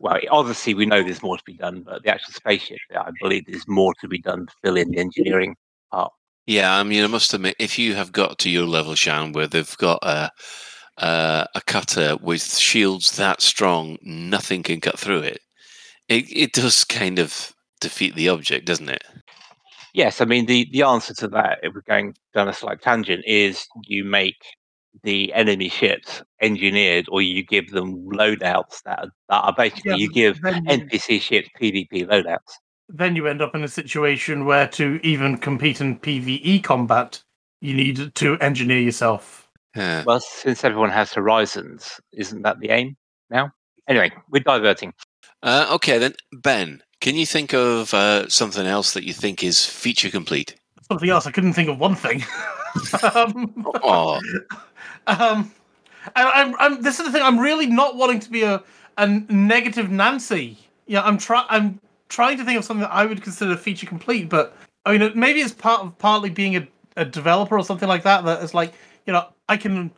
[0.00, 3.44] well, obviously we know there's more to be done, but the actual spaceship, I believe
[3.46, 5.56] there's more to be done to fill in the engineering
[5.92, 6.12] part.
[6.46, 9.46] Yeah, I mean, I must admit, if you have got to your level, Shan, where
[9.46, 10.30] they've got a
[10.98, 15.40] uh, a cutter with shields that strong, nothing can cut through it.
[16.08, 19.04] It it does kind of defeat the object, doesn't it?
[19.94, 23.24] Yes, I mean the the answer to that, if we're going down a slight tangent,
[23.26, 24.42] is you make
[25.02, 29.96] the enemy ships engineered, or you give them loadouts that are, that are basically Yeah,
[29.96, 32.52] you give then NPC ships PvP loadouts.
[32.94, 37.22] Then you end up in a situation where to even compete in PVE combat,
[37.62, 39.48] you need to engineer yourself.
[39.74, 40.04] Yeah.
[40.06, 42.96] Well, since everyone has horizons, isn't that the aim
[43.30, 43.50] now?
[43.88, 44.92] Anyway, we're diverting.
[45.42, 49.64] Uh, okay, then Ben, can you think of uh, something else that you think is
[49.64, 50.54] feature complete?
[50.82, 52.22] Something else, I couldn't think of one thing.
[53.14, 54.20] um, Oh,
[55.06, 55.50] um,
[56.14, 56.82] I, I'm, I'm.
[56.82, 57.22] This is the thing.
[57.22, 58.62] I'm really not wanting to be a
[58.98, 60.58] a negative Nancy.
[60.86, 61.46] Yeah, I'm trying.
[61.48, 61.80] I'm
[62.12, 64.28] trying to think of something that I would consider feature complete.
[64.28, 64.54] But
[64.84, 68.24] I mean, maybe it's part of partly being a, a developer or something like that.
[68.24, 68.74] That is like,
[69.06, 69.90] you know, I can,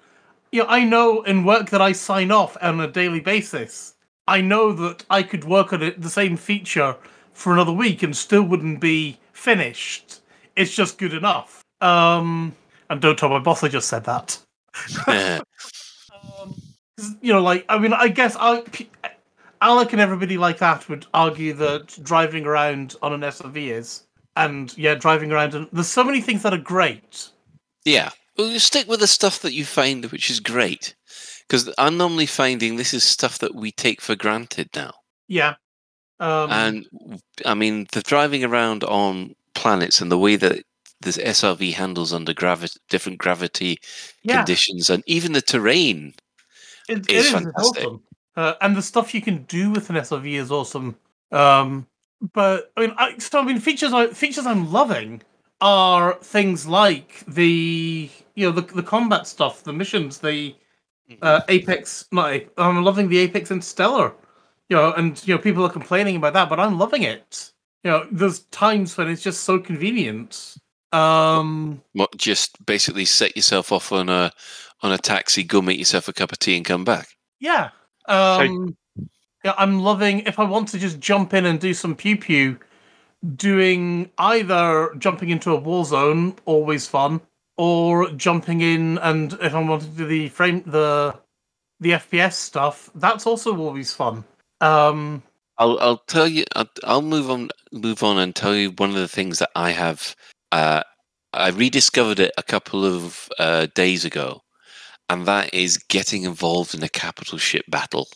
[0.52, 3.94] you know, I know in work that I sign off on a daily basis.
[4.28, 6.96] I know that I could work on it, the same feature
[7.32, 10.20] for another week and still wouldn't be finished.
[10.56, 11.62] It's just good enough.
[11.80, 12.54] Um,
[12.88, 14.38] and don't tell my boss I just said that.
[15.08, 15.40] yeah.
[16.96, 18.62] 'Cause, you know, like I mean, I guess I,
[19.64, 24.02] Alec and everybody like that would argue that driving around on an SRV is,
[24.36, 25.54] and yeah, driving around.
[25.54, 27.30] And there's so many things that are great.
[27.84, 28.10] yeah.
[28.36, 30.96] Well, you stick with the stuff that you find, which is great,
[31.46, 34.92] because I'm normally finding this is stuff that we take for granted now.
[35.28, 35.54] Yeah.
[36.18, 36.86] Um, and
[37.46, 40.64] I mean, the driving around on planets and the way that
[41.00, 43.78] this SRV handles under gravi- different gravity
[44.24, 44.38] Yeah.
[44.38, 46.14] conditions, and even the terrain
[46.88, 47.84] it, it is is it's fantastic.
[47.86, 48.02] awesome.
[48.36, 50.96] Uh, and the stuff you can do with an SRV is awesome.
[51.30, 51.86] Um,
[52.32, 55.22] but I mean, I, so, I mean, features I, features I'm loving
[55.60, 60.54] are things like the you know the the combat stuff, the missions, the
[61.22, 62.06] uh, Apex.
[62.12, 64.12] Not, A- I'm loving the Apex Interstellar.
[64.68, 67.52] You know, and you know people are complaining about that, but I'm loving it.
[67.82, 70.56] You know, there's times when it's just so convenient.
[70.92, 72.16] Um, What?
[72.16, 74.32] Just basically set yourself off on a
[74.80, 77.08] on a taxi, go make yourself a cup of tea, and come back.
[77.40, 77.70] Yeah.
[78.06, 78.76] Um,
[79.44, 82.58] yeah, I'm loving if I want to just jump in and do some pew pew,
[83.36, 87.20] doing either jumping into a war zone, always fun,
[87.56, 91.18] or jumping in and if I want to do the frame the
[91.80, 94.24] the FPS stuff, that's also always fun.
[94.60, 95.22] Um,
[95.58, 96.44] I'll I'll tell you.
[96.56, 99.70] I'll, I'll move on move on and tell you one of the things that I
[99.70, 100.16] have.
[100.52, 100.82] Uh,
[101.32, 104.42] I rediscovered it a couple of uh, days ago,
[105.08, 108.08] and that is getting involved in a capital ship battle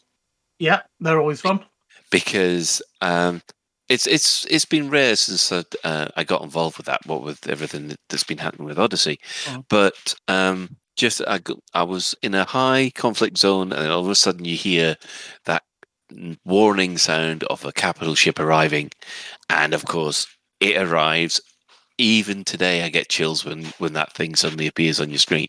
[0.60, 1.64] yeah, they're always fun.
[2.10, 3.42] because um,
[3.88, 7.06] it's it's it's been rare since I, uh, I got involved with that.
[7.06, 9.64] What with everything that- that's been happening with Odyssey, Mhm.
[9.68, 14.10] but um, just I got, I was in a high conflict zone, and all of
[14.10, 14.96] a sudden you hear
[15.44, 15.62] that
[16.44, 18.90] warning sound of a capital ship arriving,
[19.48, 20.26] and of course
[20.60, 21.40] it arrives.
[21.98, 25.48] Even today, I get chills when when that thing suddenly appears on your screen,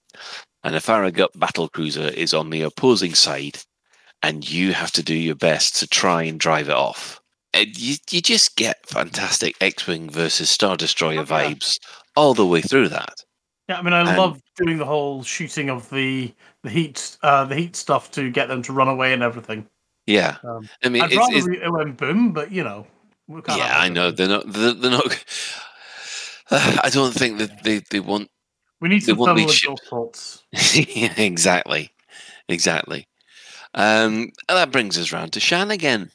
[0.64, 3.60] and a Farragut battle cruiser is on the opposing side,
[4.24, 7.22] and you have to do your best to try and drive it off.
[7.54, 11.80] And you you just get fantastic X-wing versus Star Destroyer vibes
[12.16, 13.14] all the way through that.
[13.68, 16.34] Yeah, I mean, I And- love doing the whole shooting of the
[16.64, 19.68] the heat uh, the heat stuff to get them to run away and everything.
[20.08, 22.88] Yeah, Um, I mean, I'd it's, rather it's, it went boom, but you know,
[23.48, 25.24] yeah, I know they're not they're, they're not.
[26.84, 28.30] I don't think that they, they want
[28.82, 30.44] We need they some want thermal these ships exhaust ports.
[30.74, 31.92] yeah, exactly,
[32.48, 33.08] exactly.
[33.76, 36.10] Um, and that brings us round to Shan again.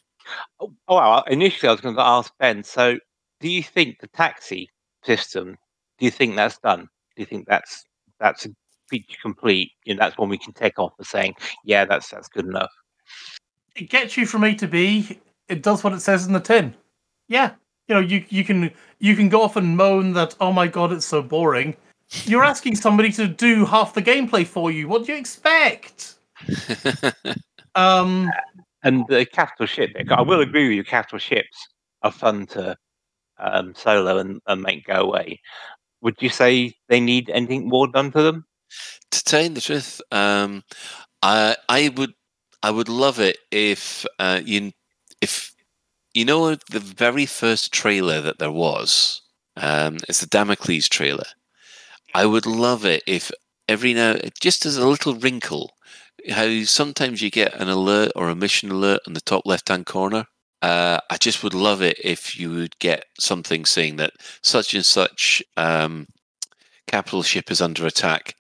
[0.61, 2.65] Oh, well, initially I was going to ask Ben.
[2.65, 2.99] So,
[3.41, 4.71] do you think the taxi
[5.05, 5.57] system?
[5.99, 6.89] Do you think that's done?
[7.17, 7.85] Do you think that's
[8.19, 8.51] that's a
[8.89, 9.71] feature complete?
[9.85, 12.73] You know, that's one we can take off as saying, yeah, that's that's good enough.
[13.77, 15.21] It gets you from A to B.
[15.49, 16.75] It does what it says in the tin.
[17.29, 17.53] Yeah,
[17.89, 20.93] you know, you you can you can go off and moan that oh my god,
[20.93, 21.77] it's so boring.
[22.25, 24.89] You're asking somebody to do half the gameplay for you.
[24.89, 26.15] What do you expect?
[27.77, 28.31] Um,
[28.85, 30.85] And the capital ship, I will agree with you.
[30.85, 31.67] Capital ships
[32.03, 32.77] are fun to
[33.39, 35.41] um, solo and, and make go away.
[36.03, 38.45] Would you say they need anything more done to them?
[39.11, 40.63] to tell you the truth, um,
[41.23, 42.15] I I would
[42.63, 44.73] I would love it if uh, you
[45.21, 45.54] if
[46.15, 49.21] you know the very first trailer that there was.
[49.57, 51.27] Um, it's the Damocles trailer.
[52.15, 53.33] I would love it if
[53.69, 55.73] every now just as a little wrinkle,
[56.31, 59.87] how sometimes you get an alert or a mission alert on the top left hand
[59.87, 60.27] corner.
[60.63, 64.13] Uh, I just would love it if you would get something saying that
[64.43, 66.07] such and such um,
[66.87, 68.35] capital ship is under attack.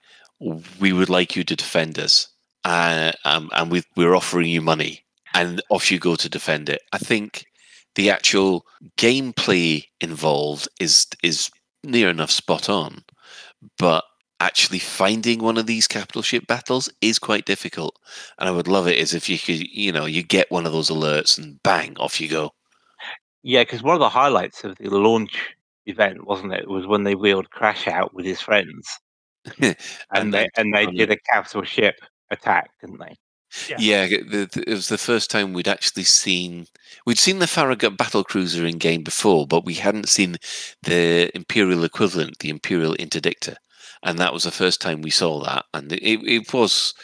[0.81, 2.29] We would like you to defend us,
[2.65, 5.05] uh, um, and we, we're offering you money,
[5.35, 6.81] and off you go to defend it.
[6.93, 7.45] I think
[7.95, 8.67] the actual
[8.97, 11.51] gameplay involved is is
[11.83, 13.05] near enough spot on,
[13.79, 14.05] but
[14.41, 17.99] actually finding one of these capital ship battles is quite difficult.
[18.39, 20.73] And I would love it as if you could, you know, you get one of
[20.73, 22.53] those alerts and bang, off you go.
[23.43, 25.55] Yeah, because one of the highlights of the launch
[25.87, 28.89] event, wasn't it, was when they wheeled Crash out with his friends,
[29.61, 29.77] and,
[30.11, 31.97] And they and they did a capital ship
[32.31, 33.15] attack, didn't they?
[33.79, 36.67] Yeah, the, the, it was the first time we'd actually seen
[37.07, 40.37] we'd seen the Farragut battle cruiser in game before, but we hadn't seen
[40.83, 43.57] the Imperial equivalent, the Imperial Interdictor,
[44.03, 45.65] and that was the first time we saw that.
[45.73, 46.95] And it, it was,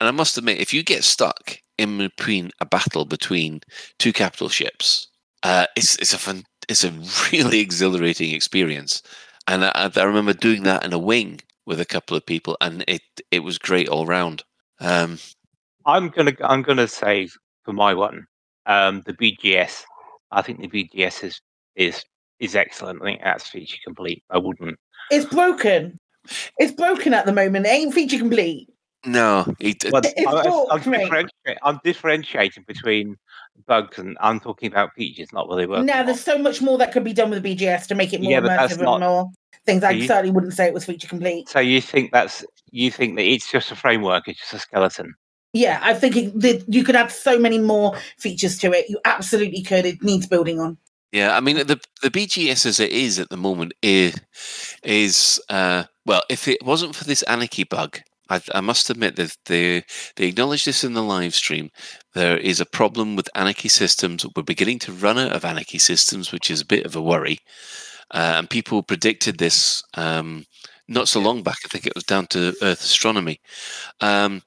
[0.00, 3.60] and I must admit, if you get stuck in between a battle between
[3.98, 5.08] two capital ships,
[5.42, 6.90] uh, it's it's a fun, it's a
[7.32, 9.02] really exhilarating experience.
[9.48, 12.84] And I, I remember doing that in a wing with a couple of people, and
[12.88, 14.42] it it was great all round.
[14.80, 15.18] Um,
[15.86, 17.28] I'm gonna I'm gonna say
[17.64, 18.26] for my one,
[18.66, 19.84] um, the BGS.
[20.32, 21.40] I think the BGS is
[21.76, 22.02] is
[22.40, 23.00] is excellent.
[23.02, 24.22] I think that's feature complete.
[24.30, 24.78] I wouldn't.
[25.10, 25.98] It's broken.
[26.58, 27.66] It's broken at the moment.
[27.66, 28.68] It ain't feature complete.
[29.04, 33.14] No, it, But It's I, broke, I'm, differentiating, I'm differentiating between
[33.68, 35.84] bugs and I'm talking about features, not whether they work.
[35.84, 38.20] Now, there's so much more that could be done with the BGS to make it
[38.20, 39.30] more Yeah, but that's immersive not- and more
[39.64, 39.84] things.
[39.84, 41.48] I you- certainly wouldn't say it was feature complete.
[41.48, 45.14] So you think that's you think that it's just a framework, it's just a skeleton.
[45.56, 48.90] Yeah, I think it, that you could add so many more features to it.
[48.90, 49.86] You absolutely could.
[49.86, 50.76] It needs building on.
[51.12, 54.20] Yeah, I mean the the BGS as it is at the moment is
[54.82, 59.34] is uh, well, if it wasn't for this anarchy bug, I, I must admit that
[59.46, 59.84] they
[60.16, 61.70] they acknowledge this in the live stream.
[62.12, 64.26] There is a problem with anarchy systems.
[64.36, 67.38] We're beginning to run out of anarchy systems, which is a bit of a worry.
[68.10, 70.44] Uh, and people predicted this um,
[70.86, 71.58] not so long back.
[71.64, 73.40] I think it was down to Earth Astronomy.
[74.02, 74.42] Um,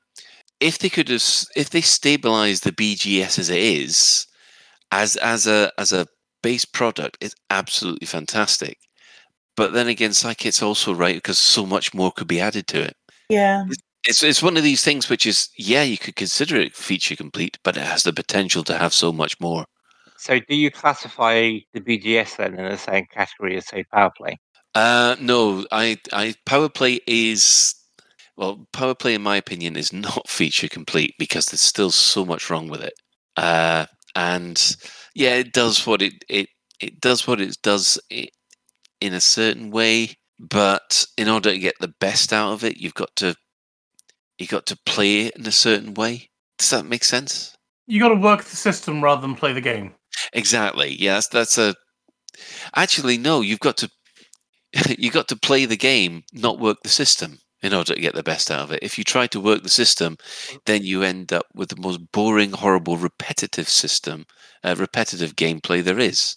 [0.59, 1.23] if they could, have,
[1.55, 4.27] if they stabilize the BGS as it is,
[4.91, 6.07] as as a as a
[6.41, 8.77] base product, it's absolutely fantastic.
[9.55, 12.95] But then again, Psychit's also right because so much more could be added to it.
[13.29, 13.65] Yeah.
[14.05, 17.57] It's it's one of these things which is yeah, you could consider it feature complete,
[17.63, 19.65] but it has the potential to have so much more.
[20.17, 24.37] So, do you classify the BGS then in the same category as, say, Power Play?
[24.75, 27.73] Uh, no, I, I power play is
[28.39, 32.49] well, power play in my opinion is not feature complete because there's still so much
[32.49, 32.93] wrong with it.
[33.35, 33.85] Uh,
[34.15, 34.77] and
[35.13, 36.47] yeah, it does what it it
[36.79, 41.93] it does what it does in a certain way, but in order to get the
[41.99, 43.35] best out of it, you've got to
[44.37, 46.29] you got to play it in a certain way.
[46.57, 47.53] Does that make sense?
[47.87, 49.93] You got to work the system rather than play the game.
[50.31, 50.95] Exactly.
[50.97, 51.75] Yes, that's a.
[52.73, 53.41] Actually, no.
[53.41, 53.89] You've got to.
[54.97, 58.23] you got to play the game, not work the system, in order to get the
[58.23, 58.79] best out of it.
[58.81, 60.17] If you try to work the system,
[60.65, 64.25] then you end up with the most boring, horrible, repetitive system,
[64.63, 66.35] uh, repetitive gameplay there is,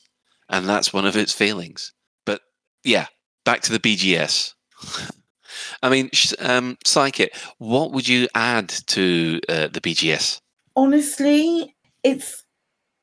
[0.49, 1.93] and that's one of its failings.
[2.27, 2.41] But
[2.85, 3.07] yeah,
[3.45, 4.55] back to the BGS.
[5.83, 10.41] I mean, um, Psychic, what would you add to uh, the BGS?
[10.77, 12.45] honestly it's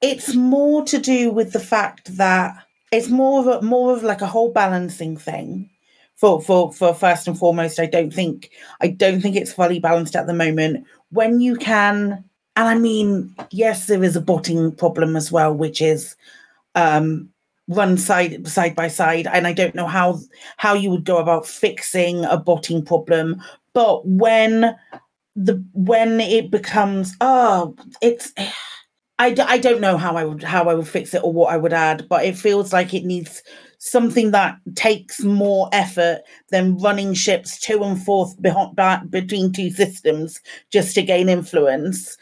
[0.02, 2.56] it's more to do with the fact that
[2.92, 5.69] it's more of a more of like a whole balancing thing
[6.20, 8.52] for for for first and foremost i don't think
[8.82, 10.86] i don't think it's fully balanced at the moment.
[11.12, 12.24] When you can
[12.56, 16.16] and i mean yes there is a botting problem as well which is
[16.76, 17.30] um
[17.68, 20.20] run side side by side and i don't know how
[20.58, 23.42] how you would go about fixing a botting problem
[23.74, 24.76] but when
[25.36, 28.34] the when it becomes oh it's
[29.20, 31.52] I, d- I don't know how I would how I would fix it or what
[31.52, 33.44] I would add, but it feels like it needs
[33.80, 39.72] something that takes more effort than running ships to and forth behind, back between two
[39.72, 40.40] systems
[40.72, 42.18] just to gain influence.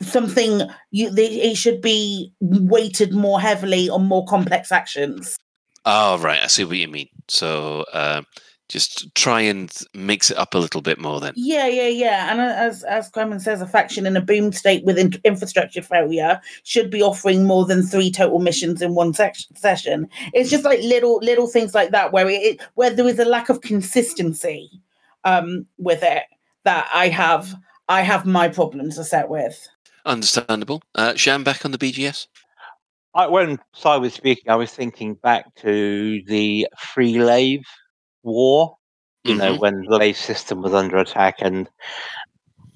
[0.00, 5.36] Something you they, it should be weighted more heavily on more complex actions.
[5.84, 6.40] Oh, right.
[6.42, 7.08] I see what you mean.
[7.28, 8.26] So um,
[8.72, 11.34] just try and mix it up a little bit more then.
[11.36, 12.32] Yeah, yeah, yeah.
[12.32, 16.40] And as as Clement says, a faction in a boom state with in- infrastructure failure
[16.64, 20.08] should be offering more than three total missions in one sec- session.
[20.32, 23.50] It's just like little little things like that where it where there is a lack
[23.50, 24.70] of consistency
[25.24, 26.24] um, with it
[26.64, 27.54] that I have
[27.90, 29.68] I have my problems to set with.
[30.06, 30.82] Understandable.
[30.94, 32.26] Uh, Shan back on the BGS?
[33.14, 37.66] I, when Si was speaking, I was thinking back to the Free Lave
[38.22, 38.76] War.
[39.24, 39.60] You know, Mhm.
[39.60, 41.68] when the Lave system was under attack, and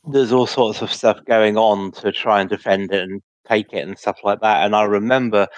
[0.05, 3.87] there's all sorts of stuff going on to try and defend it and take it
[3.87, 4.65] and stuff like that.
[4.65, 5.49] And I remember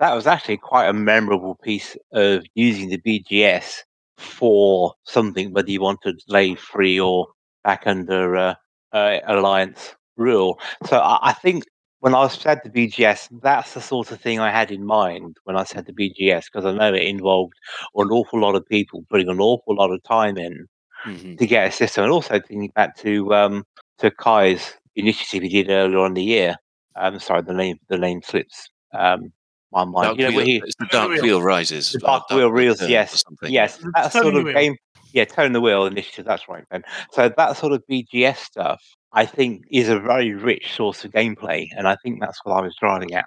[0.00, 3.84] that was actually quite a memorable piece of using the BGS
[4.18, 7.28] for something, whether you wanted Lave free or
[7.64, 8.54] back under uh,
[8.92, 10.58] uh, Alliance rule.
[10.86, 11.64] So I, I think
[12.04, 15.56] when I said the BGS, that's the sort of thing I had in mind when
[15.56, 17.54] I said the BGS, because I know it involved
[17.96, 20.66] an awful lot of people putting an awful lot of time in
[21.06, 21.38] Mhm.
[21.38, 23.64] to get a system, and also thinking back to um,
[24.00, 26.56] to Kai's initiative he did earlier on in the year.
[26.94, 29.32] Um, sorry, the name the name slips um,
[29.72, 30.04] my mind.
[30.08, 31.92] Dark you know, where Wheel- he, it's the Dark Wheel Rises.
[31.92, 34.52] the or Dark Wheel Reels, yes, yes, that sort of Wheel.
[34.52, 34.76] game,
[35.14, 36.26] yeah, turn the wheel initiative.
[36.26, 36.82] That's right, Ben.
[37.12, 38.82] So that sort of BGS stuff,
[39.14, 42.60] I think, is a very rich source of gameplay, and I think that's what I
[42.60, 43.24] was driving at.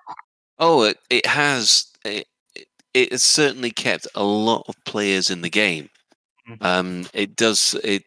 [0.60, 1.86] Oh, it, it has.
[2.06, 5.88] It, it- it has certainly kept a lot of players in the game.
[6.62, 7.76] Um, it does.
[7.84, 8.04] It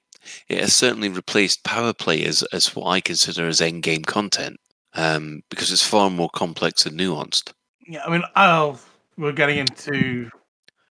[0.48, 4.58] it has certainly replaced power play as, as what I consider as end game content
[4.94, 7.52] um, because it's far more complex and nuanced.
[7.86, 8.80] Yeah, I mean, oh,
[9.16, 10.28] we're getting into.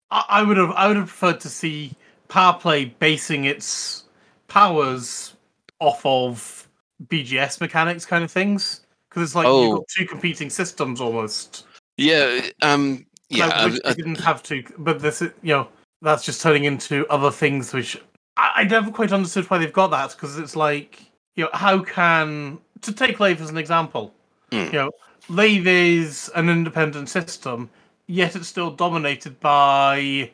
[0.10, 1.92] I, I would have, I would have preferred to see
[2.30, 4.06] Power Play basing its
[4.48, 5.36] powers
[5.80, 6.63] off of
[7.08, 9.76] BGS mechanics, kind of things, because it's like you've Oh.
[9.78, 11.66] got two competing systems almost.
[11.98, 12.42] Yeah.
[12.62, 13.46] Um, yeah.
[13.48, 15.68] Like, I- which I- didn't have to, but this, you know,
[16.02, 17.98] that's just turning into other things, which
[18.38, 21.00] I, I never quite understood why they've got that, because it's like,
[21.36, 24.14] you know, how can to take Lave as an example,
[24.52, 24.66] Hmm.
[24.66, 24.92] you know,
[25.30, 27.70] Lave is an independent system,
[28.08, 30.30] yet it's still dominated by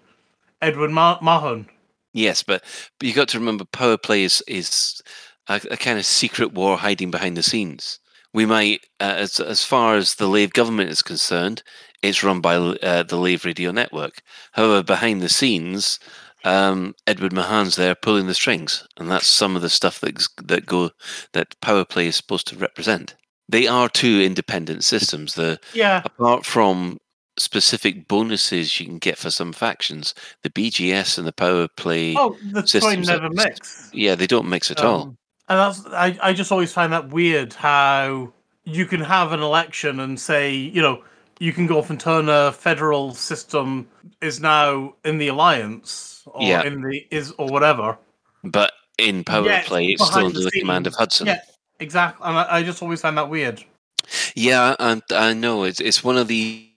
[0.61, 1.69] Edward Mar- Mahon.
[2.13, 2.63] Yes, but,
[2.97, 5.01] but you got to remember, power play is is
[5.49, 7.99] a, a kind of secret war hiding behind the scenes.
[8.33, 11.63] We might, uh, as as far as the Lave government is concerned,
[12.01, 14.21] it's run by uh, the Lave Radio Network.
[14.53, 15.99] However, behind the scenes,
[16.45, 20.65] um, Edward Mahon's there pulling the strings, and that's some of the stuff that that
[20.67, 20.91] go
[21.33, 23.15] that Power Play is supposed to represent.
[23.49, 25.33] They are two independent systems.
[25.33, 26.03] The Yeah.
[26.05, 26.99] apart from
[27.39, 30.13] specific bonuses you can get for some factions,
[30.43, 32.15] the BGS and the Power Play.
[32.15, 33.89] Oh, the systems never mix.
[33.91, 35.17] Yeah, they don't mix at all.
[35.49, 38.31] And that's I, I just always find that weird how
[38.65, 41.03] you can have an election and say, you know,
[41.39, 43.87] you can go off and turn a federal system
[44.21, 46.63] is now in the alliance or Yeah.
[46.63, 47.97] in the is or whatever.
[48.43, 51.27] But in Power Yet, Play, it's still under the command of Hudson.
[51.27, 51.41] Yeah,
[51.79, 52.27] exactly.
[52.27, 53.63] And I, I just always find that weird.
[54.35, 56.67] Yeah, and I know it's it's one of these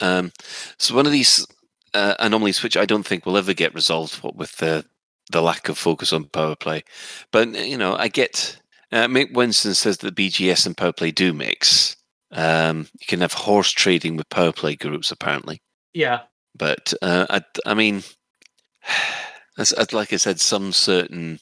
[0.00, 0.32] um,
[0.74, 1.46] it's one of these
[1.94, 4.16] uh, anomalies which I don't think will ever get resolved.
[4.16, 4.84] What with the
[5.32, 6.84] the lack of focus on power play,
[7.32, 8.58] but you know, I get.
[8.92, 11.96] Uh, Mick Winston says that BGS and power play do mix.
[12.30, 15.60] Um, you can have horse trading with power play groups apparently,
[15.92, 16.20] Yeah.
[16.56, 18.02] but uh, I, I mean,
[19.58, 21.40] as, as like I said, some certain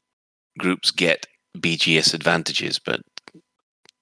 [0.59, 1.27] groups get
[1.59, 3.01] BGS advantages, but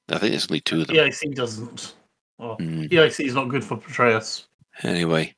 [0.08, 0.96] I think there's only two of them.
[0.96, 1.94] EIC doesn't.
[2.38, 2.90] Well, Mm.
[2.90, 4.44] EIC is not good for Patreus.
[4.82, 5.34] Anyway,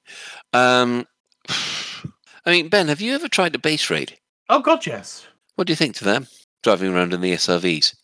[0.53, 1.07] um,
[1.49, 4.19] I mean, Ben, have you ever tried a base raid?
[4.49, 5.27] Oh God, yes.
[5.57, 6.27] What do you think to them
[6.63, 7.95] driving around in the SRVs?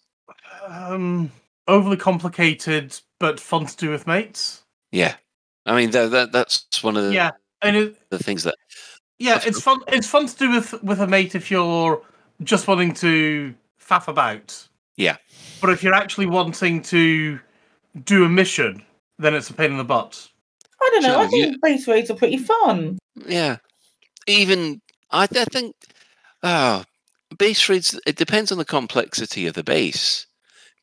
[0.66, 1.30] Um,
[1.66, 4.62] overly complicated, but fun to do with mates.
[4.92, 5.14] Yeah,
[5.66, 7.30] I mean that, that that's one of the, Yeah,
[7.62, 8.54] and it, the things that
[9.18, 9.80] yeah, it's fun.
[9.88, 12.02] It's fun to do with with a mate if you're
[12.42, 14.66] just wanting to faff about.
[14.96, 15.16] yeah
[15.60, 17.38] But if you're actually wanting to
[18.04, 18.82] do a mission,
[19.18, 20.28] then it's a pain in the butt.
[20.80, 21.18] I don't know.
[21.18, 22.98] I Sure, think base raids are pretty fun.
[23.26, 23.58] yeah
[24.26, 24.80] even
[25.10, 25.74] I, I think
[26.42, 26.84] ah
[27.38, 30.26] base raids it depends on the complexity of the base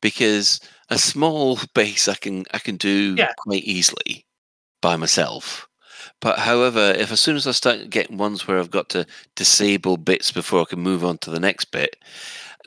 [0.00, 0.60] because
[0.90, 3.32] a small base I can I can do Yeah.
[3.38, 4.24] quite easily
[4.80, 5.66] by myself.
[6.20, 9.04] But however, if as soon as I start getting ones where I've got to
[9.36, 11.96] disable bits before I can move on to the next bit,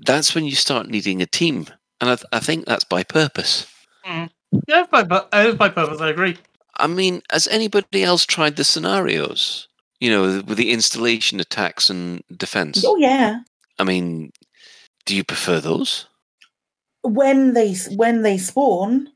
[0.05, 1.67] that's when you start needing a team,
[1.99, 3.65] and I, th- I think that's by purpose.
[4.05, 4.29] Mm.
[4.67, 5.99] Yeah, it's by, it's by purpose.
[6.01, 6.37] I agree.
[6.77, 9.67] I mean, has anybody else tried the scenarios?
[10.01, 12.83] You know, with the installation attacks and defense.
[12.85, 13.39] Oh yeah.
[13.79, 14.31] I mean,
[15.05, 16.07] do you prefer those?
[17.03, 19.07] When they when they spawn,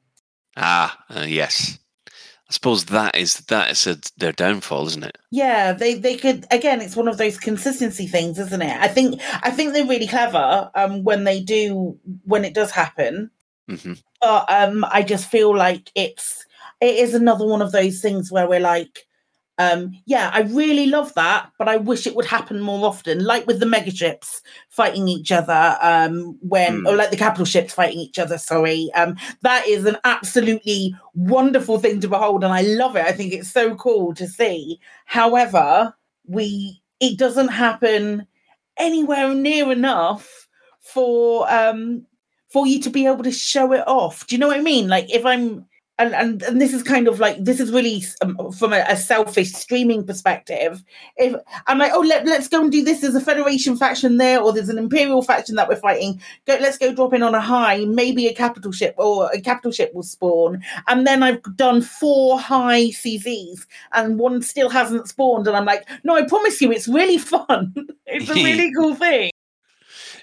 [0.55, 1.77] Ah, uh, yes.
[2.07, 5.17] I suppose that is that is a, their downfall, isn't it?
[5.31, 6.79] yeah, they they could again.
[6.81, 8.79] It's one of those consistency things, isn't it?
[8.79, 13.31] I think I think they're really clever um, when they do when it does happen.
[13.67, 16.45] hmm but um i just feel like it's
[16.79, 19.05] it is another one of those things where we're like
[19.57, 23.45] um yeah i really love that but i wish it would happen more often like
[23.47, 27.99] with the mega ships fighting each other um when or like the capital ships fighting
[27.99, 32.95] each other sorry um that is an absolutely wonderful thing to behold and i love
[32.95, 35.95] it i think it's so cool to see however
[36.27, 38.27] we it doesn't happen
[38.77, 40.47] anywhere near enough
[40.79, 42.05] for um
[42.55, 44.25] for you to be able to show it off.
[44.27, 44.87] Do you know what I mean?
[44.87, 45.65] Like if I'm
[45.97, 48.97] and and, and this is kind of like this is really um, from a, a
[48.97, 50.83] selfish streaming perspective.
[51.17, 51.35] If
[51.67, 53.01] I'm like, oh, let, let's go and do this.
[53.01, 56.21] There's a Federation faction there, or there's an Imperial faction that we're fighting.
[56.45, 57.85] Go, let's go drop in on a high.
[57.85, 62.39] Maybe a capital ship or a capital ship will spawn, and then I've done four
[62.39, 66.87] high CZs, and one still hasn't spawned, and I'm like, no, I promise you, it's
[66.87, 67.73] really fun.
[68.05, 69.31] it's a really cool thing.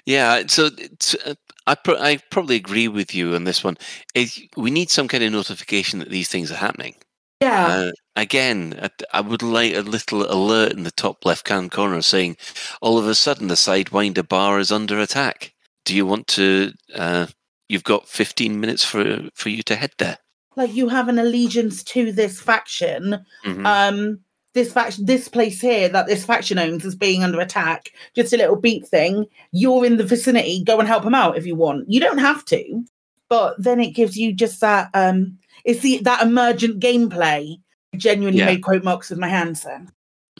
[0.05, 3.77] Yeah, so it's, uh, I pro- I probably agree with you on this one.
[4.15, 6.95] Is we need some kind of notification that these things are happening.
[7.41, 7.67] Yeah.
[7.67, 12.01] Uh, again, I, I would like a little alert in the top left hand corner
[12.01, 12.37] saying,
[12.81, 15.53] all of a sudden the Sidewinder bar is under attack.
[15.85, 16.71] Do you want to?
[16.95, 17.27] Uh,
[17.67, 20.17] you've got 15 minutes for for you to head there.
[20.55, 23.65] like you have an allegiance to this faction Mhm.
[23.65, 24.19] um
[24.53, 28.37] this faction this place here that this faction owns is being under attack just a
[28.37, 31.89] little beat thing you're in the vicinity go and help them out if you want
[31.89, 32.83] you don't have to
[33.29, 37.57] but then it gives you just that um it's the that emergent gameplay
[37.93, 38.45] I genuinely Yeah.
[38.45, 39.89] made quote marks with my hands then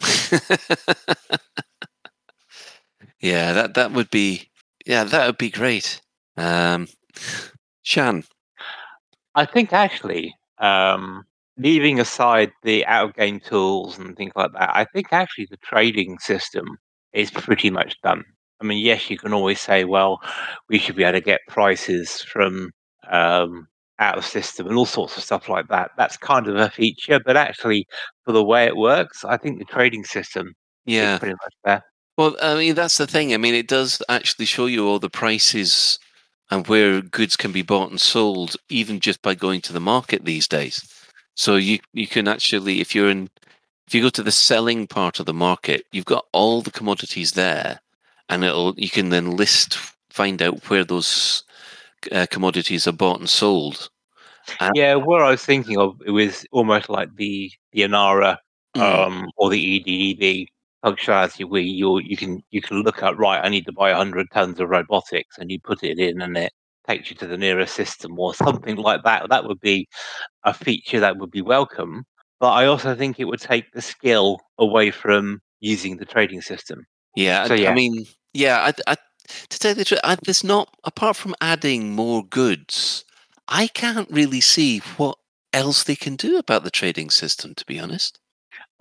[3.20, 4.50] yeah, that that would be
[4.86, 6.00] yeah, that would be great.
[6.36, 6.88] Um,
[7.82, 8.24] Shan,
[9.34, 11.24] I think actually, um,
[11.56, 15.56] leaving aside the out of game tools and things like that, I think actually the
[15.58, 16.66] trading system
[17.12, 18.24] is pretty much done.
[18.60, 20.20] I mean, yes, you can always say, well,
[20.68, 22.70] we should be able to get prices from
[23.10, 23.68] um,
[23.98, 25.90] out of system and all sorts of stuff like that.
[25.96, 27.86] That's kind of a feature, but actually,
[28.24, 30.54] for the way it works, I think the trading system
[30.86, 31.14] Yeah.
[31.14, 31.82] is pretty much there.
[32.16, 33.34] Well, I mean, that's the thing.
[33.34, 35.98] I mean, it does actually show you all the prices
[36.50, 40.24] and where goods can be bought and sold, even just by going to the market
[40.24, 40.82] these days.
[41.34, 43.28] So you you can actually, if you're in
[43.86, 47.32] if you go to the selling part of the market, you've got all the commodities
[47.32, 47.80] there,
[48.28, 49.76] and it'll you can then list,
[50.10, 51.42] find out where those
[52.12, 53.90] uh, commodities are bought and sold.
[54.60, 58.38] And- Yeah, what I was thinking of it was almost like the the Inara
[58.76, 59.06] Mm.
[59.06, 60.48] um, or the EDDB
[60.84, 63.40] functionality where you you can you can look at right.
[63.44, 66.52] I need to buy hundred tons of robotics, and you put it in, and it
[66.88, 69.28] takes you to the nearest system or something like that.
[69.30, 69.88] That would be
[70.44, 72.04] a feature that would be welcome.
[72.40, 76.84] But I also think it would take the skill away from using the trading system.
[77.16, 77.70] Yeah, So, I, yeah.
[77.70, 78.58] I mean, yeah.
[78.86, 78.96] I, I,
[79.48, 83.04] to tell you the truth, I, there's not apart from adding more goods.
[83.48, 85.16] I can't really see what
[85.52, 87.54] else they can do about the trading system.
[87.54, 88.18] To be honest,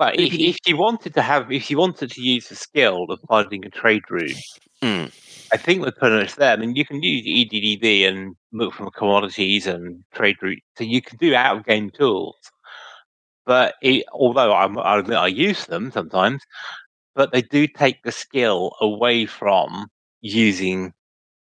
[0.10, 3.66] If, if you wanted to have, if you wanted to use the skill of finding
[3.66, 4.36] a trade route,
[4.84, 5.06] Hmm.
[5.54, 6.52] I think we're putting us there.
[6.52, 11.02] I mean, you can use EDDB and look for commodities and trade routes, so you
[11.02, 12.36] can do out of game tools.
[13.46, 16.44] But it, although I'm, I admit I use them sometimes,
[17.16, 19.88] but they do take the skill away from
[20.20, 20.92] using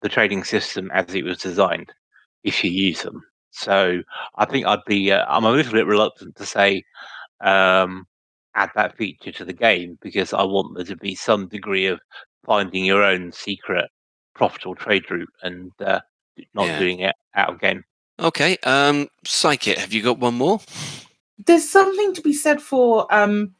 [0.02, 1.94] the trading system as it was designed.
[2.44, 4.02] If you use them, so
[4.36, 5.10] I think I'd be.
[5.14, 6.84] Uh, I'm a little bit reluctant to say
[7.40, 8.08] um,
[8.56, 12.00] add that feature to the game because I want there to be some degree of
[12.46, 13.86] finding your own secret
[14.36, 16.00] profitable trade route and uh,
[16.54, 16.80] not Yeah.
[16.80, 17.84] doing it out of game.
[18.20, 18.58] okay.
[18.64, 20.60] Um, Psychic, have you got one more?
[21.48, 23.54] there's something to be said for um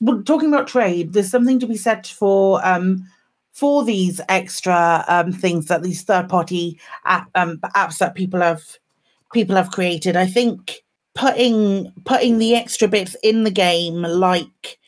[0.00, 3.06] well, talking about trade there's something to be said for um
[3.52, 8.62] for these extra um things that these third party app, um, apps that people have
[9.34, 10.82] people have created i think
[11.16, 14.78] putting putting the extra bits in the game like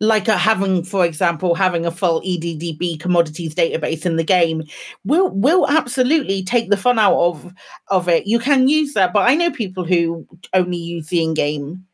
[0.00, 4.62] like a, having for example having a full EDDB commodities database in the game
[5.04, 7.52] will will absolutely take the fun out of
[7.88, 8.26] of it.
[8.26, 11.84] You can use that but i know people who only use the in-game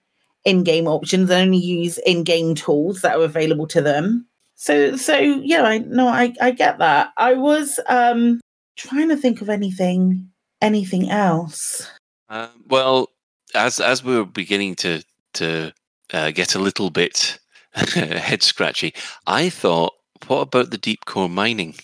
[0.45, 4.27] in-game options and only use in-game tools that are available to them.
[4.55, 7.13] So so yeah i no i i get that.
[7.17, 8.41] I was um
[8.77, 10.29] trying to think of anything
[10.61, 11.89] anything else.
[12.29, 13.11] Uh, well,
[13.55, 15.03] as as we were beginning to
[15.35, 15.73] to
[16.13, 17.39] uh, get a little bit
[17.75, 18.93] head scratchy,
[19.27, 19.95] I thought,
[20.27, 21.75] what about the deep core mining?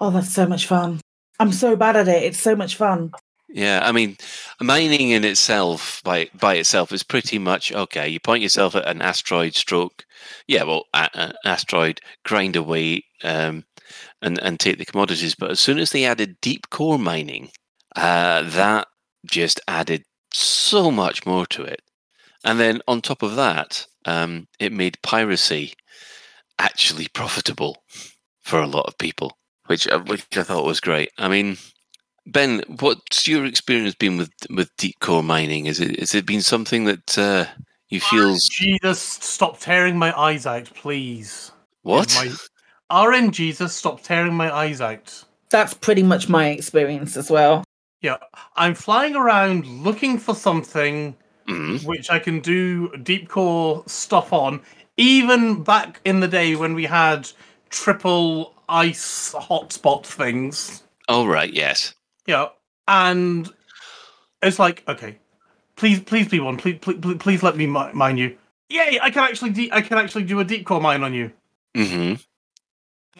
[0.00, 1.00] oh that's so much fun
[1.38, 3.12] i'm so bad at it it's so much fun
[3.48, 4.16] Yeah, I mean,
[4.60, 8.08] mining in itself, by by itself, is pretty much okay.
[8.08, 10.04] You point yourself at an asteroid, stroke,
[10.48, 13.64] yeah, well, a, a- an asteroid, grind away, um,
[14.20, 15.36] and and take the commodities.
[15.36, 17.50] But as soon as they added deep core mining,
[17.94, 18.88] uh, that
[19.26, 20.02] just added
[20.36, 21.82] so much more to it.
[22.44, 25.74] And then on top of that, um, it made piracy
[26.58, 27.82] actually profitable
[28.42, 31.10] for a lot of people, which uh, which I thought was great.
[31.18, 31.56] I mean,
[32.26, 35.66] Ben, what's your experience been with with deep core mining?
[35.66, 37.46] Is it has it been something that uh,
[37.88, 38.36] you feel?
[38.50, 41.50] Jesus, stop tearing my eyes out, please.
[41.82, 42.14] What?
[42.14, 42.32] My
[42.90, 45.24] RNGesus, stop tearing my eyes out.
[45.50, 47.64] that's pretty much my experience as well
[48.04, 48.18] Yeah,
[48.54, 51.16] I'm flying around looking for something
[51.48, 51.82] Mm.
[51.86, 54.60] which I can do deep core stuff on.
[54.98, 57.30] Even back in the day when we had
[57.70, 60.82] triple ice hotspot things.
[61.08, 61.94] Oh right, yes.
[62.26, 62.48] Yeah,
[62.88, 63.50] and
[64.42, 65.18] it's like, okay,
[65.76, 66.58] please, please be one.
[66.58, 68.36] Please, please, please let me mine you.
[68.68, 68.98] Yay!
[69.02, 71.32] I can actually, de- I can actually do a deep core mine on you
[71.74, 72.20] Mm-hmm.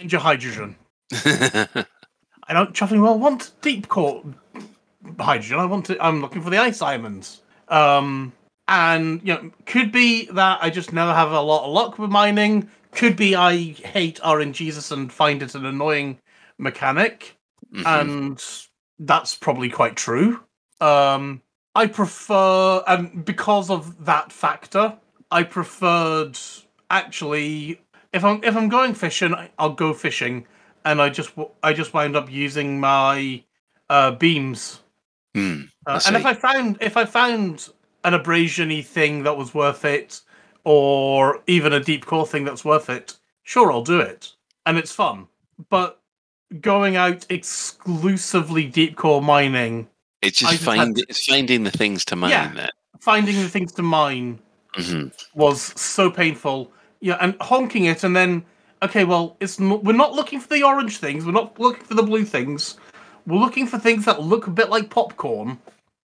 [0.01, 0.77] and your hydrogen.
[1.13, 4.23] I don't chuffing well want deep core
[5.19, 5.59] hydrogen.
[5.59, 6.05] I want to.
[6.05, 7.43] I'm looking for the ice diamonds.
[7.69, 8.33] Um,
[8.69, 12.11] and you know, could be that I just never have a lot of luck with
[12.11, 12.69] mining.
[12.93, 16.19] Could be I hate RNGesus and find it an annoying
[16.59, 17.37] mechanic,
[17.75, 17.87] Mhm.
[17.87, 18.45] and
[18.99, 20.41] that's probably quite true.
[20.81, 21.43] Um,
[21.75, 24.97] I prefer, and because of that factor,
[25.31, 26.39] I preferred
[26.91, 27.81] actually
[28.13, 30.47] if I'm if I'm going fishing, I'll go fishing,
[30.85, 31.33] and I just
[31.63, 33.43] I just wind up using my
[33.91, 34.81] uh, beams.
[35.35, 36.25] Hmm, Uh, and if.
[36.27, 37.69] I found if I found
[38.05, 40.21] an abrasiony thing that was worth it,
[40.65, 44.33] or even a deep core thing that's worth it, sure I'll do it,
[44.67, 45.27] and it's fun.
[45.69, 46.01] But
[46.61, 49.89] going out exclusively deep core mining,
[50.23, 52.53] It's just just find to- it's finding the things to mine Yeah.
[52.55, 52.71] there.
[53.01, 54.39] finding the things to mine
[54.77, 56.73] hmm was so painful.
[57.01, 58.45] Yeah, and honking it, and then
[58.83, 61.27] okay, well, it's we're not looking for the orange things.
[61.27, 62.77] We're not looking for the blue things.
[63.27, 65.59] We're looking for things that look a bit like popcorn,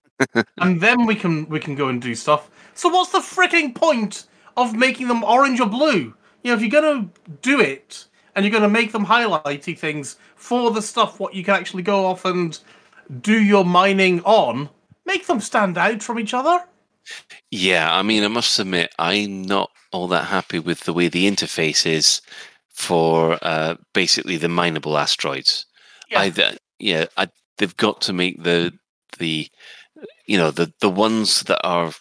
[0.58, 2.50] and then we can we can go and do stuff.
[2.74, 4.24] So what's the freaking point
[4.56, 6.14] of making them orange or blue?
[6.42, 7.08] You know, if you're gonna
[7.42, 11.54] do it and you're gonna make them highlighty things for the stuff what you can
[11.54, 12.58] actually go off and
[13.20, 14.70] do your mining on,
[15.04, 16.64] make them stand out from each other.
[17.50, 21.28] Yeah, I mean, I must admit, I'm not all that happy with the way the
[21.28, 22.20] interface is
[22.68, 25.66] for uh, basically the mineable asteroids.
[26.08, 26.20] Yeah.
[26.20, 26.32] I,
[26.80, 27.28] yeah, I,
[27.58, 28.72] they've got to make the
[29.18, 29.48] the
[30.26, 31.92] you know the the ones that are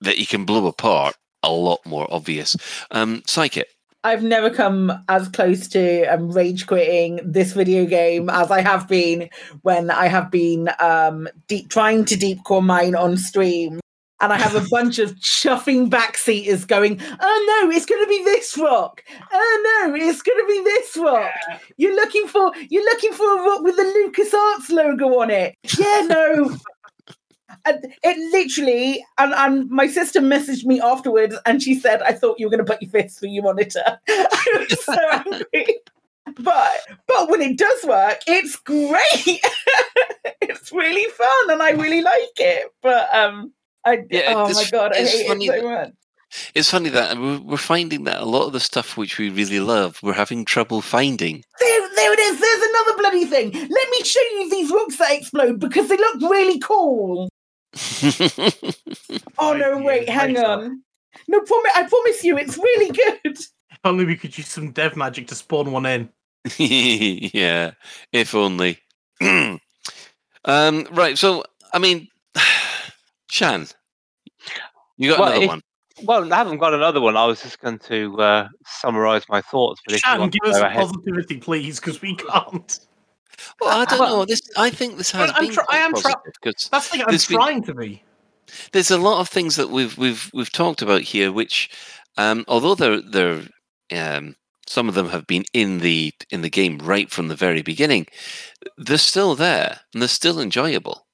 [0.00, 2.56] that you can blow apart a lot more obvious.
[2.90, 3.66] Um, Psychic.
[4.04, 8.88] I've never come as close to um, rage quitting this video game as I have
[8.88, 9.30] been
[9.62, 13.81] when I have been um, deep trying to deep core mine on stream.
[14.22, 18.22] And I have a bunch of chuffing backseaters going, oh no, it's going to be
[18.24, 19.04] this rock.
[19.32, 21.32] Oh no, it's going to be this rock.
[21.76, 25.56] You're looking for you're looking for a rock with the LucasArts logo on it.
[25.78, 26.56] Yeah, no,
[27.64, 32.38] and it literally and, and my sister messaged me afterwards and she said i thought
[32.38, 35.76] you were going to put your fist through your monitor i was so angry
[36.38, 36.72] but
[37.06, 39.40] but when it does work it's great
[40.40, 43.52] it's really fun and i really like it but um
[43.84, 45.92] i Yeah, oh it's- my god i it's hate funny it so that- much
[46.54, 49.60] It's funny that we're, we're finding that a lot of the stuff which we really
[49.60, 51.44] love, we're having trouble finding.
[51.60, 55.12] there, there it is there's another bloody thing let me show you these rocks that
[55.12, 57.28] explode because they look really cool
[59.38, 60.82] oh no wait hang on
[61.28, 62.90] no promise i promise you it's really
[63.24, 66.08] good If only we could use some dev magic to spawn one in.
[66.58, 67.72] yeah,
[68.12, 68.78] if only.
[70.44, 72.08] um, right, so I mean,
[73.32, 73.66] Shan,
[74.98, 75.62] you got Well, another if- one.
[76.04, 77.16] Well, I haven't got another one.
[77.16, 79.80] I was just going to uh, summarise my thoughts.
[79.86, 82.80] But if you want give to us go ahead, positivity, please, because we can't.
[83.60, 84.24] Well, I don't know.
[84.24, 86.92] This, I think this has I'm been try- I am try- positive 'cause That's the
[86.92, 87.00] thing.
[87.02, 88.02] I'm there's been- trying to be.
[88.72, 91.70] there's a lot of things that we've we've we've talked about here, which,
[92.18, 93.42] um, although they're they're
[93.92, 94.34] um,
[94.66, 98.06] some of them have been in the in the game right from the very beginning,
[98.76, 101.06] they're still there and they're still enjoyable.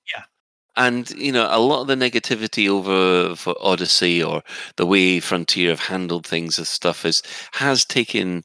[0.79, 0.87] Yeah.
[0.87, 4.43] And you know, a lot of the negativity over for Odyssey or
[4.77, 7.23] the way Frontier have handled things and stuff is
[7.53, 8.45] has taken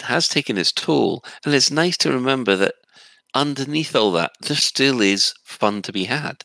[0.00, 2.74] has taken its toll, and it's nice to remember that
[3.34, 6.44] underneath all that, there still is fun to be had.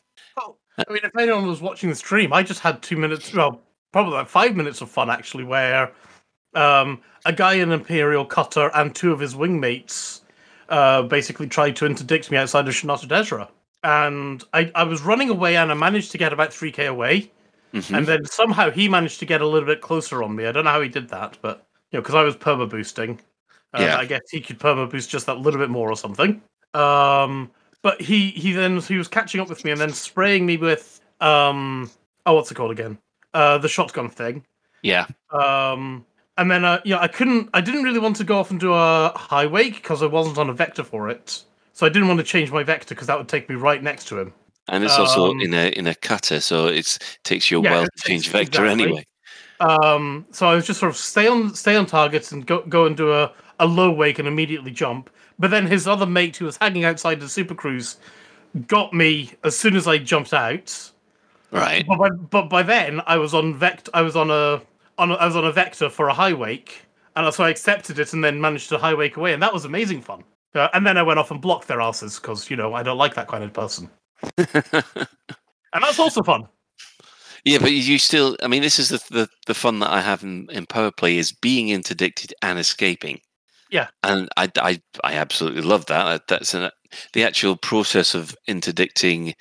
[0.78, 3.60] I mean, if anyone was watching the stream, I just had two minutes, well,
[3.92, 5.92] probably like five minutes of fun actually, where
[6.54, 10.20] um, a guy in Imperial cutter and two of his wingmates
[10.68, 13.48] uh, basically tried to interdict me outside of Shinrarta Dezhra.
[13.82, 17.30] And I, I was running away and I managed to get about 3k away.
[17.72, 17.96] Mhm.
[17.98, 20.46] And then somehow he managed to get a little bit closer on me.
[20.46, 23.20] I don't know how he did that, but, you know, because I was perma boosting.
[23.74, 23.98] Um, Yeah.
[23.98, 26.42] I guess he could perma boost just that little bit more or something.
[26.74, 27.50] Um,
[27.82, 31.00] but he he then he was catching up with me and then spraying me with
[31.20, 31.90] um
[32.26, 32.98] oh what's it called again
[33.34, 34.44] uh the shotgun thing
[34.82, 35.06] Yeah.
[35.30, 36.04] um
[36.36, 38.72] and then uh yeah I couldn't I didn't really want to go off and do
[38.74, 41.44] a high wake because I wasn't on a vector for it
[41.78, 44.08] so I didn't want to change my vector because that would take me right next
[44.08, 44.32] to him
[44.68, 47.70] And it's also Um, in a in a cutter, so it's takes you a Yeah,
[47.70, 48.66] while to change vector exactly.
[48.66, 49.04] anyway.
[49.60, 52.86] Um, so I was just sort of stay on stay on targets and go go
[52.86, 55.10] and do a, a low wake and immediately jump.
[55.38, 57.96] But then his other mate who was hanging outside the super cruise
[58.66, 60.92] got me as soon as I jumped out.
[61.50, 61.86] Right.
[61.86, 64.62] But by, but by then I was on vect I was on a
[64.98, 66.82] on a, I was on a vector for a high wake,
[67.16, 69.64] and so I accepted it and then managed to high wake away, and that was
[69.64, 70.24] amazing fun.
[70.54, 72.98] Uh, and then I went off and blocked their asses because you know I don't
[72.98, 73.90] like that kind of person,
[74.38, 76.48] and that's also fun.
[77.44, 78.36] Yeah, but you still.
[78.42, 81.16] I mean, this is the the, the fun that I have in, in power play
[81.18, 83.20] is being interdicted and escaping.
[83.70, 83.88] Yeah.
[84.02, 86.06] and I, I, I absolutely love that.
[86.06, 86.70] Uh, That's an,
[87.12, 89.34] the actual process of interdicting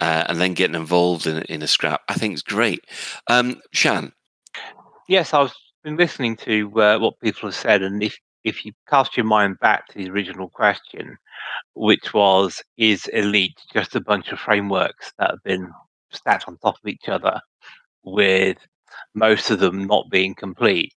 [0.00, 2.02] uh, and then getting involved in in a scrap.
[2.08, 2.84] I think is great.
[3.28, 4.12] Um, Shan,
[5.08, 5.52] yes, I've
[5.84, 9.58] been listening to uh, what people have said, and if if you cast your mind
[9.60, 11.16] back to the original question,
[11.74, 15.70] which was, is Elite just a bunch of frameworks that have been
[16.10, 17.40] stacked on top of each other,
[18.04, 18.58] with
[19.14, 20.92] most of them not being complete?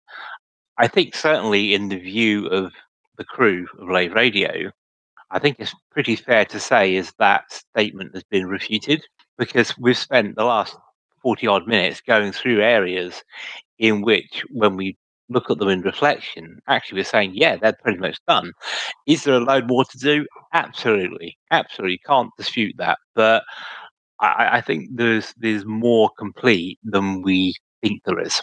[0.78, 2.72] I think certainly in the view of
[3.18, 4.72] the crew of Lave Radio,
[5.32, 9.06] I think it's pretty fair to say is that statement has been refuted
[9.38, 10.76] because we've spent the last
[11.22, 13.24] 40 odd minutes going through areas
[13.78, 14.98] in which when we
[15.30, 18.52] look at them in reflection, actually we're saying, yeah, they're pretty much done.
[19.08, 20.26] Is there a load more to do?
[20.54, 21.38] Absolutely.
[21.52, 22.00] Absolutely.
[22.06, 22.98] Can't dispute that.
[23.16, 23.44] But
[24.20, 28.42] I, I think there's there's more complete than we think there is.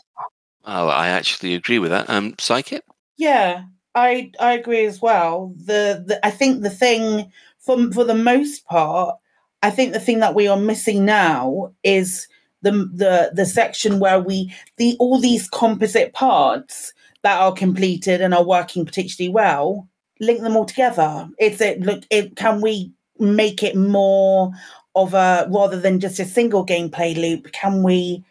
[0.65, 2.09] oh, I actually agree with that.
[2.09, 2.83] Um, Psychic.
[3.17, 3.65] Yeah,
[3.95, 5.53] I I agree as well.
[5.57, 9.17] The, the I think the thing for for the most part,
[9.63, 12.29] I think the thing that we are missing now is
[12.63, 16.93] the the the section where we the all these composite parts
[17.23, 19.89] that are completed and are working particularly well.
[20.21, 21.29] Link them all together.
[21.39, 22.05] Is it look?
[22.11, 24.51] It can we make it more
[24.95, 27.53] of a rather than just a single gameplay loop?
[27.53, 28.25] Can we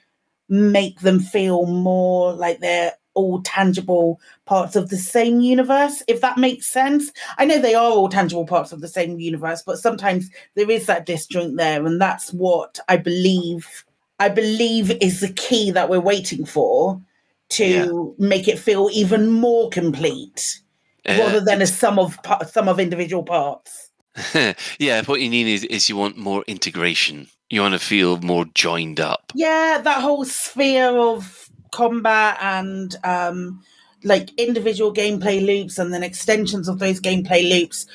[0.50, 6.38] make them feel more like they're all tangible parts of the same universe, if that
[6.38, 7.12] makes sense.
[7.38, 10.86] I know they are all tangible parts of the same universe, but sometimes there is
[10.86, 13.86] that disjoint there, and that's what I believe.
[14.20, 17.02] I believe is the key that we're waiting for
[17.50, 20.62] to make it feel even more complete,
[21.08, 22.18] Uh, rather than a sum of
[22.52, 23.92] sum of individual parts.
[24.80, 27.28] yeah, what you need is, is you want more integration.
[27.50, 29.32] You want to feel more joined up.
[29.36, 33.62] Yeah, that whole sphere of combat and um,
[34.04, 37.86] like individual gameplay loops, and then extensions of those gameplay loops.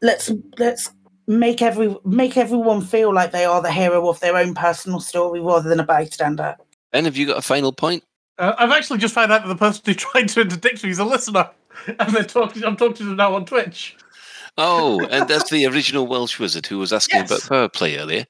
[0.00, 0.90] Let's let's
[1.28, 5.40] make every make everyone feel like they are the hero of their own personal story
[5.40, 6.56] rather than a bystander.
[6.90, 8.02] Ben, have you got a final point?
[8.38, 10.98] Uh, I've actually just found out that the person who tried to interdict me is
[10.98, 11.48] a listener,
[11.86, 12.64] and they're talking.
[12.64, 13.96] I'm talking to them now on Twitch.
[14.56, 17.30] Oh, and that's the original Welsh wizard who was asking Yes.
[17.30, 18.24] about power play earlier.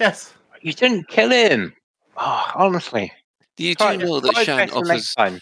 [0.00, 0.32] Yes.
[0.62, 1.74] You didn't kill him.
[2.16, 3.12] Oh, honestly.
[3.58, 5.14] You do Try- know that Shan offers.
[5.14, 5.40] time.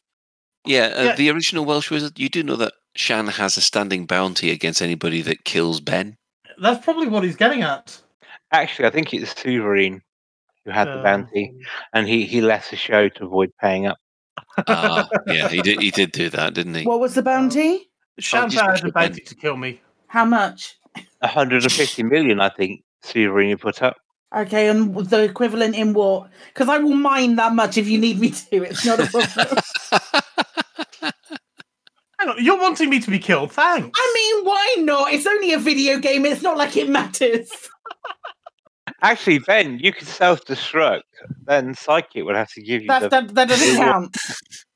[0.64, 1.14] Yeah, uh, Yeah.
[1.16, 2.18] the original Welsh wizard.
[2.18, 6.16] You do know that Shan has a standing bounty against anybody that kills Ben.
[6.58, 8.00] That's probably what he's getting at.
[8.52, 10.00] Actually, I think it's Suverine
[10.64, 11.02] who had the Oh.
[11.02, 11.52] bounty,
[11.92, 13.98] and he, he left the show to avoid paying up.
[14.66, 15.80] Ah, yeah, he did.
[15.80, 16.84] He did do that, didn't he?
[16.84, 17.90] What was the bounty?
[18.18, 19.80] Shan just had a bounty to kill me.
[20.06, 20.76] How much?
[21.20, 23.96] 150 million, I think, Suverine put up.
[24.34, 26.30] Okay, and the equivalent in what?
[26.52, 28.62] Because I will mine that much if you need me to.
[28.64, 29.58] It's not a problem.
[32.24, 33.52] Hang on, you're wanting me to be killed?
[33.52, 33.90] Thanks.
[33.94, 35.12] I mean, why not?
[35.12, 36.24] It's only a video game.
[36.24, 37.50] It's not like it matters.
[39.02, 41.02] Actually, Ben, you could self destruct.
[41.44, 43.08] Then Psychic would have to give you That the.
[43.10, 44.16] that, that doesn't count.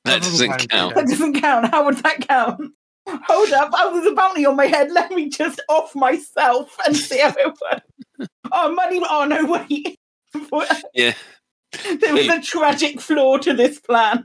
[0.04, 0.94] That doesn't count.
[0.94, 1.70] That doesn't count.
[1.70, 2.72] How would that count?
[3.06, 3.70] Hold up!
[3.72, 4.90] Oh, there's a bounty on my head.
[4.92, 8.28] Let me just off myself and see how it works.
[8.52, 9.00] Oh, money!
[9.08, 9.98] Oh no, wait.
[10.94, 11.14] Yeah.
[12.00, 14.24] there was a tragic flaw to this plan.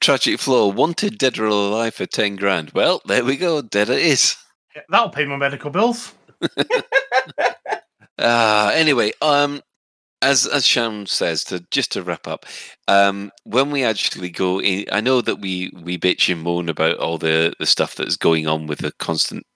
[0.00, 0.68] Tragic flaw.
[0.68, 2.70] Wanted dead or alive for ten grand.
[2.70, 3.62] Well, there we go.
[3.62, 4.36] Dead it is.
[4.74, 6.12] Yeah, that'll pay my medical bills.
[8.18, 9.60] Uh, anyway, um,
[10.22, 12.46] as as Shan says, to just to wrap up,
[12.88, 16.98] um, when we actually go in, I know that we we bitch and moan about
[16.98, 19.46] all the the stuff that's going on with the constant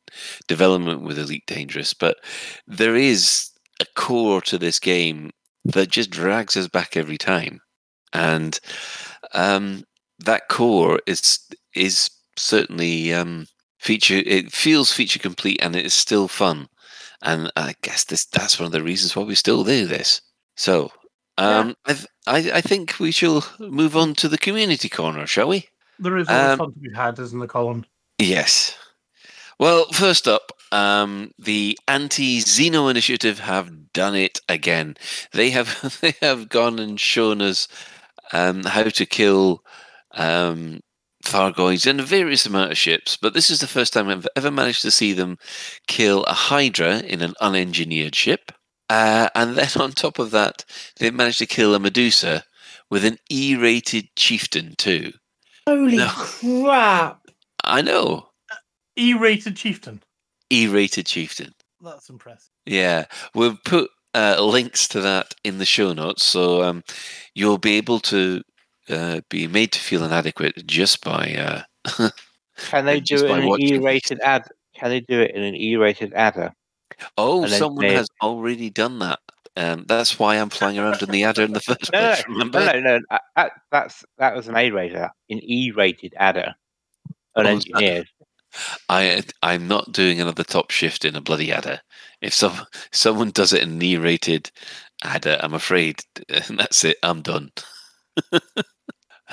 [0.48, 2.16] development with Elite Dangerous, but
[2.66, 3.50] there is
[3.80, 5.30] a core to this game
[5.64, 7.60] that just drags us back every time,
[8.12, 8.58] and
[9.32, 9.84] um,
[10.20, 11.38] that core is
[11.74, 13.46] is certainly um,
[13.78, 14.22] feature.
[14.24, 16.68] It feels feature complete, and it is still fun
[17.24, 20.20] and I guess this that's one of the reasons why we still do this.
[20.56, 20.92] So,
[21.38, 25.48] um, I, th- I I think we shall move on to the community corner, shall
[25.48, 25.66] we?
[25.98, 27.86] There is Um, fun to be had, isn't there, Colin?
[28.18, 28.76] Yes.
[29.58, 34.96] Well, first up, um, the anti-Xeno initiative have done it again.
[35.32, 37.68] They have they have gone and shown us
[38.32, 39.64] um, how to kill
[40.14, 40.80] um,
[41.24, 44.50] Thargoids in a various amount of ships, but this is the first time I've ever
[44.50, 45.38] managed to see them
[45.86, 48.52] kill a Hydra in an unengineered ship.
[48.90, 50.64] Uh, and then on top of that,
[50.98, 52.44] they managed to kill a Medusa
[52.90, 55.12] with an E-rated chieftain too.
[55.66, 56.08] Holy No.
[56.14, 57.20] crap!
[57.64, 58.28] I know,
[58.96, 60.02] E-rated chieftain.
[60.50, 61.52] E-rated chieftain.
[61.80, 62.50] That's impressive.
[62.66, 66.84] Yeah, we'll put uh, links to that in the show notes, so um,
[67.34, 68.42] you'll be able to
[68.90, 71.34] uh, be made to feel inadequate just by.
[71.34, 72.08] Uh,
[72.58, 73.60] Can they do it in an.
[73.60, 74.46] E-rated ad?
[74.74, 76.52] Can they do it in an E-rated adder?
[77.16, 79.18] Oh, someone they- has already done that.
[79.56, 82.24] Um, that's why I'm flying around in the adder in the first No, place.
[82.26, 82.58] no, Remember?
[82.60, 83.18] no, no, no.
[83.36, 86.54] That, that's that was an A-rated, an E-rated adder,
[87.36, 88.06] Oh, unengineered.
[88.88, 91.80] I I'm not doing another top shift in a bloody adder.
[92.20, 94.50] If some someone does it in an E-rated
[95.04, 96.00] adder, I'm afraid
[96.50, 96.96] that's it.
[97.02, 97.50] I'm done.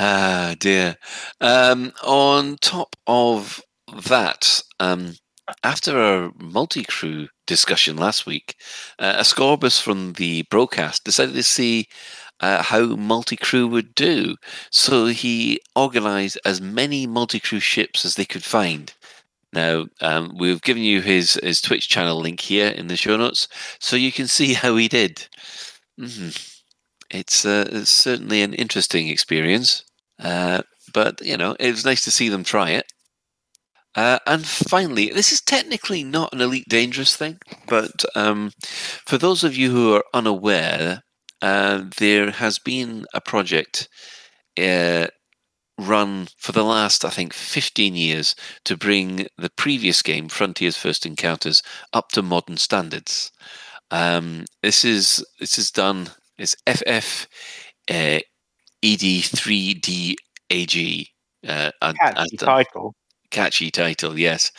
[0.03, 0.95] Ah dear.
[1.41, 3.61] Um, on top of
[4.07, 5.15] that, um,
[5.63, 8.55] after our multi-crew discussion last week,
[8.99, 11.87] uh, Ascorbus from the broadcast decided to see
[12.39, 14.35] uh, how multi-crew would do.
[14.71, 18.93] So he organised as many multi-crew ships as they could find.
[19.53, 23.47] Now, um, we've given you his, his Twitch channel link here in the show notes,
[23.79, 25.27] so you can see how he did.
[25.99, 26.35] Mhm.
[27.11, 29.83] It's, uh, it's certainly an interesting experience,
[30.21, 30.61] uh,
[30.93, 32.91] but you know, it was nice to see them try it.
[33.93, 39.43] Uh, and finally, this is technically not an Elite Dangerous thing, but um, for those
[39.43, 41.03] of you who are unaware,
[41.41, 43.89] uh, there has been a project
[44.57, 45.07] uh,
[45.77, 48.35] run for the last, I think, 15 years
[48.65, 51.61] to bring the previous game, Frontiers First Encounters,
[51.91, 53.31] up to modern standards.
[53.89, 56.11] Um, this is this is done.
[56.37, 57.27] It's FF
[57.89, 58.19] uh,
[58.83, 60.15] ED3DAG.
[61.47, 62.95] Uh, Catchy title.
[63.29, 64.51] Catchy title, yes.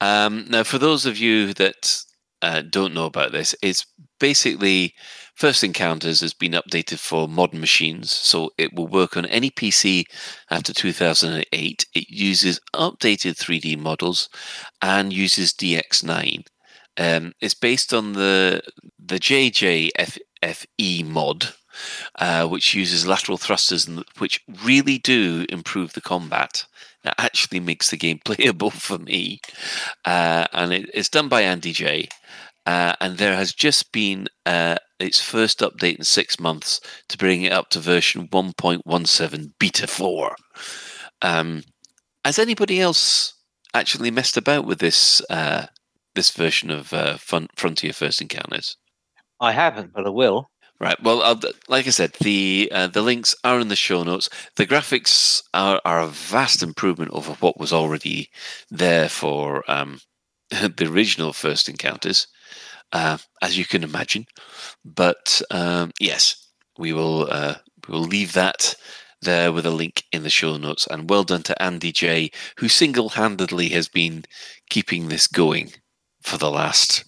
[0.00, 2.02] Um, now, for those of you that
[2.42, 3.86] uh, don't know about this, it's
[4.18, 4.94] basically
[5.36, 10.04] First Encounters has been updated for modern machines, so it will work on any PC
[10.50, 11.86] after 2008.
[11.94, 14.30] It uses updated 3D models
[14.80, 16.46] and uses DX9.
[16.98, 18.62] Um, it's based on the
[18.98, 21.52] the JJFE mod,
[22.16, 26.64] uh, which uses lateral thrusters, and which really do improve the combat.
[27.04, 29.40] It actually makes the game playable for me,
[30.04, 32.08] uh, and it, it's done by Andy J.
[32.66, 37.42] Uh, and there has just been uh, its first update in six months to bring
[37.42, 40.34] it up to version 1.17 beta 4.
[41.22, 41.62] Um,
[42.24, 43.34] has anybody else
[43.72, 45.66] actually messed about with this uh,
[46.16, 47.18] this version of uh,
[47.56, 48.76] Frontier First Encounters?
[49.38, 50.50] I haven't, but I will.
[50.78, 51.02] Right.
[51.02, 54.28] Well, I'll, like I said, the uh, the links are in the show notes.
[54.56, 58.28] The graphics are, are a vast improvement over what was already
[58.70, 60.00] there for um,
[60.50, 62.26] the original First Encounters,
[62.92, 64.26] uh, as you can imagine.
[64.84, 66.36] But um, yes,
[66.78, 67.56] we will uh,
[67.88, 68.74] we will leave that
[69.22, 70.86] there with a link in the show notes.
[70.86, 74.24] And well done to Andy J, who single handedly has been
[74.70, 75.72] keeping this going
[76.22, 77.04] for the last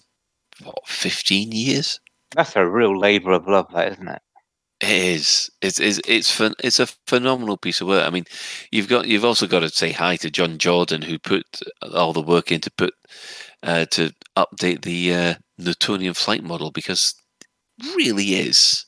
[0.63, 1.99] what fifteen years.
[2.35, 4.21] That's a real labour of love, that isn't it?
[4.81, 5.49] It is.
[5.61, 8.07] It's it's it's it's a phenomenal piece of work.
[8.07, 8.25] I mean,
[8.71, 11.43] you've got you've also got to say hi to John Jordan who put
[11.93, 12.93] all the work in to put
[13.61, 17.13] uh, to update the uh, Newtonian flight model because
[17.95, 18.85] really is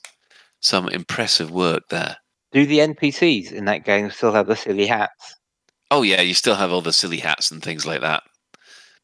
[0.61, 2.18] some impressive work there.
[2.53, 5.35] Do the NPCs in that game still have the silly hats?
[5.89, 8.23] Oh yeah, you still have all the silly hats and things like that.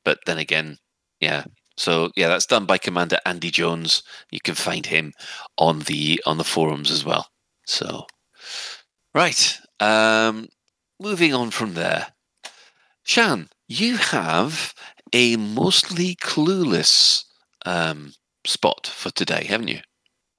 [0.06, 0.78] But then again,
[1.20, 1.44] yeah.
[1.78, 4.04] So yeah, that's done by Commander Andy Jones.
[4.32, 5.14] You can find him
[5.58, 7.28] on the on the forums as well.
[7.66, 8.06] So
[9.14, 9.60] right.
[9.80, 10.48] Um
[11.00, 12.08] moving on from there.
[13.04, 14.74] Shan, you have
[15.14, 17.24] a mostly clueless
[17.66, 18.14] um
[18.46, 19.82] spot for today, haven't you?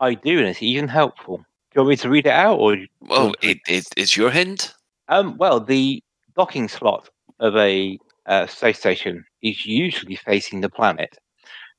[0.00, 1.38] I do, and it's even helpful.
[1.38, 1.44] Do
[1.74, 2.76] you want me to read it out, or?
[3.10, 4.74] Oh, it, it, it's your hint.
[5.08, 6.02] Um, well, the
[6.36, 7.10] docking slot
[7.40, 11.18] of a uh, space station is usually facing the planet,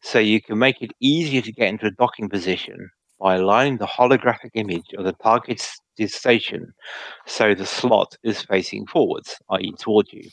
[0.02, 2.90] so you can make it easier to get into a docking position
[3.20, 5.62] by aligning the holographic image of the target
[6.08, 6.72] station
[7.26, 10.24] so the slot is facing forwards, i.e., towards you.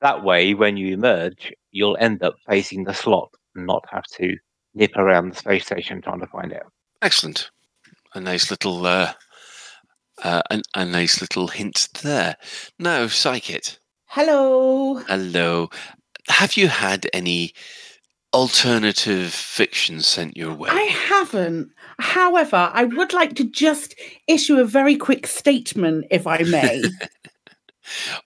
[0.00, 4.36] That way, when you emerge, you'll end up facing the slot and not have to
[4.74, 6.62] nip around the space station trying to find it.
[7.00, 7.50] Excellent.
[8.14, 9.12] A nice little uh,
[10.22, 12.36] uh, a, a nice little hint there.
[12.78, 14.96] Now, Psychit, Hello.
[15.08, 15.68] hello.
[16.28, 17.52] Have you had any
[18.36, 20.68] alternative fiction sent your way?
[20.70, 21.70] I haven't.
[21.98, 23.94] However, I would like to just
[24.26, 26.82] issue a very quick statement, if I may.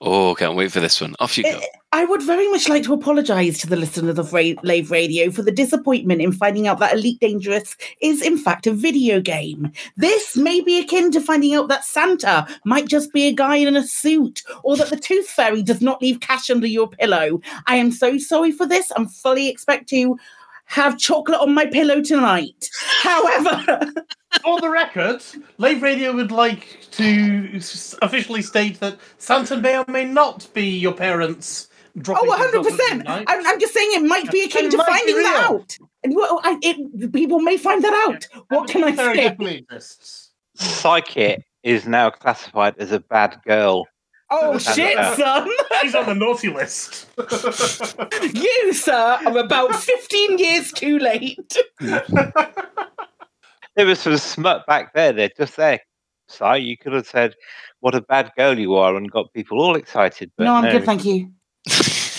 [0.00, 1.14] Oh, can't wait for this one.
[1.20, 1.50] Off you go.
[1.50, 5.30] Eh, I would very much like to apologise to the listeners of Ra- Lave Radio
[5.30, 9.72] for the disappointment in finding out that Elite Dangerous is, in fact, a video game.
[9.96, 13.76] This may be akin to finding out that Santa might just be a guy in
[13.76, 17.40] a suit, or that the Tooth Fairy does not leave cash under your pillow.
[17.66, 20.16] I am so sorry for this and fully expect to
[20.70, 22.68] have chocolate on my pillow tonight.
[23.02, 23.92] However,
[24.44, 25.22] For the record,
[25.58, 27.60] Lave Radio would like to
[28.00, 31.68] officially state that Santa may or may not be your parents.
[31.98, 33.24] dropping Oh, things off at 100%.
[33.26, 35.76] I'm, I'm just saying it might be And akin it to finding that out.
[36.04, 38.28] And well, I, it, people may find that out.
[38.48, 39.14] What can I say?
[39.16, 40.30] definitely exists.
[40.54, 43.86] Psychic is now classified as a bad girl.
[44.30, 45.48] Oh shit, son!
[45.82, 47.06] He's on the naughty list.
[48.34, 51.56] you, sir, are about 15 years too late.
[53.76, 55.12] There was some smut back there.
[55.12, 55.80] They're just there.
[56.28, 57.34] Sir, you could have said,
[57.80, 60.30] "What a bad girl you are," and got people all excited.
[60.36, 61.32] But no, I'm good, thank you.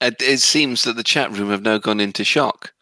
[0.00, 2.72] It, it seems that the chat room have now gone into shock.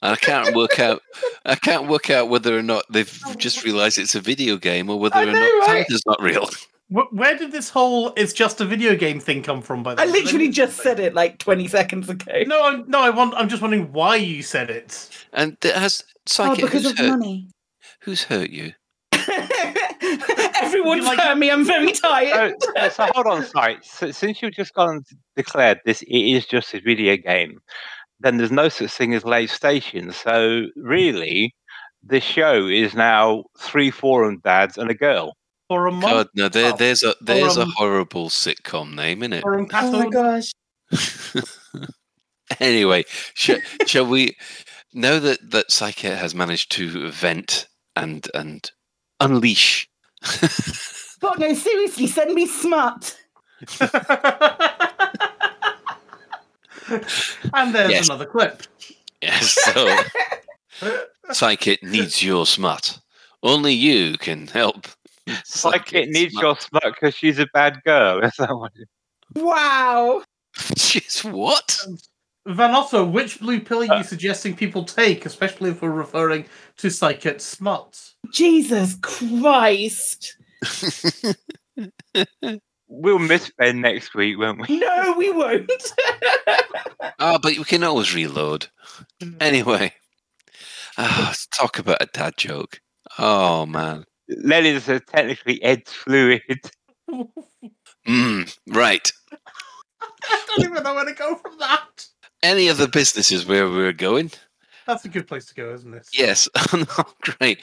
[0.00, 1.02] And I can't work out.
[1.44, 4.98] I can't work out whether or not they've just realised it's a video game, or
[4.98, 5.86] whether I or not right?
[5.86, 6.48] Santa's not real.
[6.92, 9.82] Wh- Where did this whole "it's just a video game" thing come from?
[9.82, 10.08] By the way?
[10.08, 10.20] I way?
[10.20, 12.42] literally just said it like 20 seconds ago.
[12.46, 13.34] No, I'm, no, I want.
[13.34, 15.08] I'm just wondering why you said it.
[15.32, 16.64] And it has psychic.
[16.64, 16.66] Oh, Psychic.
[16.66, 17.48] because who's, of hurt, money.
[18.02, 18.72] who's hurt you?
[20.62, 21.50] Everyone's hurt me.
[21.50, 22.54] I'm very tired.
[22.60, 23.78] So, so hold on, sorry.
[23.82, 25.06] So, since you've just gone and
[25.36, 27.58] declared this, it is just a video game.
[28.20, 30.12] Then there's no such thing as Lave Station.
[30.12, 31.54] So really,
[32.04, 35.34] the show is now three forum dads and a girl.
[35.72, 39.44] For a God, no, there, there's a there's a um, horrible sitcom name, isn't it?
[39.46, 40.52] Oh my gosh.
[42.60, 43.04] anyway,
[43.34, 44.36] sh- shall we?
[44.92, 48.70] Now that that Psyche has managed to vent and and
[49.20, 49.88] unleash
[51.20, 53.16] God, no, seriously, send me smut.
[57.54, 58.08] and there's Yes.
[58.08, 58.62] another clip.
[59.20, 59.96] Yes, so
[61.30, 62.98] Psychic needs your smut.
[63.42, 64.88] Only you can help.
[65.44, 68.20] Psychic needs your smut because she's a bad girl.
[68.24, 68.88] Is that what it-
[69.34, 70.22] Wow.
[70.56, 71.78] Jeez, what?
[72.46, 76.44] Van Otto, which blue pill are you suggesting people take, especially if we're referring
[76.78, 78.14] to psychic smuts?
[78.32, 80.36] Jesus Christ.
[82.88, 84.78] We'll miss Ben next week, won't we?
[84.78, 85.70] No, we won't.
[87.18, 88.66] Ah, but we can always reload.
[89.40, 89.92] Anyway,
[90.98, 92.80] ah, let's talk about a dad joke.
[93.18, 94.04] Oh man.
[94.42, 96.42] Lenin's are technically Ed's fluid.
[98.08, 99.12] Mm, right.
[100.28, 102.06] I don't even know where to go from that.
[102.42, 104.30] Any other businesses where we're going?
[104.86, 106.08] That's a good place to go, isn't it?
[106.12, 106.48] Yes.
[106.72, 107.60] oh, great.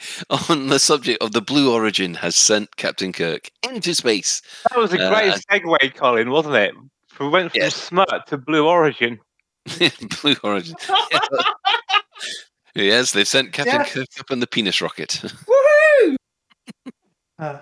[0.48, 4.40] On the subject of the Blue Origin has sent Captain Kirk into space.
[4.70, 6.74] That was a Uh, great segue, Colin, wasn't it?
[7.18, 9.18] We went from Smut to Blue Origin.
[10.22, 10.74] Blue Origin.
[12.74, 13.84] yes, they've sent Captain Yeah.
[13.84, 15.20] Kirk up in the penis rocket.
[15.22, 15.69] Woohoo!
[17.38, 17.58] Uh,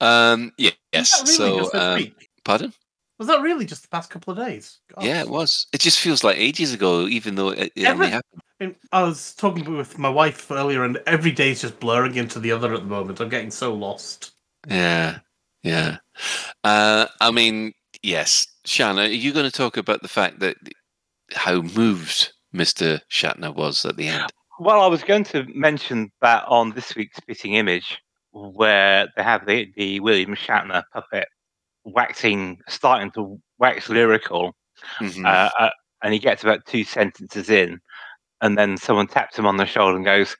[0.00, 1.22] um, yeah, yes.
[1.22, 2.12] really so, um,
[2.44, 2.72] pardon?
[3.20, 4.80] Was that really just the past couple of days?
[4.94, 5.04] God.
[5.04, 5.66] Yeah, it was.
[5.72, 8.42] It just feels like ages ago, even though it, it only happened.
[8.60, 12.16] I mean, I was talking with my wife earlier, and every day is just blurring
[12.16, 13.20] into the other at the moment.
[13.20, 14.32] I'm getting so lost.
[14.66, 15.18] Yeah,
[15.62, 15.98] yeah.
[16.64, 17.72] Uh, I mean,
[18.02, 18.46] yes.
[18.64, 20.56] Shanna, are you going to talk about the fact that
[21.32, 23.00] how moved Mr.
[23.10, 24.32] Shatner was at the end?
[24.58, 27.98] Well, I was going to mention that on this week's Spitting Image,
[28.32, 31.26] where they have the, the William Shatner puppet
[31.84, 34.54] waxing, starting to wax lyrical,
[35.00, 35.26] Mhm.
[35.26, 35.70] uh, uh,
[36.02, 37.80] and he gets about two sentences in,
[38.40, 40.36] and then someone taps him on the shoulder and goes,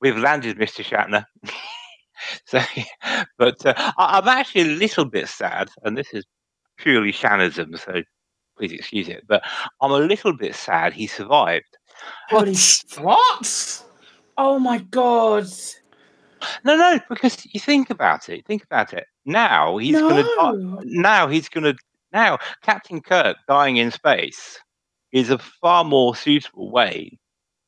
[0.00, 1.24] "We've landed, Mister Shatner."
[2.46, 2.60] so,
[3.38, 6.24] but uh, I, I'm actually a little bit sad, and this is
[6.78, 8.02] purely Shannism, so
[8.56, 9.24] please excuse it.
[9.28, 9.42] But
[9.80, 11.76] I'm a little bit sad he survived.
[12.28, 12.56] Holy
[12.98, 13.84] What?
[14.38, 15.46] Oh my god.
[16.64, 18.46] No, no, because you think about it.
[18.46, 19.04] Think about it.
[19.24, 20.80] Now he's going to.
[20.84, 21.76] Now he's going to.
[22.12, 24.58] Now Captain Kirk dying in space
[25.12, 27.18] is a far more suitable way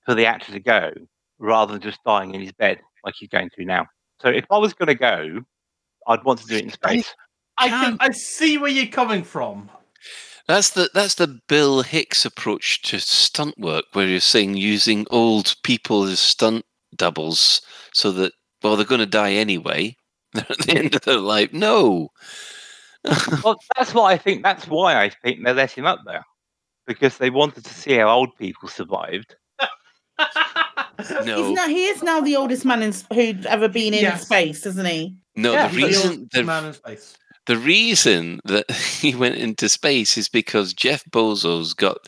[0.04, 0.90] for the actor to go
[1.38, 3.86] rather than just dying in his bed like he's going to now.
[4.20, 5.40] So if I was going to go,
[6.06, 7.14] I'd want to do it in space.
[7.58, 7.96] I can.
[8.00, 9.70] I see where you're coming from.
[10.48, 15.54] That's the that's the Bill Hicks approach to stunt work, where you're saying using old
[15.62, 16.64] people as stunt
[16.96, 17.62] doubles,
[17.92, 18.32] so that
[18.62, 19.96] well they're going to die anyway.
[20.34, 21.52] They're at the end of their life.
[21.52, 22.08] No,
[23.44, 24.42] well, that's why I think.
[24.42, 26.24] That's why I think they let him up there
[26.86, 29.36] because they wanted to see how old people survived.
[31.24, 34.22] no, He's now, he is now the oldest man in, who'd ever been in Yes.
[34.24, 35.16] space, isn't he?
[35.36, 35.52] no.
[35.52, 37.16] Yeah, the reason old the, man in space.
[37.46, 38.70] the reason that
[39.00, 41.98] he went into space is because Jeff Bezos got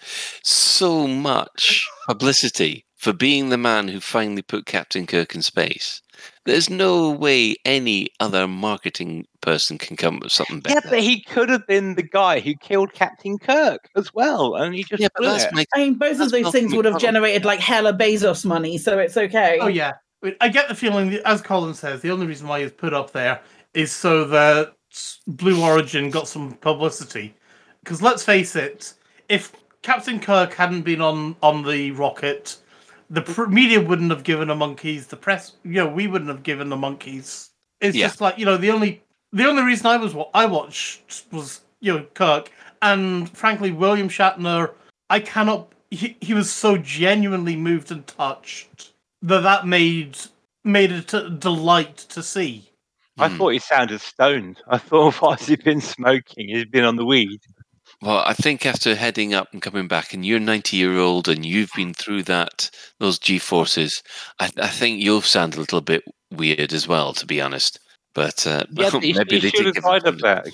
[0.43, 6.01] so much publicity for being the man who finally put Captain Kirk in space.
[6.45, 10.81] There's no way any other marketing person can come up with something better.
[10.85, 14.75] Yeah, but he could have been the guy who killed Captain Kirk as well, and
[14.75, 15.53] he just Yeah, but blew that's it.
[15.55, 17.01] my I mean, both of those things would have McDonald.
[17.01, 19.59] generated like hella Bezos money, so it's okay.
[19.61, 19.93] Oh yeah,
[20.23, 22.93] I I get the feeling, that, as Colin says, the only reason why he's put
[22.95, 23.41] up there
[23.75, 24.75] is so that
[25.27, 27.35] Blue Origin got some publicity.
[27.83, 28.95] Because let's face it,
[29.29, 29.53] if
[29.83, 32.57] Captain Kirk hadn't been on on the rocket,
[33.11, 35.07] the pr- media wouldn't have given the monkeys.
[35.07, 37.51] The press, you know, we wouldn't have given the monkeys.
[37.81, 38.07] It's Yeah.
[38.07, 39.03] just like you know, the only
[39.33, 42.51] the only reason I was what I watched was you know Kirk,
[42.83, 44.73] and frankly, William Shatner.
[45.11, 45.73] I cannot.
[45.91, 50.17] He, he was so genuinely moved and touched that that made
[50.65, 52.71] made it a delight to see.
[53.19, 53.37] I Hmm.
[53.37, 54.61] thought he sounded stoned.
[54.67, 56.49] I thought, why's he been smoking?
[56.49, 57.41] He's been on the weed.
[58.05, 61.43] Well, I think after heading up and coming back, and you're 90 year old, and
[61.43, 62.69] you've been through that
[63.01, 64.03] those G forces,
[64.39, 67.81] I, I think you'll sound a little bit weird as well, to be honest.
[68.15, 70.45] But uh, Yeah, but he, maybe he they should have give him died up there.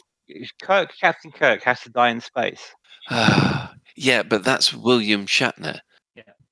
[0.63, 2.73] Kirk, Captain Kirk has to die in space.
[3.11, 5.81] yeah, but that's William Shatner.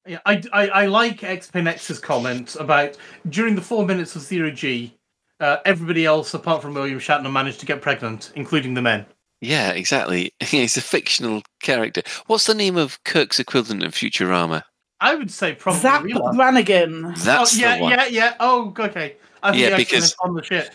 [0.04, 2.96] Yeah, I, I, I like XPNX's comment about
[3.28, 4.96] during the four minutes of Zero G,
[5.38, 9.06] uh, everybody else apart from William Shatner managed to get pregnant, including the men.
[9.40, 10.32] Yeah, exactly.
[10.40, 12.02] He's a fictional character.
[12.26, 14.62] What's the name of Kirk's equivalent in Futurama?
[15.00, 17.14] I would say probably Zapp real- Brannigan.
[17.18, 17.92] That's oh, yeah, the one.
[17.92, 18.34] yeah, yeah.
[18.40, 19.16] Oh, okay.
[19.42, 20.74] I think Yeah, yeah, because- because on the ship.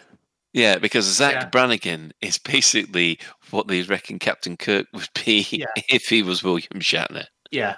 [0.54, 1.46] Yeah, because Zapp Yeah.
[1.50, 3.20] Brannigan is basically
[3.50, 5.66] what they reckon Captain Kirk would be Yeah.
[5.90, 7.26] if he was William Shatner.
[7.52, 7.76] Yeah.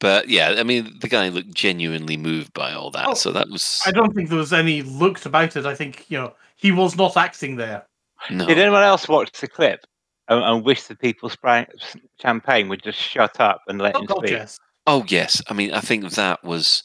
[0.00, 3.06] but yeah, I mean, the guy looked genuinely moved by all that.
[3.08, 5.64] Oh, so that was I don't think there was any looked about it.
[5.66, 7.84] I think you know he was not acting there.
[8.30, 8.46] No.
[8.46, 9.84] Did anyone else watch the clip
[10.28, 11.66] and, and wish the people sprang
[12.20, 14.30] champagne would just shut up and let Oh him God, speak?
[14.30, 14.58] yes.
[14.86, 16.82] Oh yes, I mean, I think that was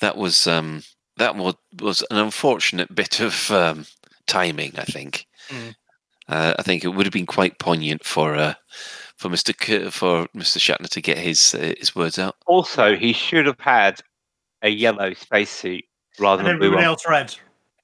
[0.00, 0.82] that was um,
[1.16, 3.86] that was was an unfortunate bit of um,
[4.26, 4.72] timing.
[4.78, 5.26] I think.
[5.48, 5.74] Mm.
[6.28, 8.54] Uh, I think it would have been quite poignant for uh,
[9.16, 12.36] for Mister K- for Mister Shatner to get his uh, his words out.
[12.46, 14.00] Also, he should have had
[14.62, 15.84] a yellow spacesuit
[16.18, 16.92] rather And than blue everybody one.
[16.92, 17.34] else read.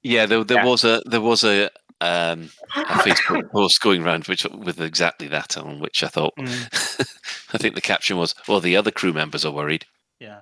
[0.01, 0.65] Yeah, there, there Yeah.
[0.65, 1.69] was a there was a
[2.01, 7.57] um, a Facebook post going around which with exactly that on which I thought I
[7.57, 9.85] think the caption was, "Well, the other crew members are worried."
[10.19, 10.41] Yeah.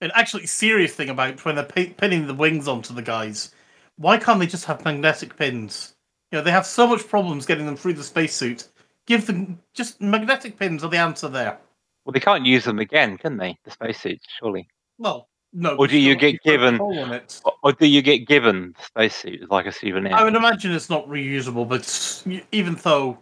[0.00, 3.52] An actually serious thing about when they're pi- pinning the wings onto the guys,
[3.96, 5.94] why can't they just have magnetic pins?
[6.30, 8.68] You know, they have so much problems getting them through the spacesuit.
[9.06, 11.58] Give them just magnetic pins are the answer there.
[12.04, 13.56] Well, they can't use them again, can they?
[13.64, 14.68] The spacesuits, surely.
[14.98, 15.76] Well, no.
[15.76, 16.78] Or do you get given?
[16.78, 17.20] control on.
[17.44, 20.14] Or, or do you get given the spacesuit like a souvenir?
[20.14, 23.18] I would imagine it's not reusable, but even though,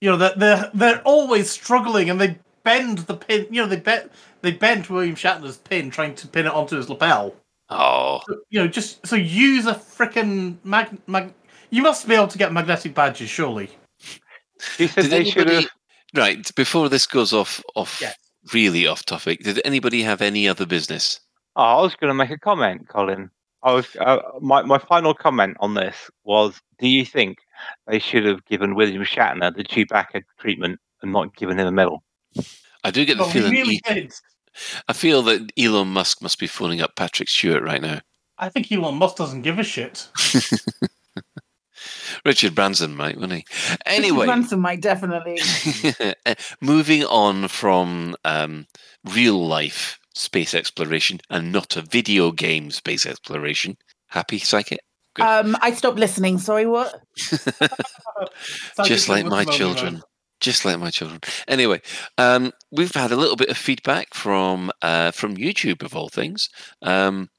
[0.00, 3.46] you know, they're they're, they're always struggling and they bend the pin.
[3.50, 4.10] You know, they bet
[4.42, 7.34] they bent William Shatner's pin trying to pin it onto his lapel.
[7.70, 11.32] Oh, So, you know, just so use a frickin' mag mag.
[11.70, 13.70] You must be able to get magnetic badges, surely.
[14.78, 15.70] He said Did they should anybody- have.
[16.14, 18.16] right before this goes off off Yes.
[18.52, 19.42] really off topic?
[19.42, 21.18] Did anybody have any other business?
[21.56, 23.30] Oh, I was going to make a comment, Colin.
[23.62, 27.38] I was uh, my my final comment on this was: Do you think
[27.86, 32.02] they should have given William Shatner the Chewbacca treatment and not given him a medal?
[32.82, 33.52] I do get the Oh, feeling.
[33.52, 34.12] really E- did.
[34.88, 38.00] I feel that Elon Musk must be phoning up Patrick Stewart right now.
[38.38, 40.08] I think Elon Musk doesn't give a shit.
[42.24, 43.46] Richard Branson might, wouldn't he?
[43.86, 45.38] Anyway, Branson might definitely.
[46.60, 48.66] moving on from um,
[49.04, 53.76] real life space exploration and not a video game space exploration.
[54.08, 54.80] Happy, Psychic?
[55.14, 55.24] Good.
[55.24, 56.38] Um, I stopped listening.
[56.38, 56.94] Sorry, what?
[58.84, 60.02] Just like my children.
[60.40, 61.20] Just like my children.
[61.46, 61.80] Anyway,
[62.18, 66.48] um, we've had a little bit of feedback from uh, from YouTube of all things.
[66.82, 67.30] Um,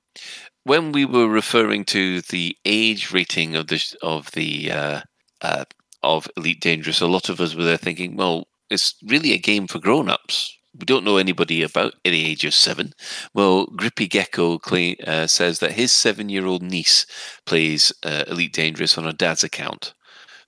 [0.63, 5.01] when we were referring to the age rating of the of the uh,
[5.41, 5.65] uh,
[6.01, 9.67] of Elite Dangerous, a lot of us were there thinking, well, it's really a game
[9.67, 10.57] for grown-ups.
[10.77, 12.93] We don't know anybody about the age of seven.
[13.33, 17.05] Well, Grippy Gecko claim, uh, says that his seven-year-old niece
[17.45, 19.93] plays uh, Elite Dangerous on her dad's account.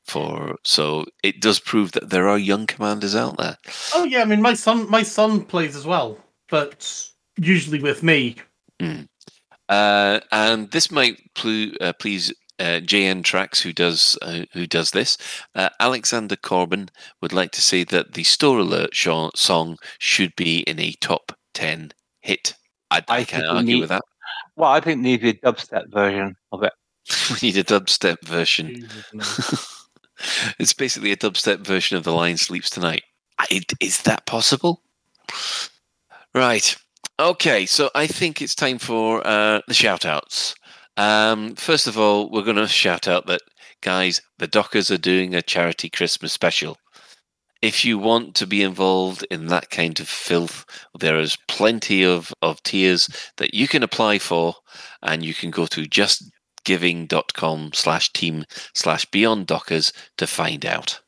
[0.04, 3.58] For so it does prove that there are young commanders out there.
[3.94, 6.18] Oh yeah, I mean my son my son plays as well,
[6.50, 8.38] but usually with me.
[8.80, 9.08] Mm.
[9.68, 14.92] Uh, and this might plu- uh, please uh, JN Tracks, who does uh, who does
[14.92, 15.18] this.
[15.56, 16.90] Uh, Alexander Corbin
[17.22, 21.34] would like to say that the Store Alert sho- song should be in a top
[21.54, 22.56] ten hit.
[22.90, 24.04] I, I, think can't argue need- with that.
[24.56, 26.74] Well, I think there needs a dubstep version of it.
[27.42, 28.88] we need a dubstep version.
[30.60, 33.04] it's basically a dubstep version of "The Lion Sleeps Tonight."
[33.40, 34.82] I, is that possible?
[36.34, 36.76] Right.
[37.20, 37.66] Okay.
[37.66, 40.56] So I think it's time for uh, the shout outs.
[40.98, 43.42] Um, first of all, we're going to shout out that,
[43.82, 46.78] guys, the Dockers are doing a charity Christmas special.
[47.62, 50.66] If you want to be involved in that kind of filth,
[51.00, 53.08] there is plenty of, of tiers
[53.38, 54.56] that you can apply for,
[55.04, 61.02] and you can go to justgiving.com slash team slash beyond dockers to find out.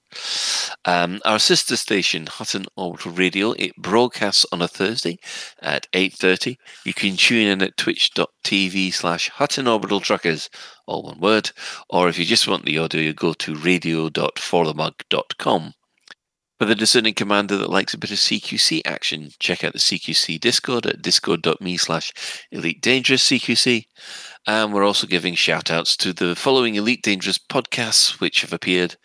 [0.85, 5.17] Um, our sister station, Hutton Orbital Radio, it broadcasts on a Thursday
[5.61, 6.57] at 8.30.
[6.85, 10.49] You can tune in at twitch.tv slash Hutton Orbital Truckers,
[10.87, 11.51] all one word.
[11.89, 15.73] Or if you just want the audio, you go to radio.forthemug.com.
[16.59, 20.41] For the discerning commander that likes a bit of CQC action, check out the CQC
[20.41, 22.11] Discord at discord.me slash
[22.51, 23.85] Elite Dangerous CQC.
[24.45, 28.97] And we're also giving shout outs to the following Elite Dangerous podcasts which have appeared.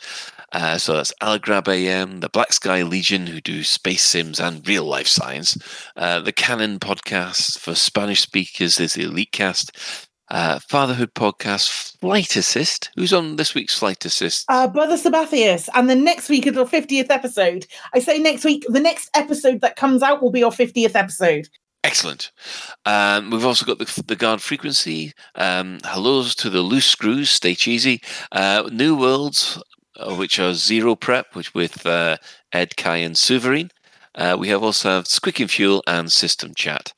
[0.54, 4.84] Uh, so that's Alagrab AM, the Black Sky Legion, who do space sims and real
[4.84, 5.58] life science.
[5.96, 9.76] Uh, the Canon podcast for Spanish speakers is the Elite Cast.
[10.30, 12.90] Uh, Fatherhood podcast, Flight Assist.
[12.96, 14.46] Who's on this week's Flight Assist?
[14.48, 17.66] Uh, Brother Sabathius, and the next week is our 50th episode.
[17.92, 21.48] I say next week, the next episode that comes out will be our 50th episode.
[21.82, 22.32] Excellent.
[22.86, 25.12] Um, we've also got the, the guard frequency.
[25.34, 27.28] Um, hellos to the loose screws.
[27.28, 28.00] Stay cheesy.
[28.32, 29.62] Uh, New worlds,
[30.16, 32.16] which are zero prep, which with uh,
[32.52, 33.70] Ed, Kai, and Suverine.
[34.16, 36.92] Uh, we have also have Squeaking Fuel and System Chat.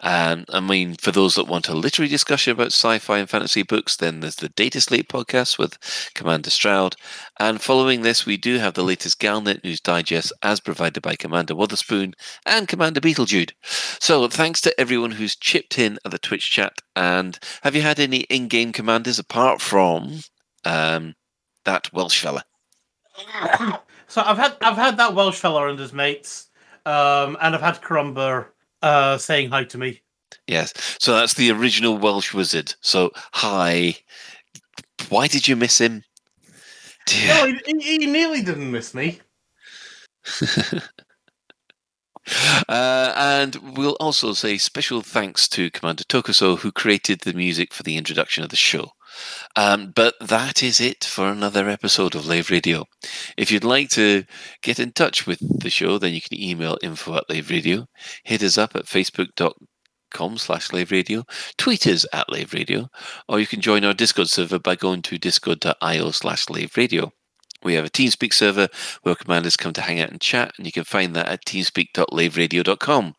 [0.00, 3.96] Um, I mean, for those that want a literary discussion about sci-fi and fantasy books,
[3.96, 5.78] then there's the Data Slate podcast with
[6.14, 6.96] Commander Stroud.
[7.38, 11.54] And following this, we do have the latest Galnet News Digest as provided by Commander
[11.54, 12.14] Witherspoon
[12.46, 13.52] and Commander Beetlejude.
[13.62, 16.78] So thanks to everyone who's chipped in at the Twitch chat.
[16.96, 20.20] And have you had any in-game commanders apart from
[20.64, 21.14] um,
[21.64, 22.44] that Welsh fella?
[24.08, 26.50] So I've had I've had that Welsh fella and his mates,
[26.84, 28.52] um, and I've had Crumber
[28.82, 30.02] uh, saying hi to me.
[30.46, 30.74] Yes.
[31.00, 32.74] So that's the original Welsh wizard.
[32.82, 33.96] So hi.
[35.08, 36.04] Why did you miss him?
[37.26, 39.20] No, he, he he nearly didn't miss me.
[42.68, 47.82] Uh, and we'll also say special thanks to Commander Tokuso, who created the music for
[47.82, 48.92] the introduction of the show.
[49.56, 52.84] Um, but that is it for another episode of Lave Radio.
[53.36, 54.24] If you'd like to
[54.62, 57.86] get in touch with the show, then you can email info at Lave Radio,
[58.24, 61.24] hit us up at facebook.com slash Lave Radio,
[61.58, 62.88] tweet us at Lave Radio,
[63.28, 67.12] or you can join our Discord server by going to discord.io slash Lave Radio.
[67.62, 68.68] We have a TeamSpeak server
[69.02, 73.14] where commanders come to hang out and chat, and you can find that at teamspeak.laveradio.com.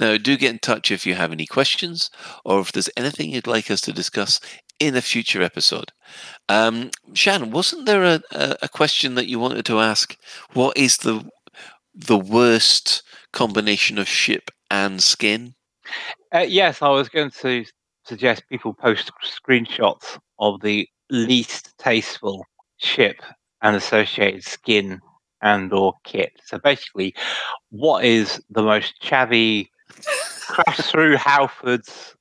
[0.00, 2.10] Now, do get in touch if you have any questions
[2.44, 4.40] or if there's anything you'd like us to discuss
[4.80, 5.92] in a future episode.
[6.48, 10.16] Um, Shannon, wasn't there a, a, a question that you wanted to ask?
[10.52, 11.28] What is the
[11.94, 13.02] the worst
[13.32, 15.54] combination of ship and skin?
[16.34, 17.64] Uh, yes, I was going to
[18.04, 22.44] suggest people post screenshots of the least tasteful
[22.78, 23.22] ship
[23.62, 25.00] and associated skin
[25.42, 26.32] and or kit.
[26.44, 27.14] So basically,
[27.70, 29.68] what is the most chavvy
[30.48, 32.14] crash through Halfords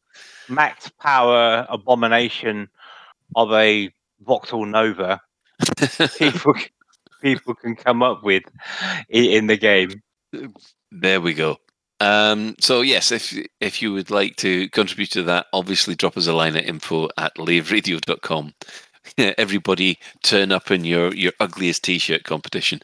[0.50, 2.70] max power abomination
[3.36, 3.90] of a
[4.22, 5.20] Vauxhall Nova
[6.18, 6.56] people
[7.22, 8.44] people can come up with
[9.10, 10.02] in the game?
[10.92, 11.58] There we go.
[12.00, 16.28] Um, so yes, if if you would like to contribute to that, obviously drop us
[16.28, 18.54] a line at info at laveradio.com.
[19.18, 22.82] Everybody turn up in your, your ugliest t-shirt competition.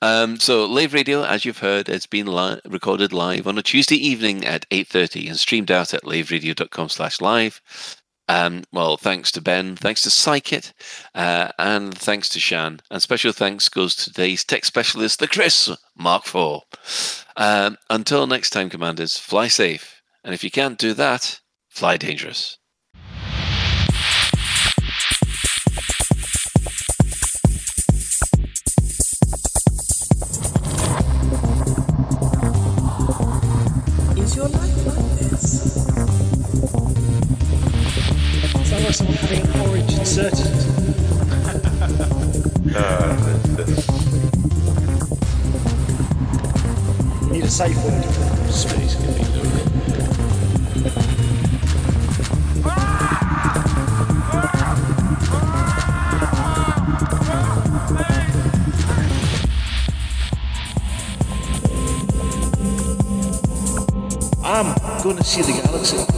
[0.00, 3.96] Um, so Lave Radio, as you've heard, has been li- recorded live on a Tuesday
[3.96, 7.60] evening at 8.30 and streamed out at laveradio.com slash live.
[8.28, 10.72] Um, well, thanks to Ben, thanks to Psychit,
[11.14, 12.80] uh, and thanks to Shan.
[12.90, 16.62] And special thanks goes to today's tech specialist, the Chris Mark IV.
[17.36, 20.02] Um, until next time, Commanders, fly safe.
[20.24, 22.58] And if you can't do that, fly dangerous.
[47.52, 48.02] Safe word.
[48.50, 49.22] Space can be
[64.42, 66.11] I'm going to see the galaxy.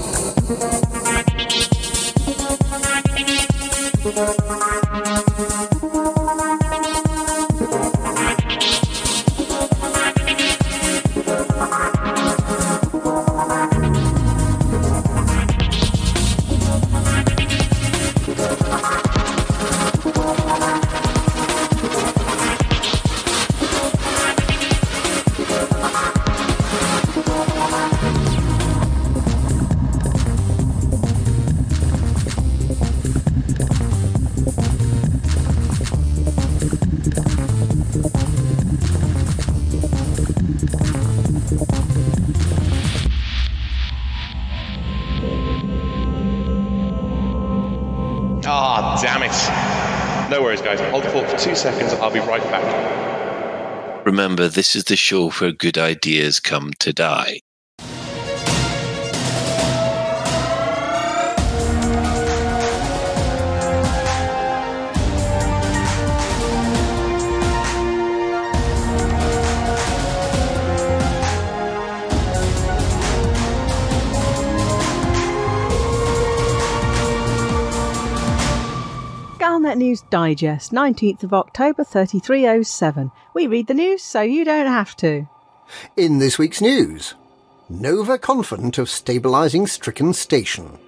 [52.15, 54.07] Be right back.
[54.07, 57.41] Remember, this is the show where good ideas come to die.
[80.15, 83.11] Digest, 19th of October 3307.
[83.35, 85.27] We read the news so you don't have to.
[85.97, 87.15] In this week's news,
[87.69, 90.79] Nova confident of stabilising stricken station.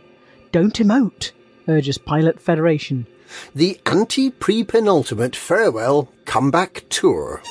[0.53, 1.33] Don't emote,
[1.67, 3.09] urges Pilot Federation.
[3.53, 7.43] The anti pre penultimate farewell comeback tour.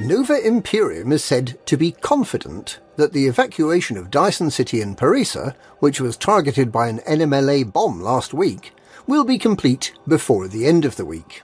[0.00, 5.54] Nova Imperium is said to be confident that the evacuation of Dyson City in Parisa,
[5.78, 8.72] which was targeted by an NMLA bomb last week,
[9.06, 11.42] will be complete before the end of the week.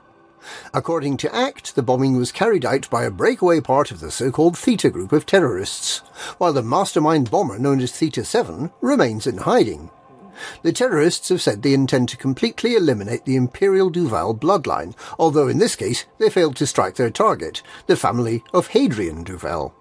[0.75, 4.59] According to ACT, the bombing was carried out by a breakaway part of the so-called
[4.59, 5.99] Theta group of terrorists,
[6.39, 9.91] while the mastermind bomber known as Theta 7 remains in hiding.
[10.63, 15.59] The terrorists have said they intend to completely eliminate the Imperial Duval bloodline, although in
[15.59, 19.73] this case they failed to strike their target, the family of Hadrian Duval.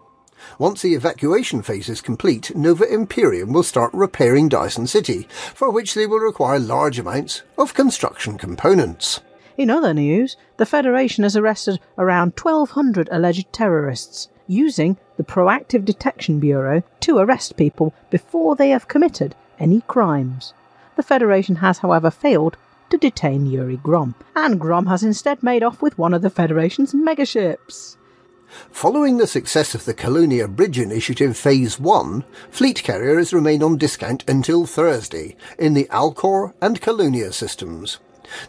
[0.57, 5.94] Once the evacuation phase is complete, Nova Imperium will start repairing Dyson City, for which
[5.94, 9.22] they will require large amounts of construction components.
[9.57, 16.40] In other news, the Federation has arrested around 1,200 alleged terrorists, using the Proactive Detection
[16.40, 20.53] Bureau to arrest people before they have committed any crimes.
[20.95, 22.57] The Federation has, however, failed
[22.90, 26.94] to detain Yuri Grom, and Grom has instead made off with one of the Federation's
[26.94, 27.98] megaships.
[28.72, 34.24] Following the success of the Colonia Bridge Initiative Phase 1, fleet carriers remain on discount
[34.28, 38.00] until Thursday in the Alcor and Colonia systems.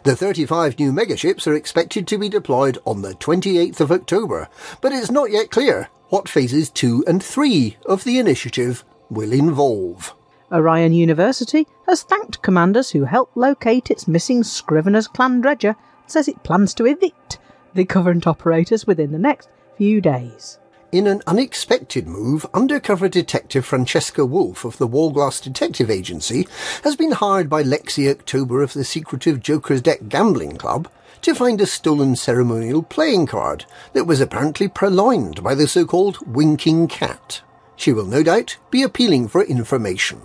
[0.03, 4.49] The 35 new megaships are expected to be deployed on the 28th of October,
[4.81, 10.15] but it's not yet clear what phases 2 and 3 of the initiative will involve.
[10.51, 15.75] Orion University has thanked commanders who helped locate its missing Scrivener's clan dredger
[16.07, 17.39] says it plans to evict
[17.73, 20.59] the current operators within the next few days.
[20.91, 26.47] In an unexpected move, undercover detective Francesca Wolf of the Wallglass Detective Agency
[26.83, 30.87] has been hired by Lexi October of the secretive Joker's Deck Gambling Club
[31.21, 36.87] to find a stolen ceremonial playing card that was apparently purloined by the so-called Winking
[36.87, 37.41] Cat.
[37.75, 40.21] She will no doubt be appealing for information.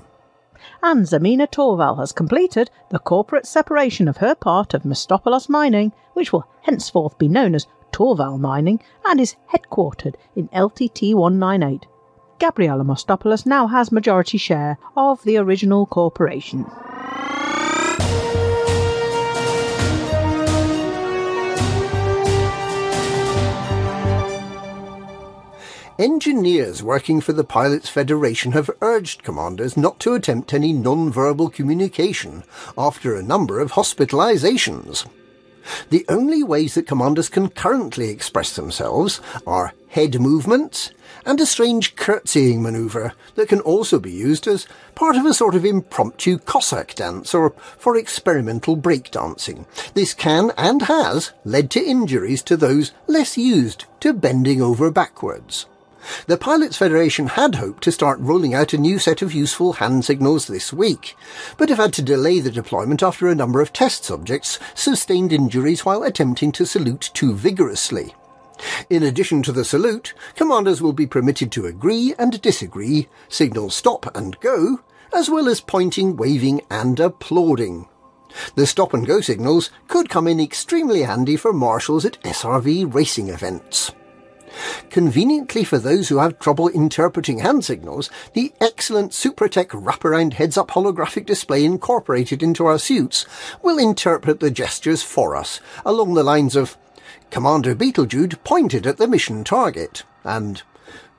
[0.83, 6.33] And Zemina Torval has completed the corporate separation of her part of Mastopolos Mining, which
[6.33, 11.87] will henceforth be known as Torval Mining and is headquartered in LTT 198.
[12.39, 16.65] Gabriella Mostopoulos now has majority share of the original corporation.
[26.01, 32.43] Engineers working for the Pilots Federation have urged commanders not to attempt any non-verbal communication
[32.79, 35.07] after a number of hospitalizations.
[35.91, 40.93] The only ways that commanders can currently express themselves are head movements
[41.27, 45.55] and a strange curtsying maneuver that can also be used as part of a sort
[45.55, 49.67] of impromptu Cossack dance or for experimental breakdancing.
[49.95, 55.67] This can and has led to injuries to those less used to bending over backwards.
[56.27, 60.05] The Pilots Federation had hoped to start rolling out a new set of useful hand
[60.05, 61.17] signals this week,
[61.57, 65.85] but have had to delay the deployment after a number of test subjects sustained injuries
[65.85, 68.15] while attempting to salute too vigorously.
[68.89, 74.15] In addition to the salute, commanders will be permitted to agree and disagree, signal stop
[74.15, 74.81] and go,
[75.15, 77.89] as well as pointing, waving and applauding.
[78.55, 83.29] The stop and go signals could come in extremely handy for marshals at SRV racing
[83.29, 83.93] events.
[84.91, 91.27] Conveniently for those who have trouble interpreting hand signals, the excellent Supratech wraparound heads-up holographic
[91.27, 93.27] display incorporated into our suits
[93.63, 96.77] will interpret the gestures for us, along the lines of
[97.31, 100.63] Commander Beetlejude pointed at the mission target, and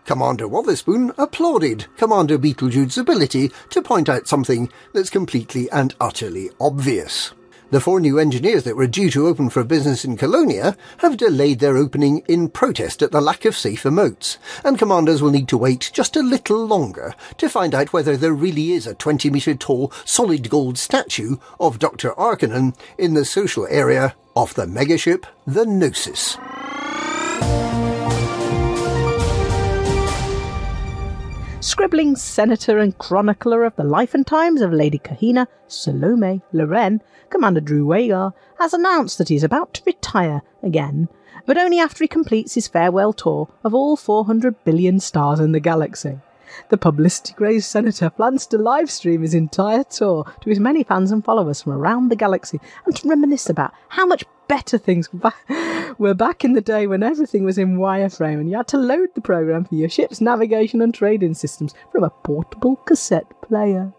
[0.06, 7.32] Commander Wotherspoon applauded Commander Beetlejude's ability to point out something that's completely and utterly obvious.
[7.72, 11.60] The four new engineers that were due to open for business in Colonia have delayed
[11.60, 15.57] their opening in protest at the lack of safer emotes, and commanders will need to
[15.57, 19.56] wait just a little longer to find out whether there really is a 20 metre
[19.56, 22.11] tall solid gold statue of Dr.
[22.11, 26.38] Arcanonn in the social area of the megaship the Gnosis.
[31.62, 37.62] Scribbling senator and chronicler of the life and times of Lady Kahina, Salome Loren, Commander
[37.62, 41.08] Drew Wagar, has announced that he is about to retire again,
[41.46, 45.60] but only after he completes his farewell tour of all 400 billion stars in the
[45.60, 46.18] galaxy.
[46.69, 51.23] The publicity crazed senator plans to livestream his entire tour to his many fans and
[51.23, 55.10] followers from around the galaxy and to reminisce about how much better things
[55.98, 59.10] were back in the day when everything was in wireframe and you had to load
[59.15, 63.94] the program for your ship's navigation and trading systems from a portable cassette player.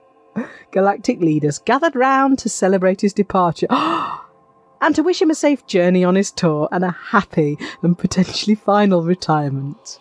[0.71, 6.05] Galactic leaders gathered round to celebrate his departure and to wish him a safe journey
[6.05, 10.01] on his tour and a happy and potentially final retirement.